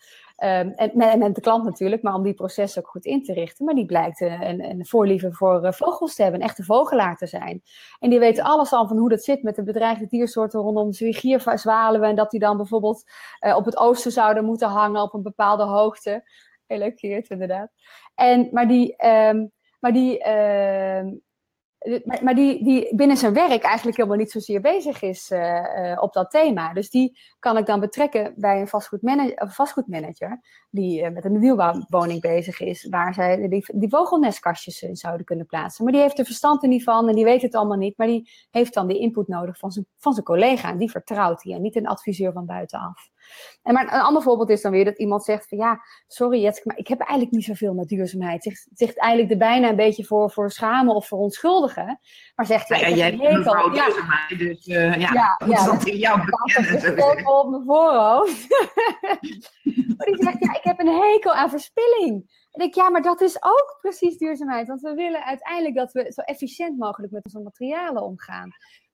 Um, 0.44 0.74
en, 0.76 0.92
en, 0.92 1.20
met 1.20 1.36
de 1.36 1.42
klant 1.42 1.64
natuurlijk, 1.64 2.02
maar 2.02 2.14
om 2.14 2.24
die 2.24 2.34
processen 2.34 2.82
ook 2.82 2.90
goed 2.90 3.06
in 3.06 3.24
te 3.24 3.34
richten. 3.34 3.66
Maar 3.66 3.76
die 3.76 3.86
blijkt 3.86 4.22
een, 4.22 4.64
een 4.64 4.86
voorliefde 4.86 5.34
voor 5.34 5.74
vogels 5.74 6.16
te 6.16 6.22
hebben, 6.22 6.42
een 6.42 6.48
echte 6.48 6.64
vogelaar 6.64 7.16
te 7.16 7.28
zijn. 7.28 7.64
En 8.00 8.10
die 8.10 8.20
weet 8.20 8.42
alles 8.42 8.72
al 8.72 8.88
van 8.88 8.98
hoe 8.98 9.10
dat 9.10 9.24
zit 9.24 9.44
met 9.44 9.56
de 9.56 9.64
bedreigde 9.64 10.08
diersoorten 10.08 10.60
rondom 10.60 10.94
zwiergierzwaluwen. 10.94 12.10
En 12.10 12.16
dat 12.16 12.32
die 12.32 12.40
dan 12.40 12.58
bijvoorbeeld 12.58 13.04
op 13.56 13.66
het 13.66 13.78
oosten 13.78 14.12
zouden 14.12 14.46
moeten 14.46 14.68
hangen 14.68 15.02
op 15.02 15.14
een 15.14 15.22
bepaalde 15.22 15.64
hoogte. 15.64 16.30
Heel 16.68 16.78
leuk 16.78 17.02
inderdaad. 17.28 17.70
En, 18.16 18.50
maar 18.52 18.68
die, 18.68 19.06
um, 19.08 19.52
maar 19.80 19.94
die, 19.94 20.20
uh, 20.20 21.12
maar, 22.06 22.24
maar 22.24 22.36
die, 22.36 22.64
die 22.64 22.96
binnen 22.96 23.18
zijn 23.18 23.34
werk 23.34 23.64
eigenlijk 23.64 23.98
helemaal 23.98 24.18
niet 24.18 24.32
zozeer 24.32 24.62
bezig 24.62 25.02
is 25.02 25.32
uh, 25.32 25.40
uh, 25.40 26.02
op 26.02 26.14
dat 26.14 26.32
thema. 26.32 26.74
Dus 26.74 26.90
die 26.90 27.20
kan 27.40 27.58
ik 27.58 27.66
dan 27.66 27.80
betrekken 27.80 28.34
bij 28.36 28.60
een 28.60 28.68
vastgoedmanager, 28.68 29.52
vastgoedmanager 29.52 30.42
die 30.70 31.02
uh, 31.02 31.10
met 31.10 31.26
een 31.26 31.40
nieuwbouwwoning 31.40 32.22
bezig 32.22 32.60
is, 32.60 32.88
waar 32.90 33.14
zij 33.14 33.48
die, 33.48 33.66
die 33.74 33.90
vogelnestkastjes 33.90 34.82
in 34.82 34.96
zouden 34.96 35.26
kunnen 35.26 35.46
plaatsen. 35.46 35.84
Maar 35.84 35.94
die 35.94 36.02
heeft 36.02 36.20
er 36.20 36.26
verstand 36.26 36.64
er 36.64 36.70
niet 36.70 36.84
van 36.84 37.10
en 37.10 37.16
die 37.16 37.24
weet 37.24 37.42
het 37.42 37.56
allemaal 37.56 37.78
niet, 37.78 37.98
maar 37.98 38.08
die 38.08 38.30
heeft 38.52 38.74
dan 38.74 38.88
die 38.88 39.00
input 39.00 39.28
nodig 39.28 39.58
van 39.58 39.72
zijn, 39.72 39.86
van 39.98 40.14
zijn 40.14 40.26
collega 40.26 40.70
en 40.70 40.78
die 40.78 40.92
vertrouwt 40.92 41.44
hij 41.44 41.54
en 41.54 41.62
niet 41.62 41.76
een 41.76 41.88
adviseur 41.88 42.32
van 42.32 42.46
buitenaf. 42.46 43.10
En 43.64 43.74
maar 43.74 43.94
een 43.94 44.02
ander 44.02 44.22
voorbeeld 44.22 44.50
is 44.50 44.62
dan 44.62 44.72
weer 44.72 44.86
dat 44.86 44.98
iemand 44.98 45.24
zegt 45.24 45.48
van 45.48 45.58
ja, 45.58 45.82
sorry 46.08 46.42
Jetske, 46.42 46.68
maar 46.68 46.78
ik 46.78 46.88
heb 46.88 47.00
eigenlijk 47.00 47.32
niet 47.32 47.46
zoveel 47.46 47.74
met 47.74 47.88
duurzaamheid. 47.88 48.44
Zegt, 48.44 48.68
zegt 48.74 48.98
eigenlijk 48.98 49.32
er 49.32 49.38
bijna 49.38 49.70
een 49.70 49.76
beetje 49.76 50.06
voor, 50.06 50.32
voor 50.32 50.52
schamen 50.52 50.96
of 50.96 51.08
voor 51.08 51.20
onschuldigen. 51.20 52.00
Maar 52.36 52.46
zegt 52.46 52.68
ja, 52.68 52.78
ja, 52.78 52.90
jij 52.90 53.18
bent 53.18 53.38
mevrouw 53.38 53.74
ja. 53.74 53.86
duurzaamheid, 53.86 54.40
dus 54.40 54.68
uh, 54.68 54.96
ja, 54.96 55.38
ja, 55.46 55.66
dat 55.66 55.86
in 55.86 55.98
jou 55.98 56.22
bekennen. 56.26 57.28
op 57.28 57.50
mijn 57.50 57.64
voorhoofd. 57.64 58.48
maar 59.98 60.06
die 60.06 60.24
zegt 60.24 60.40
ja, 60.40 60.54
ik 60.54 60.64
heb 60.64 60.80
een 60.80 61.02
hekel 61.02 61.34
aan 61.34 61.50
verspilling. 61.50 62.46
En 62.52 62.66
ik, 62.66 62.76
ja, 62.76 62.90
maar 62.90 63.02
dat 63.02 63.22
is 63.22 63.44
ook 63.44 63.78
precies 63.82 64.18
duurzaamheid. 64.18 64.68
Want 64.68 64.82
we 64.82 64.94
willen 64.94 65.24
uiteindelijk 65.24 65.76
dat 65.76 65.92
we 65.92 66.12
zo 66.12 66.22
efficiënt 66.22 66.78
mogelijk 66.78 67.14
met 67.14 67.26
onze 67.26 67.40
materialen 67.40 68.04
omgaan. 68.04 68.50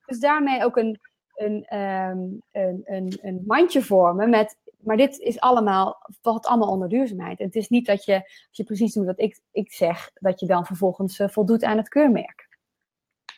Dus 0.06 0.20
daarmee 0.20 0.64
ook 0.64 0.78
een, 0.78 1.00
een, 1.36 1.78
um, 1.80 2.42
een, 2.52 2.82
een, 2.84 3.20
een 3.22 3.44
mandje 3.48 3.82
vormen 3.82 4.30
met. 4.30 4.58
Maar 4.78 4.98
dit 4.98 5.20
is 5.20 5.40
allemaal, 5.40 6.10
valt 6.22 6.46
allemaal 6.46 6.70
onder 6.70 6.90
duurzaamheid. 6.90 7.40
En 7.40 7.46
het 7.46 7.56
is 7.56 7.70
niet 7.70 7.86
dat 7.86 8.06
je, 8.06 8.14
als 8.14 8.48
je 8.52 8.64
precies 8.64 8.94
doet 8.94 9.06
wat 9.06 9.20
ik, 9.20 9.40
ik 9.52 9.72
zeg, 9.72 10.12
dat 10.14 10.40
je 10.40 10.46
dan 10.46 10.66
vervolgens 10.66 11.20
uh, 11.20 11.28
voldoet 11.28 11.64
aan 11.64 11.78
het 11.78 11.90
keurmerk. 11.90 12.52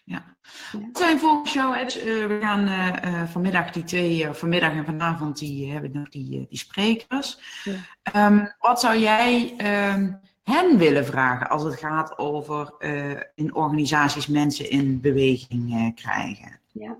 Ja. 0.03 0.38
Wat 0.71 0.97
zijn 0.97 1.19
volgens 1.19 1.53
jou, 1.53 1.84
dus, 1.84 1.97
uh, 1.97 2.25
we 2.25 2.38
gaan 2.41 2.67
uh, 2.67 3.23
vanmiddag 3.23 3.71
die 3.71 3.84
twee, 3.84 4.27
vanmiddag 4.27 4.71
en 4.71 4.86
vanavond 4.86 5.38
die, 5.38 5.71
hebben 5.71 5.91
nog 5.93 6.10
die, 6.10 6.45
die 6.49 6.58
sprekers. 6.58 7.39
Ja. 7.63 8.27
Um, 8.27 8.53
wat 8.60 8.79
zou 8.79 8.97
jij 8.97 9.55
um, 9.93 10.19
hen 10.43 10.77
willen 10.77 11.05
vragen 11.05 11.49
als 11.49 11.63
het 11.63 11.75
gaat 11.75 12.17
over 12.17 12.73
in 13.36 13.55
organisaties 13.55 14.27
mensen 14.27 14.69
in 14.69 15.01
beweging 15.01 15.95
krijgen? 15.95 16.60
Ja. 16.71 16.97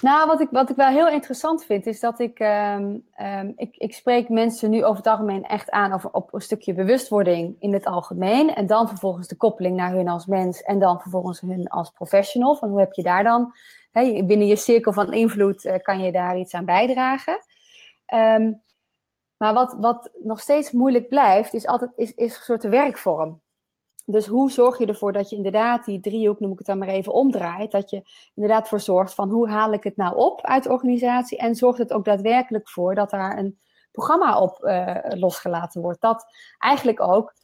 Nou, 0.00 0.26
wat 0.26 0.40
ik, 0.40 0.48
wat 0.50 0.70
ik 0.70 0.76
wel 0.76 0.88
heel 0.88 1.08
interessant 1.08 1.64
vind, 1.64 1.86
is 1.86 2.00
dat 2.00 2.20
ik, 2.20 2.38
um, 2.40 3.04
um, 3.20 3.52
ik, 3.56 3.76
ik 3.76 3.94
spreek 3.94 4.28
mensen 4.28 4.70
nu 4.70 4.84
over 4.84 4.96
het 4.96 5.06
algemeen 5.06 5.44
echt 5.44 5.70
aan 5.70 5.92
over, 5.92 6.10
op 6.10 6.34
een 6.34 6.40
stukje 6.40 6.74
bewustwording 6.74 7.56
in 7.58 7.72
het 7.72 7.84
algemeen. 7.84 8.54
En 8.54 8.66
dan 8.66 8.88
vervolgens 8.88 9.28
de 9.28 9.36
koppeling 9.36 9.76
naar 9.76 9.92
hun 9.92 10.08
als 10.08 10.26
mens 10.26 10.62
en 10.62 10.78
dan 10.78 11.00
vervolgens 11.00 11.40
hun 11.40 11.68
als 11.68 11.90
professional. 11.90 12.56
Van 12.56 12.68
hoe 12.68 12.80
heb 12.80 12.92
je 12.92 13.02
daar 13.02 13.24
dan, 13.24 13.52
binnen 14.26 14.46
je 14.46 14.56
cirkel 14.56 14.92
van 14.92 15.12
invloed, 15.12 15.64
uh, 15.64 15.74
kan 15.82 16.00
je 16.00 16.12
daar 16.12 16.38
iets 16.38 16.54
aan 16.54 16.64
bijdragen. 16.64 17.38
Um, 18.14 18.62
maar 19.36 19.54
wat, 19.54 19.76
wat 19.78 20.10
nog 20.22 20.40
steeds 20.40 20.70
moeilijk 20.70 21.08
blijft, 21.08 21.54
is 21.54 21.66
altijd 21.66 21.90
is, 21.96 22.14
is 22.14 22.36
een 22.36 22.42
soort 22.42 22.62
werkvorm. 22.62 23.40
Dus 24.04 24.26
hoe 24.26 24.50
zorg 24.50 24.78
je 24.78 24.86
ervoor 24.86 25.12
dat 25.12 25.30
je 25.30 25.36
inderdaad 25.36 25.84
die 25.84 26.00
driehoek, 26.00 26.40
noem 26.40 26.52
ik 26.52 26.58
het 26.58 26.66
dan 26.66 26.78
maar 26.78 26.88
even, 26.88 27.12
omdraait. 27.12 27.70
Dat 27.70 27.90
je 27.90 28.02
inderdaad 28.34 28.68
voor 28.68 28.80
zorgt 28.80 29.14
van 29.14 29.30
hoe 29.30 29.48
haal 29.48 29.72
ik 29.72 29.84
het 29.84 29.96
nou 29.96 30.16
op 30.16 30.40
uit 30.40 30.62
de 30.62 30.72
organisatie. 30.72 31.38
En 31.38 31.54
zorgt 31.54 31.78
het 31.78 31.92
ook 31.92 32.04
daadwerkelijk 32.04 32.68
voor 32.68 32.94
dat 32.94 33.10
daar 33.10 33.38
een 33.38 33.58
programma 33.92 34.40
op 34.40 34.64
uh, 34.64 34.96
losgelaten 35.08 35.82
wordt. 35.82 36.00
Dat 36.00 36.26
eigenlijk 36.58 37.00
ook 37.00 37.34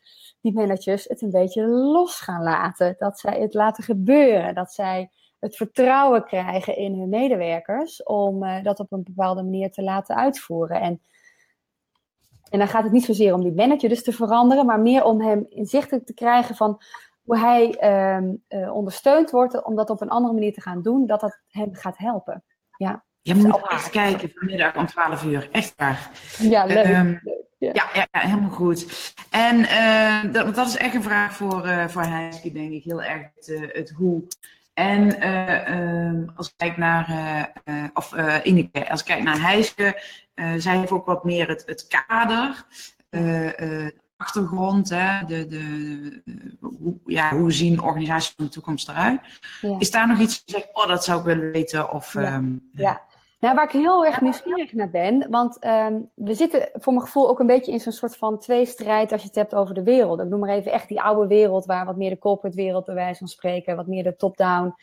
die 0.40 0.52
managers 0.52 1.04
het 1.04 1.22
een 1.22 1.30
beetje 1.30 1.66
los 1.66 2.20
gaan 2.20 2.42
laten. 2.42 2.94
Dat 2.98 3.18
zij 3.18 3.40
het 3.40 3.54
laten 3.54 3.84
gebeuren. 3.84 4.54
Dat 4.54 4.72
zij 4.72 5.10
het 5.38 5.56
vertrouwen 5.56 6.24
krijgen 6.24 6.76
in 6.76 6.98
hun 6.98 7.08
medewerkers 7.08 8.02
om 8.02 8.44
uh, 8.44 8.62
dat 8.62 8.80
op 8.80 8.92
een 8.92 9.02
bepaalde 9.02 9.42
manier 9.42 9.70
te 9.70 9.82
laten 9.82 10.16
uitvoeren. 10.16 10.80
En 10.80 11.00
en 12.50 12.58
dan 12.58 12.68
gaat 12.68 12.82
het 12.82 12.92
niet 12.92 13.04
zozeer 13.04 13.34
om 13.34 13.42
die 13.42 13.54
manager 13.54 13.88
dus 13.88 14.02
te 14.02 14.12
veranderen, 14.12 14.66
maar 14.66 14.80
meer 14.80 15.04
om 15.04 15.20
hem 15.20 15.46
inzichtelijk 15.48 16.06
te 16.06 16.14
krijgen 16.14 16.54
van 16.54 16.80
hoe 17.22 17.38
hij 17.38 17.76
uh, 17.82 18.60
uh, 18.60 18.74
ondersteund 18.74 19.30
wordt 19.30 19.64
om 19.64 19.76
dat 19.76 19.90
op 19.90 20.00
een 20.00 20.08
andere 20.08 20.34
manier 20.34 20.52
te 20.52 20.60
gaan 20.60 20.82
doen, 20.82 21.06
dat 21.06 21.20
dat 21.20 21.40
hem 21.48 21.74
gaat 21.74 21.98
helpen. 21.98 22.44
Ja. 22.76 23.04
Je 23.20 23.34
moet 23.34 23.68
echt 23.68 23.90
kijken 23.90 24.30
vanmiddag 24.34 24.76
om 24.76 24.86
12 24.86 25.24
uur, 25.24 25.48
echt 25.52 25.72
waar. 25.76 26.10
Ja, 26.38 26.64
leuk. 26.64 26.86
Um, 26.86 27.20
ja. 27.58 27.70
Ja, 27.72 27.88
ja, 27.94 28.06
ja, 28.12 28.28
helemaal 28.28 28.50
goed. 28.50 29.12
En 29.30 29.58
uh, 29.58 30.32
dat, 30.32 30.54
dat, 30.54 30.66
is 30.66 30.76
echt 30.76 30.94
een 30.94 31.02
vraag 31.02 31.32
voor, 31.32 31.66
uh, 31.66 31.88
voor 31.88 32.02
Heiske, 32.02 32.52
denk 32.52 32.72
ik, 32.72 32.84
heel 32.84 33.02
erg 33.02 33.22
het, 33.34 33.48
uh, 33.48 33.60
het 33.72 33.90
hoe. 33.90 34.22
En 34.78 35.26
uh, 35.26 36.28
als 36.36 36.48
ik 36.48 36.54
kijk 36.56 36.76
naar, 36.76 37.08
uh, 37.64 37.84
of 37.94 38.14
Ineke, 38.42 38.90
als 38.90 39.00
ik 39.00 39.06
kijk 39.06 39.22
naar 39.22 39.40
Heiske, 39.40 40.02
zij 40.56 40.78
heeft 40.78 40.90
ook 40.90 41.06
wat 41.06 41.24
meer 41.24 41.48
het, 41.48 41.62
het 41.66 41.86
kader, 41.86 42.64
de 43.08 43.94
achtergrond, 44.16 44.88
hè, 44.88 45.24
de, 45.26 45.46
de, 45.46 46.22
hoe, 46.60 46.96
ja, 47.06 47.36
hoe 47.36 47.52
zien 47.52 47.80
organisaties 47.80 48.34
van 48.36 48.44
de 48.44 48.50
toekomst 48.50 48.88
eruit. 48.88 49.20
Ja. 49.60 49.76
Is 49.78 49.90
daar 49.90 50.08
nog 50.08 50.18
iets 50.18 50.44
te 50.44 50.52
zeggen, 50.52 50.70
oh 50.72 50.86
dat 50.86 51.04
zou 51.04 51.18
ik 51.18 51.24
willen 51.24 51.52
weten? 51.52 51.92
Of, 51.92 52.12
ja. 52.12 52.34
Um, 52.34 52.68
ja. 52.72 53.02
Nou, 53.38 53.54
waar 53.54 53.64
ik 53.64 53.70
heel 53.70 54.06
erg 54.06 54.20
nieuwsgierig 54.20 54.72
naar 54.72 54.90
ben, 54.90 55.30
want 55.30 55.64
um, 55.64 56.10
we 56.14 56.34
zitten 56.34 56.68
voor 56.72 56.92
mijn 56.92 57.04
gevoel 57.04 57.28
ook 57.28 57.38
een 57.40 57.46
beetje 57.46 57.72
in 57.72 57.80
zo'n 57.80 57.92
soort 57.92 58.16
van 58.16 58.38
tweestrijd 58.38 59.12
als 59.12 59.20
je 59.20 59.26
het 59.26 59.36
hebt 59.36 59.54
over 59.54 59.74
de 59.74 59.82
wereld. 59.82 60.20
Ik 60.20 60.28
noem 60.28 60.40
maar 60.40 60.48
even 60.48 60.72
echt 60.72 60.88
die 60.88 61.00
oude 61.00 61.26
wereld, 61.26 61.64
waar 61.64 61.86
wat 61.86 61.96
meer 61.96 62.10
de 62.10 62.18
corporate 62.18 62.56
wereld 62.56 62.84
bij 62.84 62.94
wijze 62.94 63.18
van 63.18 63.28
spreken, 63.28 63.76
wat 63.76 63.86
meer 63.86 64.02
de 64.02 64.16
top-down. 64.16 64.74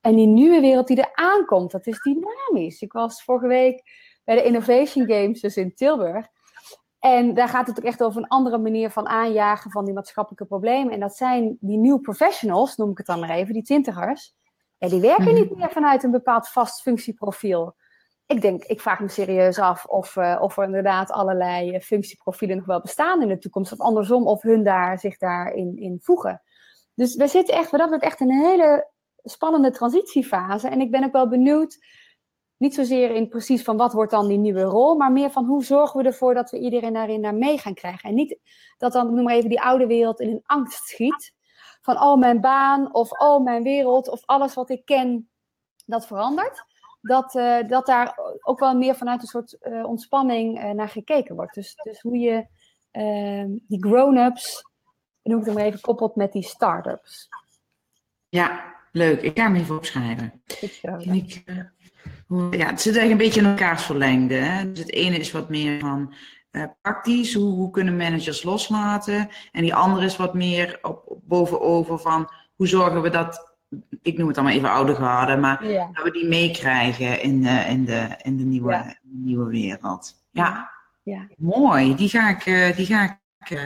En 0.00 0.16
die 0.16 0.26
nieuwe 0.26 0.60
wereld 0.60 0.86
die 0.86 0.96
er 0.96 1.14
aankomt, 1.14 1.70
dat 1.70 1.86
is 1.86 2.02
dynamisch. 2.02 2.82
Ik 2.82 2.92
was 2.92 3.24
vorige 3.24 3.46
week 3.46 3.82
bij 4.24 4.34
de 4.34 4.44
Innovation 4.44 5.06
Games, 5.06 5.40
dus 5.40 5.56
in 5.56 5.74
Tilburg. 5.74 6.26
En 6.98 7.34
daar 7.34 7.48
gaat 7.48 7.66
het 7.66 7.78
ook 7.78 7.84
echt 7.84 8.02
over 8.02 8.22
een 8.22 8.28
andere 8.28 8.58
manier 8.58 8.90
van 8.90 9.08
aanjagen 9.08 9.70
van 9.70 9.84
die 9.84 9.94
maatschappelijke 9.94 10.44
problemen. 10.44 10.92
En 10.92 11.00
dat 11.00 11.16
zijn 11.16 11.56
die 11.60 11.78
nieuwe 11.78 12.00
professionals, 12.00 12.76
noem 12.76 12.90
ik 12.90 12.98
het 12.98 13.06
dan 13.06 13.20
maar 13.20 13.30
even, 13.30 13.54
die 13.54 13.62
twintigers. 13.62 14.36
Ja, 14.78 14.88
die 14.88 15.00
werken 15.00 15.34
niet 15.34 15.56
meer 15.56 15.70
vanuit 15.70 16.02
een 16.02 16.10
bepaald 16.10 16.48
vast 16.48 16.82
functieprofiel. 16.82 17.74
Ik 18.28 18.40
denk, 18.40 18.64
ik 18.64 18.80
vraag 18.80 19.00
me 19.00 19.08
serieus 19.08 19.58
af 19.58 19.84
of, 19.84 20.16
uh, 20.16 20.38
of 20.40 20.56
er 20.56 20.64
inderdaad 20.64 21.10
allerlei 21.10 21.74
uh, 21.74 21.80
functieprofielen 21.80 22.56
nog 22.56 22.66
wel 22.66 22.80
bestaan 22.80 23.22
in 23.22 23.28
de 23.28 23.38
toekomst. 23.38 23.72
Of 23.72 23.80
andersom, 23.80 24.26
of 24.26 24.42
hun 24.42 24.62
daar, 24.62 24.98
zich 24.98 25.18
daarin 25.18 25.78
in 25.78 25.98
voegen. 26.02 26.42
Dus 26.94 27.16
we 27.16 27.26
zitten 27.26 27.54
echt, 27.54 27.70
dat 27.70 27.88
wordt 27.88 28.04
echt 28.04 28.20
een 28.20 28.30
hele 28.30 28.88
spannende 29.22 29.70
transitiefase. 29.70 30.68
En 30.68 30.80
ik 30.80 30.90
ben 30.90 31.04
ook 31.04 31.12
wel 31.12 31.28
benieuwd, 31.28 31.78
niet 32.56 32.74
zozeer 32.74 33.10
in 33.10 33.28
precies 33.28 33.62
van 33.62 33.76
wat 33.76 33.92
wordt 33.92 34.10
dan 34.10 34.28
die 34.28 34.38
nieuwe 34.38 34.62
rol, 34.62 34.96
maar 34.96 35.12
meer 35.12 35.30
van 35.30 35.44
hoe 35.44 35.64
zorgen 35.64 36.00
we 36.00 36.06
ervoor 36.06 36.34
dat 36.34 36.50
we 36.50 36.58
iedereen 36.58 36.92
daarin 36.92 37.20
naar 37.20 37.34
mee 37.34 37.58
gaan 37.58 37.74
krijgen. 37.74 38.08
En 38.08 38.14
niet 38.14 38.38
dat 38.78 38.92
dan, 38.92 39.14
noem 39.14 39.24
maar 39.24 39.34
even, 39.34 39.48
die 39.48 39.60
oude 39.60 39.86
wereld 39.86 40.20
in 40.20 40.28
een 40.28 40.42
angst 40.44 40.88
schiet. 40.88 41.34
Van 41.80 42.02
oh, 42.02 42.18
mijn 42.18 42.40
baan 42.40 42.94
of 42.94 43.10
oh, 43.10 43.44
mijn 43.44 43.62
wereld 43.62 44.08
of 44.08 44.22
alles 44.24 44.54
wat 44.54 44.70
ik 44.70 44.84
ken, 44.84 45.30
dat 45.86 46.06
verandert. 46.06 46.64
Dat, 47.00 47.34
uh, 47.34 47.68
dat 47.68 47.86
daar 47.86 48.18
ook 48.40 48.58
wel 48.58 48.76
meer 48.76 48.94
vanuit 48.94 49.22
een 49.22 49.28
soort 49.28 49.56
uh, 49.60 49.84
ontspanning 49.84 50.58
uh, 50.58 50.70
naar 50.70 50.88
gekeken 50.88 51.34
wordt. 51.34 51.54
Dus, 51.54 51.74
dus 51.82 52.00
hoe 52.00 52.18
je 52.18 52.46
ehm, 52.90 53.48
die 53.66 53.86
grown-ups, 53.86 54.64
noem 55.22 55.40
ik 55.40 55.44
het 55.44 55.54
maar 55.54 55.64
even, 55.64 55.80
koppelt 55.80 56.16
met 56.16 56.32
die 56.32 56.42
start-ups. 56.42 57.28
Ja, 58.28 58.74
leuk. 58.92 59.22
Ik 59.22 59.38
ga 59.38 59.44
hem 59.44 59.56
even 59.56 59.76
opschrijven. 59.76 60.42
Ik, 61.00 61.42
ja, 62.50 62.66
het 62.66 62.80
zit 62.80 62.96
eigenlijk 62.96 63.10
een 63.10 63.16
beetje 63.16 63.40
in 63.40 63.46
elkaars 63.46 63.84
verlengde. 63.84 64.34
Hè? 64.34 64.70
Dus 64.70 64.78
het 64.78 64.92
ene 64.92 65.16
is 65.16 65.32
wat 65.32 65.48
meer 65.48 65.80
van 65.80 66.14
uh, 66.52 66.64
praktisch, 66.82 67.34
hoe, 67.34 67.54
hoe, 67.54 67.70
kunnen 67.70 67.96
managers 67.96 68.42
loslaten? 68.42 69.28
En 69.52 69.62
die 69.62 69.74
andere 69.74 70.04
is 70.04 70.16
wat 70.16 70.34
meer 70.34 70.78
op, 70.82 71.02
op 71.04 71.20
bovenover 71.24 71.98
van 71.98 72.30
hoe 72.54 72.66
zorgen 72.66 73.02
we 73.02 73.10
dat, 73.10 73.47
ik 74.02 74.18
noem 74.18 74.28
het 74.28 74.36
allemaal 74.36 74.56
even 74.56 74.70
oude 74.70 74.94
garde, 74.94 75.36
maar 75.36 75.66
ja. 75.66 75.90
dat 75.92 76.04
we 76.04 76.10
die 76.10 76.28
meekrijgen 76.28 77.22
in 77.22 77.42
de, 77.42 77.64
in 77.68 77.84
de, 77.84 78.16
in 78.22 78.36
de, 78.36 78.44
nieuwe, 78.44 78.72
ja. 78.72 78.96
nieuwe 79.02 79.50
wereld. 79.50 80.24
Ja. 80.30 80.70
ja. 81.02 81.26
mooi. 81.36 81.94
Die 81.94 82.08
ga 82.08 82.28
ik, 82.28 82.46
uh, 82.46 82.76
die 82.76 82.86
ga 82.86 83.20
ik 83.40 83.50
uh, 83.50 83.60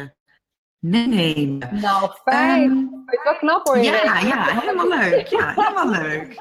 meenemen. 0.78 1.80
Nou, 1.80 2.10
fijn. 2.24 2.70
Um, 2.70 3.02
Vind 3.06 3.22
wel 3.22 3.36
knap 3.36 3.66
hoor. 3.66 3.78
Ja, 3.78 4.18
ja, 4.20 4.60
helemaal 4.60 4.88
leuk. 4.88 5.26
Ja, 5.26 5.54
helemaal 5.54 5.90
leuk. 5.90 6.40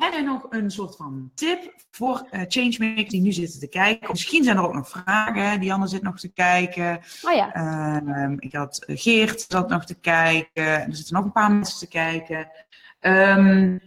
Heb 0.00 0.12
je 0.12 0.22
nog 0.22 0.46
een 0.50 0.70
soort 0.70 0.96
van 0.96 1.30
tip 1.34 1.74
voor 1.90 2.26
uh, 2.30 2.40
changemakers 2.48 3.08
die 3.08 3.20
nu 3.20 3.32
zitten 3.32 3.60
te 3.60 3.68
kijken? 3.68 4.10
Misschien 4.10 4.44
zijn 4.44 4.56
er 4.56 4.64
ook 4.64 4.74
nog 4.74 4.88
vragen. 4.88 5.60
Dianne 5.60 5.86
zit 5.86 6.02
nog 6.02 6.18
te 6.18 6.32
kijken. 6.32 7.00
Oh 7.22 7.32
ja. 7.32 7.56
Uh, 7.56 8.32
ik 8.38 8.54
had 8.54 8.84
Geert 8.86 9.44
zat 9.48 9.68
nog 9.68 9.84
te 9.84 9.94
kijken. 9.94 10.64
Er 10.64 10.94
zitten 10.94 11.14
nog 11.14 11.24
een 11.24 11.32
paar 11.32 11.52
mensen 11.52 11.78
te 11.78 11.88
kijken. 11.88 12.48
Um, 13.00 13.80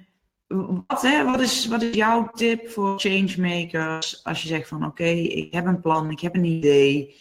wat, 0.88 1.02
hè, 1.02 1.26
wat, 1.26 1.39
is, 1.39 1.67
wat 1.67 1.82
is 1.82 1.95
jouw 1.95 2.30
tip 2.30 2.69
voor 2.69 2.99
changemakers 2.99 4.23
als 4.23 4.41
je 4.41 4.47
zegt 4.47 4.67
van 4.67 4.78
oké, 4.78 4.88
okay, 4.88 5.19
ik 5.19 5.54
heb 5.54 5.65
een 5.65 5.82
plan, 5.82 6.12
ik 6.12 6.19
heb 6.19 6.36
een 6.36 6.45
idee 6.45 7.15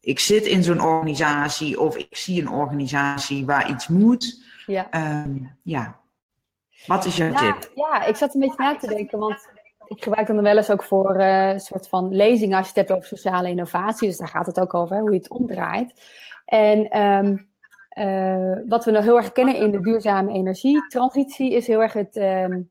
ik 0.00 0.18
zit 0.18 0.46
in 0.46 0.62
zo'n 0.62 0.80
organisatie 0.80 1.80
of 1.80 1.96
ik 1.96 2.16
zie 2.16 2.40
een 2.40 2.50
organisatie 2.50 3.46
waar 3.46 3.70
iets 3.70 3.88
moet. 3.88 4.44
Ja. 4.66 5.22
Um, 5.24 5.56
ja. 5.62 6.00
Wat 6.86 7.04
is 7.04 7.16
jouw 7.16 7.30
ja, 7.30 7.38
tip? 7.38 7.70
Ja, 7.74 8.04
ik 8.04 8.16
zat 8.16 8.34
een 8.34 8.40
beetje 8.40 8.62
na 8.62 8.76
te 8.76 8.86
denken, 8.86 9.18
want 9.18 9.48
ik 9.86 10.02
gebruik 10.02 10.26
dan 10.26 10.42
wel 10.42 10.56
eens 10.56 10.70
ook 10.70 10.82
voor 10.82 11.16
uh, 11.16 11.48
een 11.48 11.60
soort 11.60 11.88
van 11.88 12.14
lezing 12.14 12.54
als 12.54 12.62
je 12.62 12.68
het 12.68 12.88
hebt 12.88 12.92
over 12.92 13.08
sociale 13.08 13.48
innovatie. 13.48 14.08
Dus 14.08 14.18
daar 14.18 14.28
gaat 14.28 14.46
het 14.46 14.60
ook 14.60 14.74
over, 14.74 14.96
hè, 14.96 15.00
hoe 15.00 15.12
je 15.12 15.18
het 15.18 15.30
omdraait. 15.30 15.92
En 16.44 17.00
um, 17.00 17.48
uh, 17.98 18.58
wat 18.66 18.84
we 18.84 18.90
nog 18.90 19.04
heel 19.04 19.16
erg 19.16 19.32
kennen 19.32 19.56
in 19.56 19.70
de 19.70 19.80
duurzame 19.80 20.32
energietransitie 20.32 21.52
is 21.52 21.66
heel 21.66 21.82
erg 21.82 21.92
het, 21.92 22.16
um, 22.16 22.70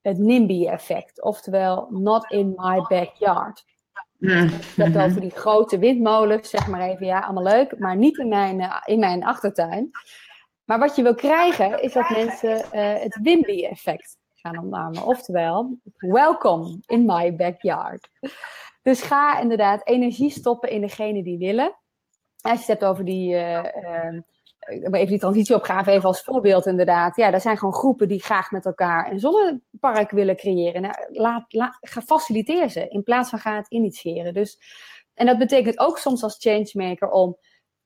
het 0.00 0.18
NIMBY-effect. 0.18 1.22
Oftewel, 1.22 1.86
not 1.90 2.30
in 2.30 2.54
my 2.56 2.80
backyard. 2.88 3.64
Mm. 4.18 4.50
Dat 4.76 4.96
over 4.96 5.20
die 5.20 5.30
grote 5.30 5.78
windmolens, 5.78 6.50
zeg 6.50 6.68
maar 6.68 6.80
even, 6.80 7.06
ja, 7.06 7.20
allemaal 7.20 7.42
leuk, 7.42 7.78
maar 7.78 7.96
niet 7.96 8.18
in 8.18 8.28
mijn, 8.28 8.60
uh, 8.60 8.82
in 8.84 8.98
mijn 8.98 9.24
achtertuin. 9.24 9.90
Maar 10.64 10.78
wat 10.78 10.96
je 10.96 11.02
wil 11.02 11.14
krijgen, 11.14 11.82
is 11.82 11.92
dat 11.92 12.10
mensen 12.10 12.56
uh, 12.56 12.94
het 13.02 13.18
WIMBY-effect 13.22 14.16
gaan 14.34 14.58
omarmen. 14.58 15.02
Oftewel, 15.02 15.78
welcome 15.96 16.78
in 16.86 17.04
my 17.04 17.36
backyard. 17.36 18.08
Dus 18.82 19.02
ga 19.02 19.40
inderdaad 19.40 19.86
energie 19.86 20.30
stoppen 20.30 20.70
in 20.70 20.80
degene 20.80 21.22
die 21.22 21.38
willen. 21.38 21.76
Als 22.40 22.52
je 22.52 22.58
het 22.58 22.66
hebt 22.66 22.84
over 22.84 23.04
die, 23.04 23.34
uh, 23.34 23.64
even 24.68 25.06
die 25.06 25.18
transitieopgave 25.18 25.90
even 25.90 26.08
als 26.08 26.22
voorbeeld 26.22 26.66
inderdaad. 26.66 27.16
Ja, 27.16 27.32
er 27.32 27.40
zijn 27.40 27.58
gewoon 27.58 27.74
groepen 27.74 28.08
die 28.08 28.22
graag 28.22 28.50
met 28.50 28.66
elkaar 28.66 29.10
een 29.10 29.20
zonnepark 29.20 30.10
willen 30.10 30.36
creëren. 30.36 30.82
Nou, 30.82 30.94
laat, 31.08 31.52
laat, 31.52 31.78
faciliteer 31.80 32.68
ze 32.68 32.88
in 32.88 33.02
plaats 33.02 33.30
van 33.30 33.38
ga 33.38 33.56
het 33.56 33.68
initiëren. 33.68 34.34
Dus, 34.34 34.58
en 35.14 35.26
dat 35.26 35.38
betekent 35.38 35.78
ook 35.78 35.98
soms 35.98 36.22
als 36.22 36.36
changemaker 36.38 37.10
om 37.10 37.36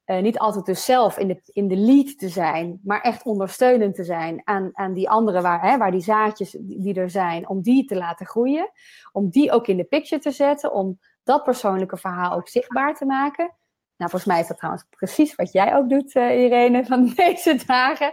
uh, 0.07 0.23
niet 0.23 0.39
altijd 0.39 0.67
dus 0.67 0.85
zelf 0.85 1.19
in 1.19 1.29
de, 1.29 1.41
in 1.45 1.69
de 1.69 1.77
lead 1.77 2.19
te 2.19 2.29
zijn, 2.29 2.81
maar 2.85 3.01
echt 3.01 3.25
ondersteunend 3.25 3.95
te 3.95 4.05
zijn 4.05 4.41
aan, 4.45 4.71
aan 4.73 4.93
die 4.93 5.11
anderen 5.11 5.43
waar, 5.43 5.63
hè, 5.63 5.79
waar 5.79 5.91
die 5.91 6.01
zaadjes 6.01 6.57
die 6.61 6.95
er 6.95 7.11
zijn, 7.11 7.49
om 7.49 7.63
die 7.63 7.85
te 7.85 7.97
laten 7.97 8.27
groeien. 8.27 8.71
Om 9.13 9.31
die 9.31 9.53
ook 9.53 9.67
in 9.67 9.77
de 9.77 9.85
picture 9.85 10.23
te 10.23 10.31
zetten, 10.31 10.73
om 10.73 10.99
dat 11.23 11.43
persoonlijke 11.43 11.97
verhaal 11.97 12.33
ook 12.33 12.49
zichtbaar 12.49 12.95
te 12.95 13.05
maken. 13.05 13.55
Nou, 14.03 14.15
volgens 14.15 14.33
mij 14.33 14.43
is 14.43 14.49
dat 14.49 14.57
trouwens 14.57 14.85
precies 14.91 15.35
wat 15.35 15.53
jij 15.53 15.77
ook 15.77 15.89
doet, 15.89 16.15
uh, 16.15 16.43
Irene, 16.43 16.85
van 16.85 17.07
deze 17.17 17.61
dagen. 17.67 18.13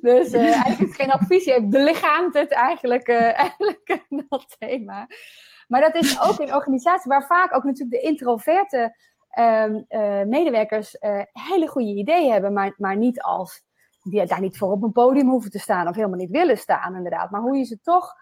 Dus 0.00 0.32
uh, 0.32 0.64
eigenlijk 0.64 0.94
geen 0.94 1.10
advies, 1.10 1.44
je 1.44 1.66
belichaamt 1.66 2.34
het 2.34 2.50
eigenlijk, 2.50 3.08
uh, 3.08 3.38
eigenlijk 3.44 4.04
dat 4.28 4.56
thema. 4.58 5.06
Maar 5.68 5.80
dat 5.80 5.94
is 5.94 6.20
ook 6.22 6.38
in 6.38 6.54
organisaties 6.54 7.06
waar 7.06 7.26
vaak 7.26 7.54
ook 7.54 7.64
natuurlijk 7.64 8.02
de 8.02 8.08
introverte 8.08 8.96
um, 9.38 9.84
medewerkers 10.28 10.96
hele 11.32 11.66
goede 11.66 11.94
ideeën 11.94 12.32
hebben, 12.32 12.52
maar, 12.52 12.74
maar 12.76 12.96
niet 12.96 13.22
als, 13.22 13.62
die 14.02 14.26
daar 14.26 14.40
niet 14.40 14.58
voor 14.58 14.70
op 14.70 14.82
een 14.82 14.92
podium 14.92 15.28
hoeven 15.28 15.50
te 15.50 15.58
staan 15.58 15.88
of 15.88 15.94
helemaal 15.94 16.18
niet 16.18 16.30
willen 16.30 16.58
staan, 16.58 16.96
inderdaad. 16.96 17.30
Maar 17.30 17.40
hoe 17.40 17.56
je 17.56 17.64
ze 17.64 17.80
toch 17.82 18.14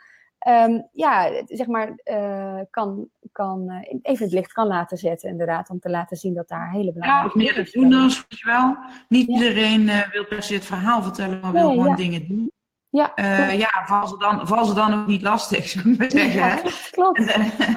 um, 0.46 0.88
ja, 0.92 1.42
zeg 1.46 1.66
maar, 1.66 2.01
uh, 2.05 2.61
kan, 2.70 3.09
kan 3.33 3.64
uh, 3.68 3.98
even 4.03 4.24
het 4.24 4.35
licht 4.35 4.53
kan 4.53 4.66
laten 4.66 4.96
zetten, 4.96 5.29
inderdaad, 5.29 5.70
om 5.70 5.81
te 5.81 5.90
laten 5.90 6.16
zien 6.16 6.35
dat 6.35 6.48
daar 6.48 6.70
hele 6.70 6.92
belangrijke 6.92 7.42
ja, 7.42 7.53
meer 7.53 7.70
doeners, 7.72 8.24
weet 8.29 8.38
je 8.38 8.46
wel. 8.46 8.77
Niet 9.09 9.27
ja. 9.29 9.35
iedereen 9.35 9.81
uh, 9.81 10.11
wil 10.11 10.27
per 10.27 10.42
se 10.42 10.55
het 10.55 10.64
verhaal 10.64 11.03
vertellen, 11.03 11.40
maar 11.40 11.53
wil 11.53 11.70
gewoon 11.70 11.87
ja. 11.87 11.94
dingen 11.94 12.29
doen. 12.29 12.53
Ja, 12.90 13.12
ja 13.51 13.85
val, 13.87 14.07
ze 14.07 14.16
dan, 14.16 14.46
val 14.46 14.64
ze 14.64 14.74
dan 14.74 15.01
ook 15.01 15.07
niet 15.07 15.22
lastig, 15.22 15.68
zou 15.68 15.90
ik 15.90 15.98
maar 15.98 16.11
zeggen. 16.11 16.40
Ja, 16.40 16.61
klopt. 16.90 17.24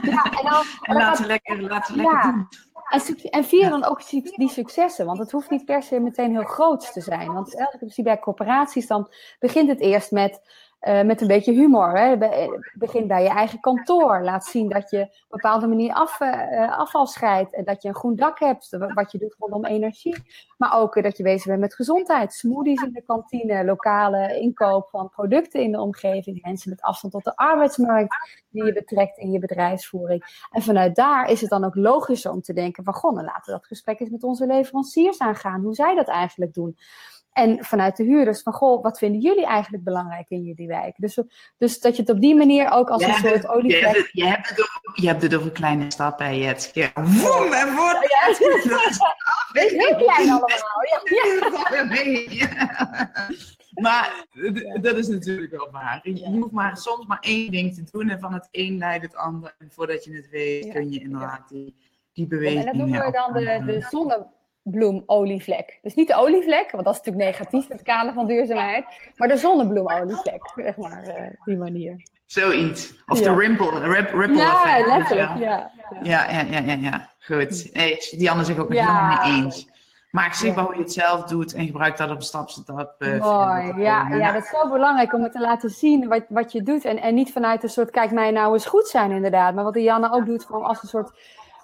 ja, 0.02 0.24
en, 0.24 0.44
dan, 0.44 0.64
en 0.82 0.96
laat 0.96 1.18
ze 1.18 1.26
lekker, 1.26 1.62
laat 1.62 1.86
ze 1.86 1.96
lekker 1.96 2.22
doen. 2.22 2.48
En, 2.92 3.30
en 3.30 3.44
vier 3.44 3.70
dan 3.70 3.86
ook 3.86 4.10
die 4.10 4.50
successen, 4.50 5.06
want 5.06 5.20
het 5.20 5.32
hoeft 5.32 5.50
niet 5.50 5.66
per 5.66 5.84
se 5.84 6.00
meteen 6.00 6.32
heel 6.32 6.44
groot 6.44 6.94
te 6.94 7.02
zijn. 7.02 7.34
Want 7.34 7.58
elke 7.58 8.02
bij 8.04 8.20
corporaties, 8.20 8.88
dan 8.88 9.12
begint 9.40 9.70
het 9.70 9.80
eerst 9.80 10.12
met 10.12 10.42
uh, 10.82 11.02
met 11.02 11.22
een 11.22 11.28
beetje 11.28 11.52
humor. 11.52 11.98
Hè. 11.98 12.18
Begin 12.74 13.08
bij 13.08 13.24
je 13.24 13.30
eigen 13.30 13.60
kantoor. 13.60 14.22
Laat 14.24 14.46
zien 14.46 14.70
dat 14.70 14.90
je 14.90 15.02
op 15.02 15.08
een 15.08 15.28
bepaalde 15.30 15.68
manier 15.68 15.94
af, 15.94 16.20
uh, 16.20 16.78
afval 16.78 17.08
scheidt. 17.08 17.54
En 17.54 17.64
dat 17.64 17.82
je 17.82 17.88
een 17.88 17.96
groen 17.96 18.16
dak 18.16 18.40
hebt. 18.40 18.78
Wat 18.94 19.12
je 19.12 19.18
doet 19.18 19.36
rondom 19.40 19.66
energie. 19.66 20.16
Maar 20.58 20.80
ook 20.80 21.04
dat 21.04 21.18
je 21.18 21.24
bezig 21.24 21.46
bent 21.46 21.60
met 21.60 21.76
gezondheid. 21.76 22.34
Smoothies 22.34 22.82
in 22.82 22.92
de 22.94 23.04
kantine. 23.06 23.66
Lokale 23.66 24.40
inkoop 24.40 24.90
van 24.90 25.10
producten 25.10 25.62
in 25.62 25.72
de 25.72 25.82
omgeving. 25.82 26.44
Mensen 26.44 26.70
met 26.70 26.82
afstand 26.82 27.14
tot 27.14 27.24
de 27.24 27.36
arbeidsmarkt. 27.36 28.42
Die 28.50 28.66
je 28.66 28.74
betrekt 28.74 29.18
in 29.18 29.32
je 29.32 29.40
bedrijfsvoering. 29.40 30.46
En 30.52 30.62
vanuit 30.62 30.96
daar 30.96 31.30
is 31.30 31.42
het 31.42 31.50
dan 31.50 31.64
ook 31.64 31.76
logischer 31.76 32.32
om 32.32 32.42
te 32.42 32.54
denken. 32.54 32.84
Van 32.84 32.94
goh, 32.94 33.16
dan 33.16 33.24
laten 33.24 33.46
we 33.46 33.52
dat 33.52 33.68
gesprek 33.68 34.00
eens 34.00 34.10
met 34.10 34.24
onze 34.24 34.46
leveranciers 34.46 35.20
aangaan. 35.20 35.62
Hoe 35.62 35.76
zij 35.76 35.96
dat 35.96 36.08
eigenlijk 36.08 36.54
doen. 36.54 36.78
En 37.32 37.66
vanuit 37.66 37.98
de 37.98 38.04
huurders 38.04 38.42
van, 38.42 38.54
goh, 38.54 38.84
wat 38.84 38.98
vinden 38.98 39.22
jullie 39.22 39.46
eigenlijk 39.46 39.84
belangrijk 39.84 40.30
in 40.30 40.44
jullie 40.44 40.68
wijk? 40.68 40.96
Dus, 40.98 41.24
dus 41.58 41.80
dat 41.80 41.96
je 41.96 42.02
het 42.02 42.12
op 42.12 42.22
die 42.22 42.36
manier 42.36 42.72
ook 42.72 42.90
als 42.90 43.04
een 43.04 43.14
soort 43.14 43.48
olie. 43.48 43.72
Je, 43.72 43.86
hebt 43.86 43.98
het, 43.98 44.10
je, 44.12 44.26
hebt 44.26 44.50
het 44.50 44.60
over, 44.60 45.02
je 45.02 45.08
hebt 45.08 45.22
het 45.22 45.36
over 45.36 45.52
kleine 45.52 45.92
stappen, 45.92 46.26
hè, 46.26 46.32
Jet. 46.32 46.72
Ja. 46.74 46.92
Woem, 46.94 47.54
en 47.54 47.76
wordt... 47.76 48.00
Ja, 48.02 48.28
het 49.52 49.64
is 49.64 49.72
heel 49.72 49.96
klein 49.96 50.30
allemaal. 50.30 50.50
Ja. 52.30 52.50
Maar 53.72 54.26
dat 54.82 54.98
is 54.98 55.08
natuurlijk 55.08 55.52
wel 55.52 55.70
waar. 55.72 56.00
Je 56.04 56.30
hoeft 56.30 56.52
maar 56.52 56.78
soms 56.78 57.06
maar 57.06 57.20
één 57.20 57.52
ding 57.52 57.74
te 57.74 57.84
doen 57.92 58.10
en 58.10 58.20
van 58.20 58.34
het 58.34 58.48
een 58.52 58.78
leidt 58.78 59.04
het 59.04 59.16
ander. 59.16 59.56
En 59.60 59.72
voordat 59.72 60.04
je 60.04 60.16
het 60.16 60.30
weet, 60.30 60.72
kun 60.74 60.92
je 60.92 61.00
inderdaad 61.00 61.50
die, 61.50 61.76
die 62.14 62.28
beweging 62.28 62.60
En 62.60 62.66
dat 62.66 62.76
noemen 62.76 63.06
we 63.06 63.12
dan 63.12 63.34
de, 63.34 63.64
de 63.66 63.86
zonne 63.90 64.28
zonnebloemolievlek. 64.64 65.80
Dus 65.82 65.94
niet 65.94 66.08
de 66.08 66.16
olievlek, 66.16 66.72
want 66.72 66.86
dat 66.86 66.94
is 66.94 67.02
natuurlijk 67.02 67.32
negatief 67.32 67.70
in 67.70 67.76
het 67.76 67.86
kader 67.86 68.14
van 68.14 68.28
duurzaamheid, 68.28 68.86
maar 69.16 69.28
de 69.28 69.38
zonnebloemolievlek, 69.38 70.52
zeg 70.56 70.78
maar, 70.78 71.08
uh, 71.08 71.16
die 71.46 71.58
manier. 71.58 72.04
Zoiets. 72.26 73.04
Of 73.08 73.22
de 73.22 73.36
rimple, 73.36 73.80
ripple 73.80 74.36
ja, 74.36 74.64
effect. 74.64 74.88
Letterlijk, 74.88 75.30
ja, 75.30 75.40
ja, 75.40 75.72
ja. 76.02 76.30
Ja, 76.30 76.60
ja, 76.62 76.74
ja, 76.74 77.10
Goed. 77.20 77.70
Nee, 77.74 77.98
Dianne 78.18 78.44
zich 78.44 78.58
ook 78.58 78.70
helemaal 78.70 79.24
mee 79.24 79.34
eens. 79.34 79.70
Maak 80.12 80.34
zichtbaar 80.34 80.66
hoe 80.66 80.76
je 80.76 80.82
het 80.82 80.94
zelf 80.94 81.24
doet 81.24 81.54
en 81.54 81.66
gebruik 81.66 81.98
dat 81.98 82.10
op 82.10 82.22
stap 82.22 82.50
stap. 82.50 82.96
Uh, 83.00 83.22
Mooi, 83.22 83.82
ja, 83.82 84.08
ja, 84.10 84.32
dat 84.32 84.44
is 84.44 84.50
zo 84.50 84.70
belangrijk 84.70 85.14
om 85.14 85.24
het 85.24 85.32
te 85.32 85.40
laten 85.40 85.70
zien 85.70 86.08
wat, 86.08 86.24
wat 86.30 86.52
je 86.52 86.64
doet. 86.64 86.86
En, 86.86 87.02
en 87.02 87.14
niet 87.14 87.32
vanuit 87.32 87.64
een 87.64 87.70
soort, 87.70 87.92
kijk 87.92 88.12
mij 88.12 88.32
nou 88.32 88.54
eens 88.54 88.66
goed 88.66 88.88
zijn 88.88 89.12
inderdaad. 89.12 89.54
Maar 89.54 89.64
wat 89.64 89.74
Dianne 89.74 90.12
ook 90.12 90.26
doet, 90.26 90.46
gewoon 90.46 90.64
als 90.64 90.82
een 90.82 90.90
soort 90.90 91.12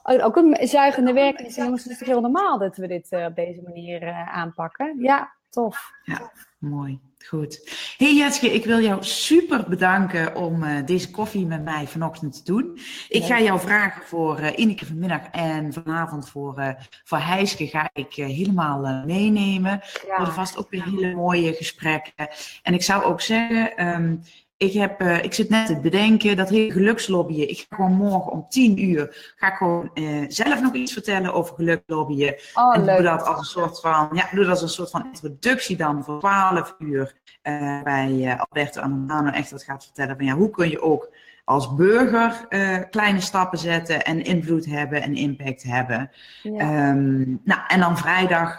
ook 0.08 0.36
een 0.36 0.67
zuigende 0.67 1.13
werking. 1.13 1.56
Jongens, 1.56 1.84
het 1.84 1.91
is 1.91 1.98
toch 1.98 2.08
heel 2.08 2.22
normaal 2.22 2.60
dat 2.60 2.78
we 2.78 2.88
dit 2.88 3.12
uh, 3.12 3.26
op 3.26 3.36
deze 3.36 3.62
manier 3.62 4.04
uh, 4.04 4.36
aanpakken. 4.36 4.96
Ja, 5.00 5.34
tof. 5.50 5.91
Ja, 6.04 6.32
mooi. 6.60 7.00
Goed. 7.26 7.70
Hey 7.98 8.15
Jetske, 8.15 8.54
ik 8.54 8.65
wil 8.65 8.80
jou 8.80 9.04
super 9.04 9.65
bedanken 9.70 10.36
om 10.36 10.63
uh, 10.63 10.86
deze 10.86 11.12
koffie 11.12 11.46
met 11.46 11.63
mij 11.63 11.88
vanochtend 11.88 12.34
te 12.34 12.52
doen. 12.52 12.80
Ik 13.10 13.24
ga 13.24 13.39
jou 13.39 13.60
vragen 13.60 14.04
voor 14.04 14.39
uh, 14.39 14.48
Ineke 14.56 14.86
vanmiddag 14.86 15.28
en 15.32 15.74
vanavond 15.74 16.30
voor, 16.30 16.60
uh, 16.60 16.70
voor 17.04 17.17
Heiske 17.17 17.67
ga 17.67 17.89
ik 17.93 18.13
helemaal 18.13 19.04
meenemen. 19.06 19.82
Ja. 20.08 20.15
Worden 20.15 20.34
vast 20.34 20.58
ook 20.58 20.70
weer 20.70 20.84
hele 20.84 21.15
mooie 21.15 21.54
gesprekken. 21.54 22.28
En 22.63 22.74
ik 22.74 22.84
zou 22.84 23.04
ook 23.04 23.22
zeggen, 23.22 23.88
um, 23.88 24.22
ik, 24.58 24.74
heb, 24.74 25.02
uh, 25.02 25.24
ik 25.24 25.34
zit 25.34 25.50
net 25.50 25.65
te 25.65 25.80
bedenken, 25.80 26.38
dat 26.38 26.50
hele 26.50 26.72
gelukslobbyen. 26.72 27.50
Ik 27.50 27.65
ga 27.70 27.76
gewoon 27.76 27.93
morgen 27.93 28.32
om 28.32 28.46
tien 28.50 28.84
uur 28.84 29.34
ga 29.36 29.48
ik 29.48 29.54
gewoon 29.54 29.91
uh, 29.93 30.26
zelf 30.28 30.62
nog 30.62 30.74
iets 30.74 30.93
vertellen 30.93 31.34
over 31.34 31.56
gelukslobbyen. 31.56 32.36
Oh, 32.54 32.76
en 32.76 32.86
leuk. 32.86 32.96
doe 32.96 33.06
dat 33.06 33.26
als 33.26 33.38
een 33.38 33.46
soort 33.46 33.80
van, 33.80 34.10
ja, 34.12 34.28
doe 34.32 34.43
dat 34.43 34.50
als 34.50 34.62
een 34.62 34.70
soort 34.70 34.89
van 34.89 35.06
introductie 35.06 35.78
dan 35.78 36.04
voor 36.04 36.20
twaalf 36.20 36.76
uur 36.80 37.15
uh, 37.43 37.82
bij 37.84 38.38
Alberto 38.38 38.82
Amano 38.82 39.30
echt 39.30 39.52
wat 39.52 39.63
gaat 39.63 39.84
vertellen 39.84 40.15
van 40.15 40.26
ja, 40.26 40.34
hoe 40.34 40.50
kun 40.50 40.70
je 40.70 40.82
ook 40.82 41.10
als 41.43 41.76
burger 41.76 42.48
kleine 42.89 43.22
stappen 43.22 43.60
zetten 43.60 44.04
en 44.04 44.24
invloed 44.24 44.65
hebben 44.65 45.02
en 45.02 45.15
impact 45.15 45.63
hebben. 45.63 46.12
Ja. 46.43 46.89
Um, 46.89 47.41
nou, 47.43 47.62
en 47.67 47.80
dan 47.80 47.98
vrijdag 47.98 48.56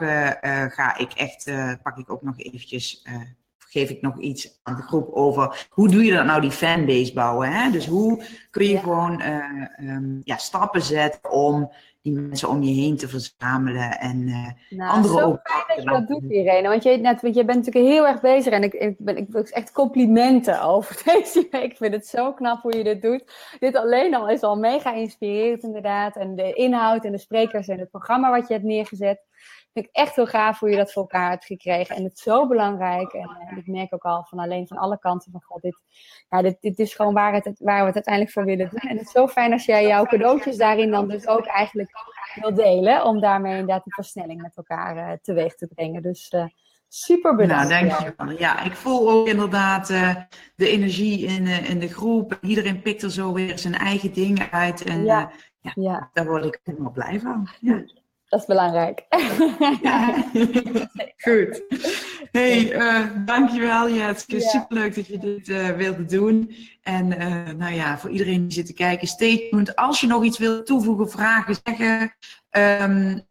ga 0.74 0.96
ik 0.96 1.12
echt, 1.12 1.50
pak 1.82 1.98
ik 1.98 2.10
ook 2.10 2.22
nog 2.22 2.38
eventjes 2.38 3.04
geef 3.70 3.90
ik 3.90 4.00
nog 4.00 4.18
iets 4.18 4.60
aan 4.62 4.76
de 4.76 4.82
groep 4.82 5.12
over 5.12 5.66
hoe 5.70 5.88
doe 5.88 6.04
je 6.04 6.12
dat 6.12 6.24
nou, 6.24 6.40
die 6.40 6.50
fanbase 6.50 7.12
bouwen. 7.12 7.52
Hè? 7.52 7.70
Dus 7.70 7.86
hoe 7.86 8.22
kun 8.50 8.64
je 8.64 8.72
ja. 8.72 8.80
gewoon 8.80 9.22
uh, 9.22 9.94
um, 9.94 10.20
ja, 10.24 10.36
stappen 10.36 10.82
zetten 10.82 11.30
om 11.30 11.72
die 12.02 12.12
mensen 12.12 12.48
om 12.48 12.62
je 12.62 12.74
heen 12.74 12.96
te 12.96 13.08
verzamelen 13.08 13.98
en 13.98 14.28
uh, 14.28 14.48
nou, 14.78 14.90
anderen 14.90 15.24
ook. 15.24 15.40
Fijn 15.42 15.64
dat 15.66 15.76
je 15.76 15.90
dat 15.90 16.08
doet, 16.08 16.30
Irene. 16.32 16.68
Want 16.68 16.82
je, 16.82 16.96
net, 16.96 17.20
want 17.22 17.34
je 17.34 17.44
bent 17.44 17.66
natuurlijk 17.66 17.94
heel 17.94 18.06
erg 18.06 18.20
bezig 18.20 18.52
en 18.52 18.62
ik, 18.62 18.72
ik, 18.72 18.94
ben, 18.98 19.16
ik 19.16 19.26
wil 19.28 19.42
echt 19.42 19.72
complimenten 19.72 20.62
over 20.74 21.02
deze 21.04 21.46
week. 21.50 21.64
Ik 21.64 21.76
vind 21.76 21.94
het 21.94 22.06
zo 22.06 22.32
knap 22.32 22.62
hoe 22.62 22.76
je 22.76 22.84
dit 22.84 23.02
doet. 23.02 23.56
Dit 23.58 23.76
alleen 23.76 24.14
al 24.14 24.28
is 24.28 24.42
al 24.42 24.56
mega 24.56 24.94
inspirerend 24.94 25.62
inderdaad. 25.62 26.16
En 26.16 26.36
de 26.36 26.52
inhoud 26.52 27.04
en 27.04 27.12
de 27.12 27.18
sprekers 27.18 27.68
en 27.68 27.78
het 27.78 27.90
programma 27.90 28.30
wat 28.30 28.48
je 28.48 28.54
hebt 28.54 28.66
neergezet 28.66 29.27
vind 29.72 29.86
ik 29.86 29.90
echt 29.92 30.16
heel 30.16 30.26
gaaf 30.26 30.58
hoe 30.58 30.70
je 30.70 30.76
dat 30.76 30.92
voor 30.92 31.02
elkaar 31.02 31.30
hebt 31.30 31.44
gekregen. 31.44 31.96
En 31.96 32.04
het 32.04 32.12
is 32.12 32.22
zo 32.22 32.48
belangrijk. 32.48 33.12
En 33.12 33.36
uh, 33.50 33.58
ik 33.58 33.66
merk 33.66 33.94
ook 33.94 34.02
al 34.02 34.24
van 34.24 34.38
alleen 34.38 34.66
van 34.66 34.76
alle 34.76 34.98
kanten 34.98 35.32
van 35.32 35.42
god, 35.42 35.62
dit, 35.62 35.78
ja, 36.28 36.42
dit, 36.42 36.56
dit 36.60 36.78
is 36.78 36.94
gewoon 36.94 37.14
waar, 37.14 37.32
het, 37.32 37.58
waar 37.58 37.80
we 37.80 37.86
het 37.86 37.94
uiteindelijk 37.94 38.34
voor 38.34 38.44
willen 38.44 38.68
doen. 38.70 38.90
En 38.90 38.96
het 38.96 39.06
is 39.06 39.12
zo 39.12 39.28
fijn 39.28 39.52
als 39.52 39.64
jij 39.64 39.86
jouw 39.86 40.04
cadeautjes 40.04 40.56
daarin 40.56 40.90
dan 40.90 41.08
dus 41.08 41.26
ook 41.26 41.46
eigenlijk 41.46 41.90
wil 42.34 42.54
delen. 42.54 43.04
Om 43.04 43.20
daarmee 43.20 43.52
inderdaad 43.52 43.84
die 43.84 43.94
versnelling 43.94 44.42
met 44.42 44.56
elkaar 44.56 44.96
uh, 44.96 45.12
teweeg 45.22 45.54
te 45.54 45.66
brengen. 45.66 46.02
Dus 46.02 46.32
uh, 46.32 46.44
super 46.88 47.36
bedankt. 47.36 47.68
Nou, 47.68 47.88
dank 47.88 48.00
je 48.00 48.14
wel. 48.16 48.38
Ja, 48.38 48.64
ik 48.64 48.76
voel 48.76 49.10
ook 49.10 49.28
inderdaad 49.28 49.90
uh, 49.90 50.16
de 50.56 50.68
energie 50.68 51.26
in, 51.26 51.46
uh, 51.46 51.70
in 51.70 51.78
de 51.78 51.88
groep. 51.88 52.38
Iedereen 52.40 52.82
pikt 52.82 53.02
er 53.02 53.10
zo 53.10 53.32
weer 53.32 53.58
zijn 53.58 53.74
eigen 53.74 54.12
dingen 54.12 54.50
uit. 54.50 54.84
En 54.84 55.04
ja. 55.04 55.20
Uh, 55.20 55.34
ja, 55.60 55.72
ja. 55.74 56.10
daar 56.12 56.26
word 56.26 56.44
ik 56.44 56.60
helemaal 56.62 56.92
blij 56.92 57.20
van. 57.20 57.48
Ja. 57.60 57.84
Dat 58.28 58.40
is 58.40 58.46
belangrijk. 58.46 59.06
Ja. 59.82 60.24
Goed. 61.26 61.62
Hey, 62.30 62.74
uh, 62.74 63.06
dankjewel 63.24 63.90
Jetske. 63.90 64.40
Ja. 64.40 64.48
Superleuk 64.48 64.94
dat 64.94 65.06
je 65.06 65.18
dit 65.18 65.48
uh, 65.48 65.68
wilde 65.68 66.04
doen. 66.04 66.54
En 66.82 67.22
uh, 67.22 67.52
nou 67.56 67.74
ja, 67.74 67.98
voor 67.98 68.10
iedereen 68.10 68.42
die 68.42 68.52
zit 68.52 68.66
te 68.66 68.72
kijken, 68.72 69.08
stay 69.08 69.46
tuned. 69.50 69.76
Als 69.76 70.00
je 70.00 70.06
nog 70.06 70.24
iets 70.24 70.38
wilt 70.38 70.66
toevoegen, 70.66 71.10
vragen, 71.10 71.56
zeggen. 71.64 72.14
Um, 72.50 73.24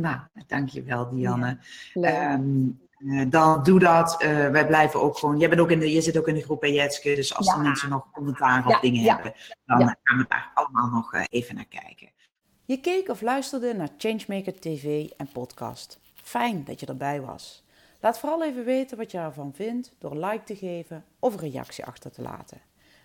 nou, 0.00 0.18
dankjewel 0.46 1.10
Dianne. 1.10 1.58
Ja. 1.92 2.32
Um, 2.32 2.82
uh, 2.98 3.24
dan 3.28 3.62
doe 3.62 3.78
dat. 3.78 4.16
Wij 4.52 4.66
blijven 4.66 5.02
ook 5.02 5.18
gewoon. 5.18 5.38
Jij 5.38 5.48
bent 5.48 5.60
ook 5.60 5.70
in 5.70 5.78
de, 5.78 5.92
je 5.92 6.00
zit 6.00 6.18
ook 6.18 6.28
in 6.28 6.34
de 6.34 6.42
groep 6.42 6.60
bij 6.60 6.72
Jetske. 6.72 7.14
Dus 7.14 7.34
als 7.34 7.52
er 7.52 7.60
mensen 7.60 7.88
nog 7.88 8.10
commentaar 8.12 8.66
of 8.66 8.80
dingen 8.80 9.02
hebben, 9.02 9.32
dan 9.66 9.96
gaan 10.02 10.18
we 10.18 10.24
daar 10.28 10.50
allemaal 10.54 10.88
nog 10.88 11.14
even 11.30 11.54
naar 11.54 11.68
kijken. 11.68 12.12
Je 12.66 12.80
keek 12.80 13.08
of 13.08 13.20
luisterde 13.20 13.74
naar 13.74 13.88
Changemaker 13.98 14.60
TV 14.60 15.08
en 15.16 15.28
podcast. 15.32 15.98
Fijn 16.14 16.64
dat 16.64 16.80
je 16.80 16.86
erbij 16.86 17.20
was. 17.20 17.62
Laat 18.00 18.18
vooral 18.18 18.44
even 18.44 18.64
weten 18.64 18.96
wat 18.96 19.10
je 19.10 19.18
ervan 19.18 19.52
vindt 19.54 19.92
door 19.98 20.16
like 20.16 20.44
te 20.44 20.56
geven 20.56 21.04
of 21.18 21.32
een 21.32 21.50
reactie 21.50 21.84
achter 21.84 22.10
te 22.10 22.22
laten. 22.22 22.60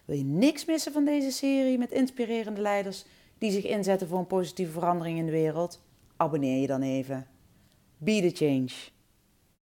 Wil 0.05 0.17
je 0.17 0.23
niks 0.23 0.65
missen 0.65 0.91
van 0.91 1.05
deze 1.05 1.31
serie 1.31 1.77
met 1.77 1.91
inspirerende 1.91 2.61
leiders 2.61 3.05
die 3.37 3.51
zich 3.51 3.63
inzetten 3.63 4.07
voor 4.07 4.19
een 4.19 4.27
positieve 4.27 4.71
verandering 4.71 5.17
in 5.17 5.25
de 5.25 5.31
wereld? 5.31 5.81
Abonneer 6.17 6.61
je 6.61 6.67
dan 6.67 6.81
even. 6.81 7.27
Be 7.97 8.31
the 8.31 8.45
change. 8.45 8.71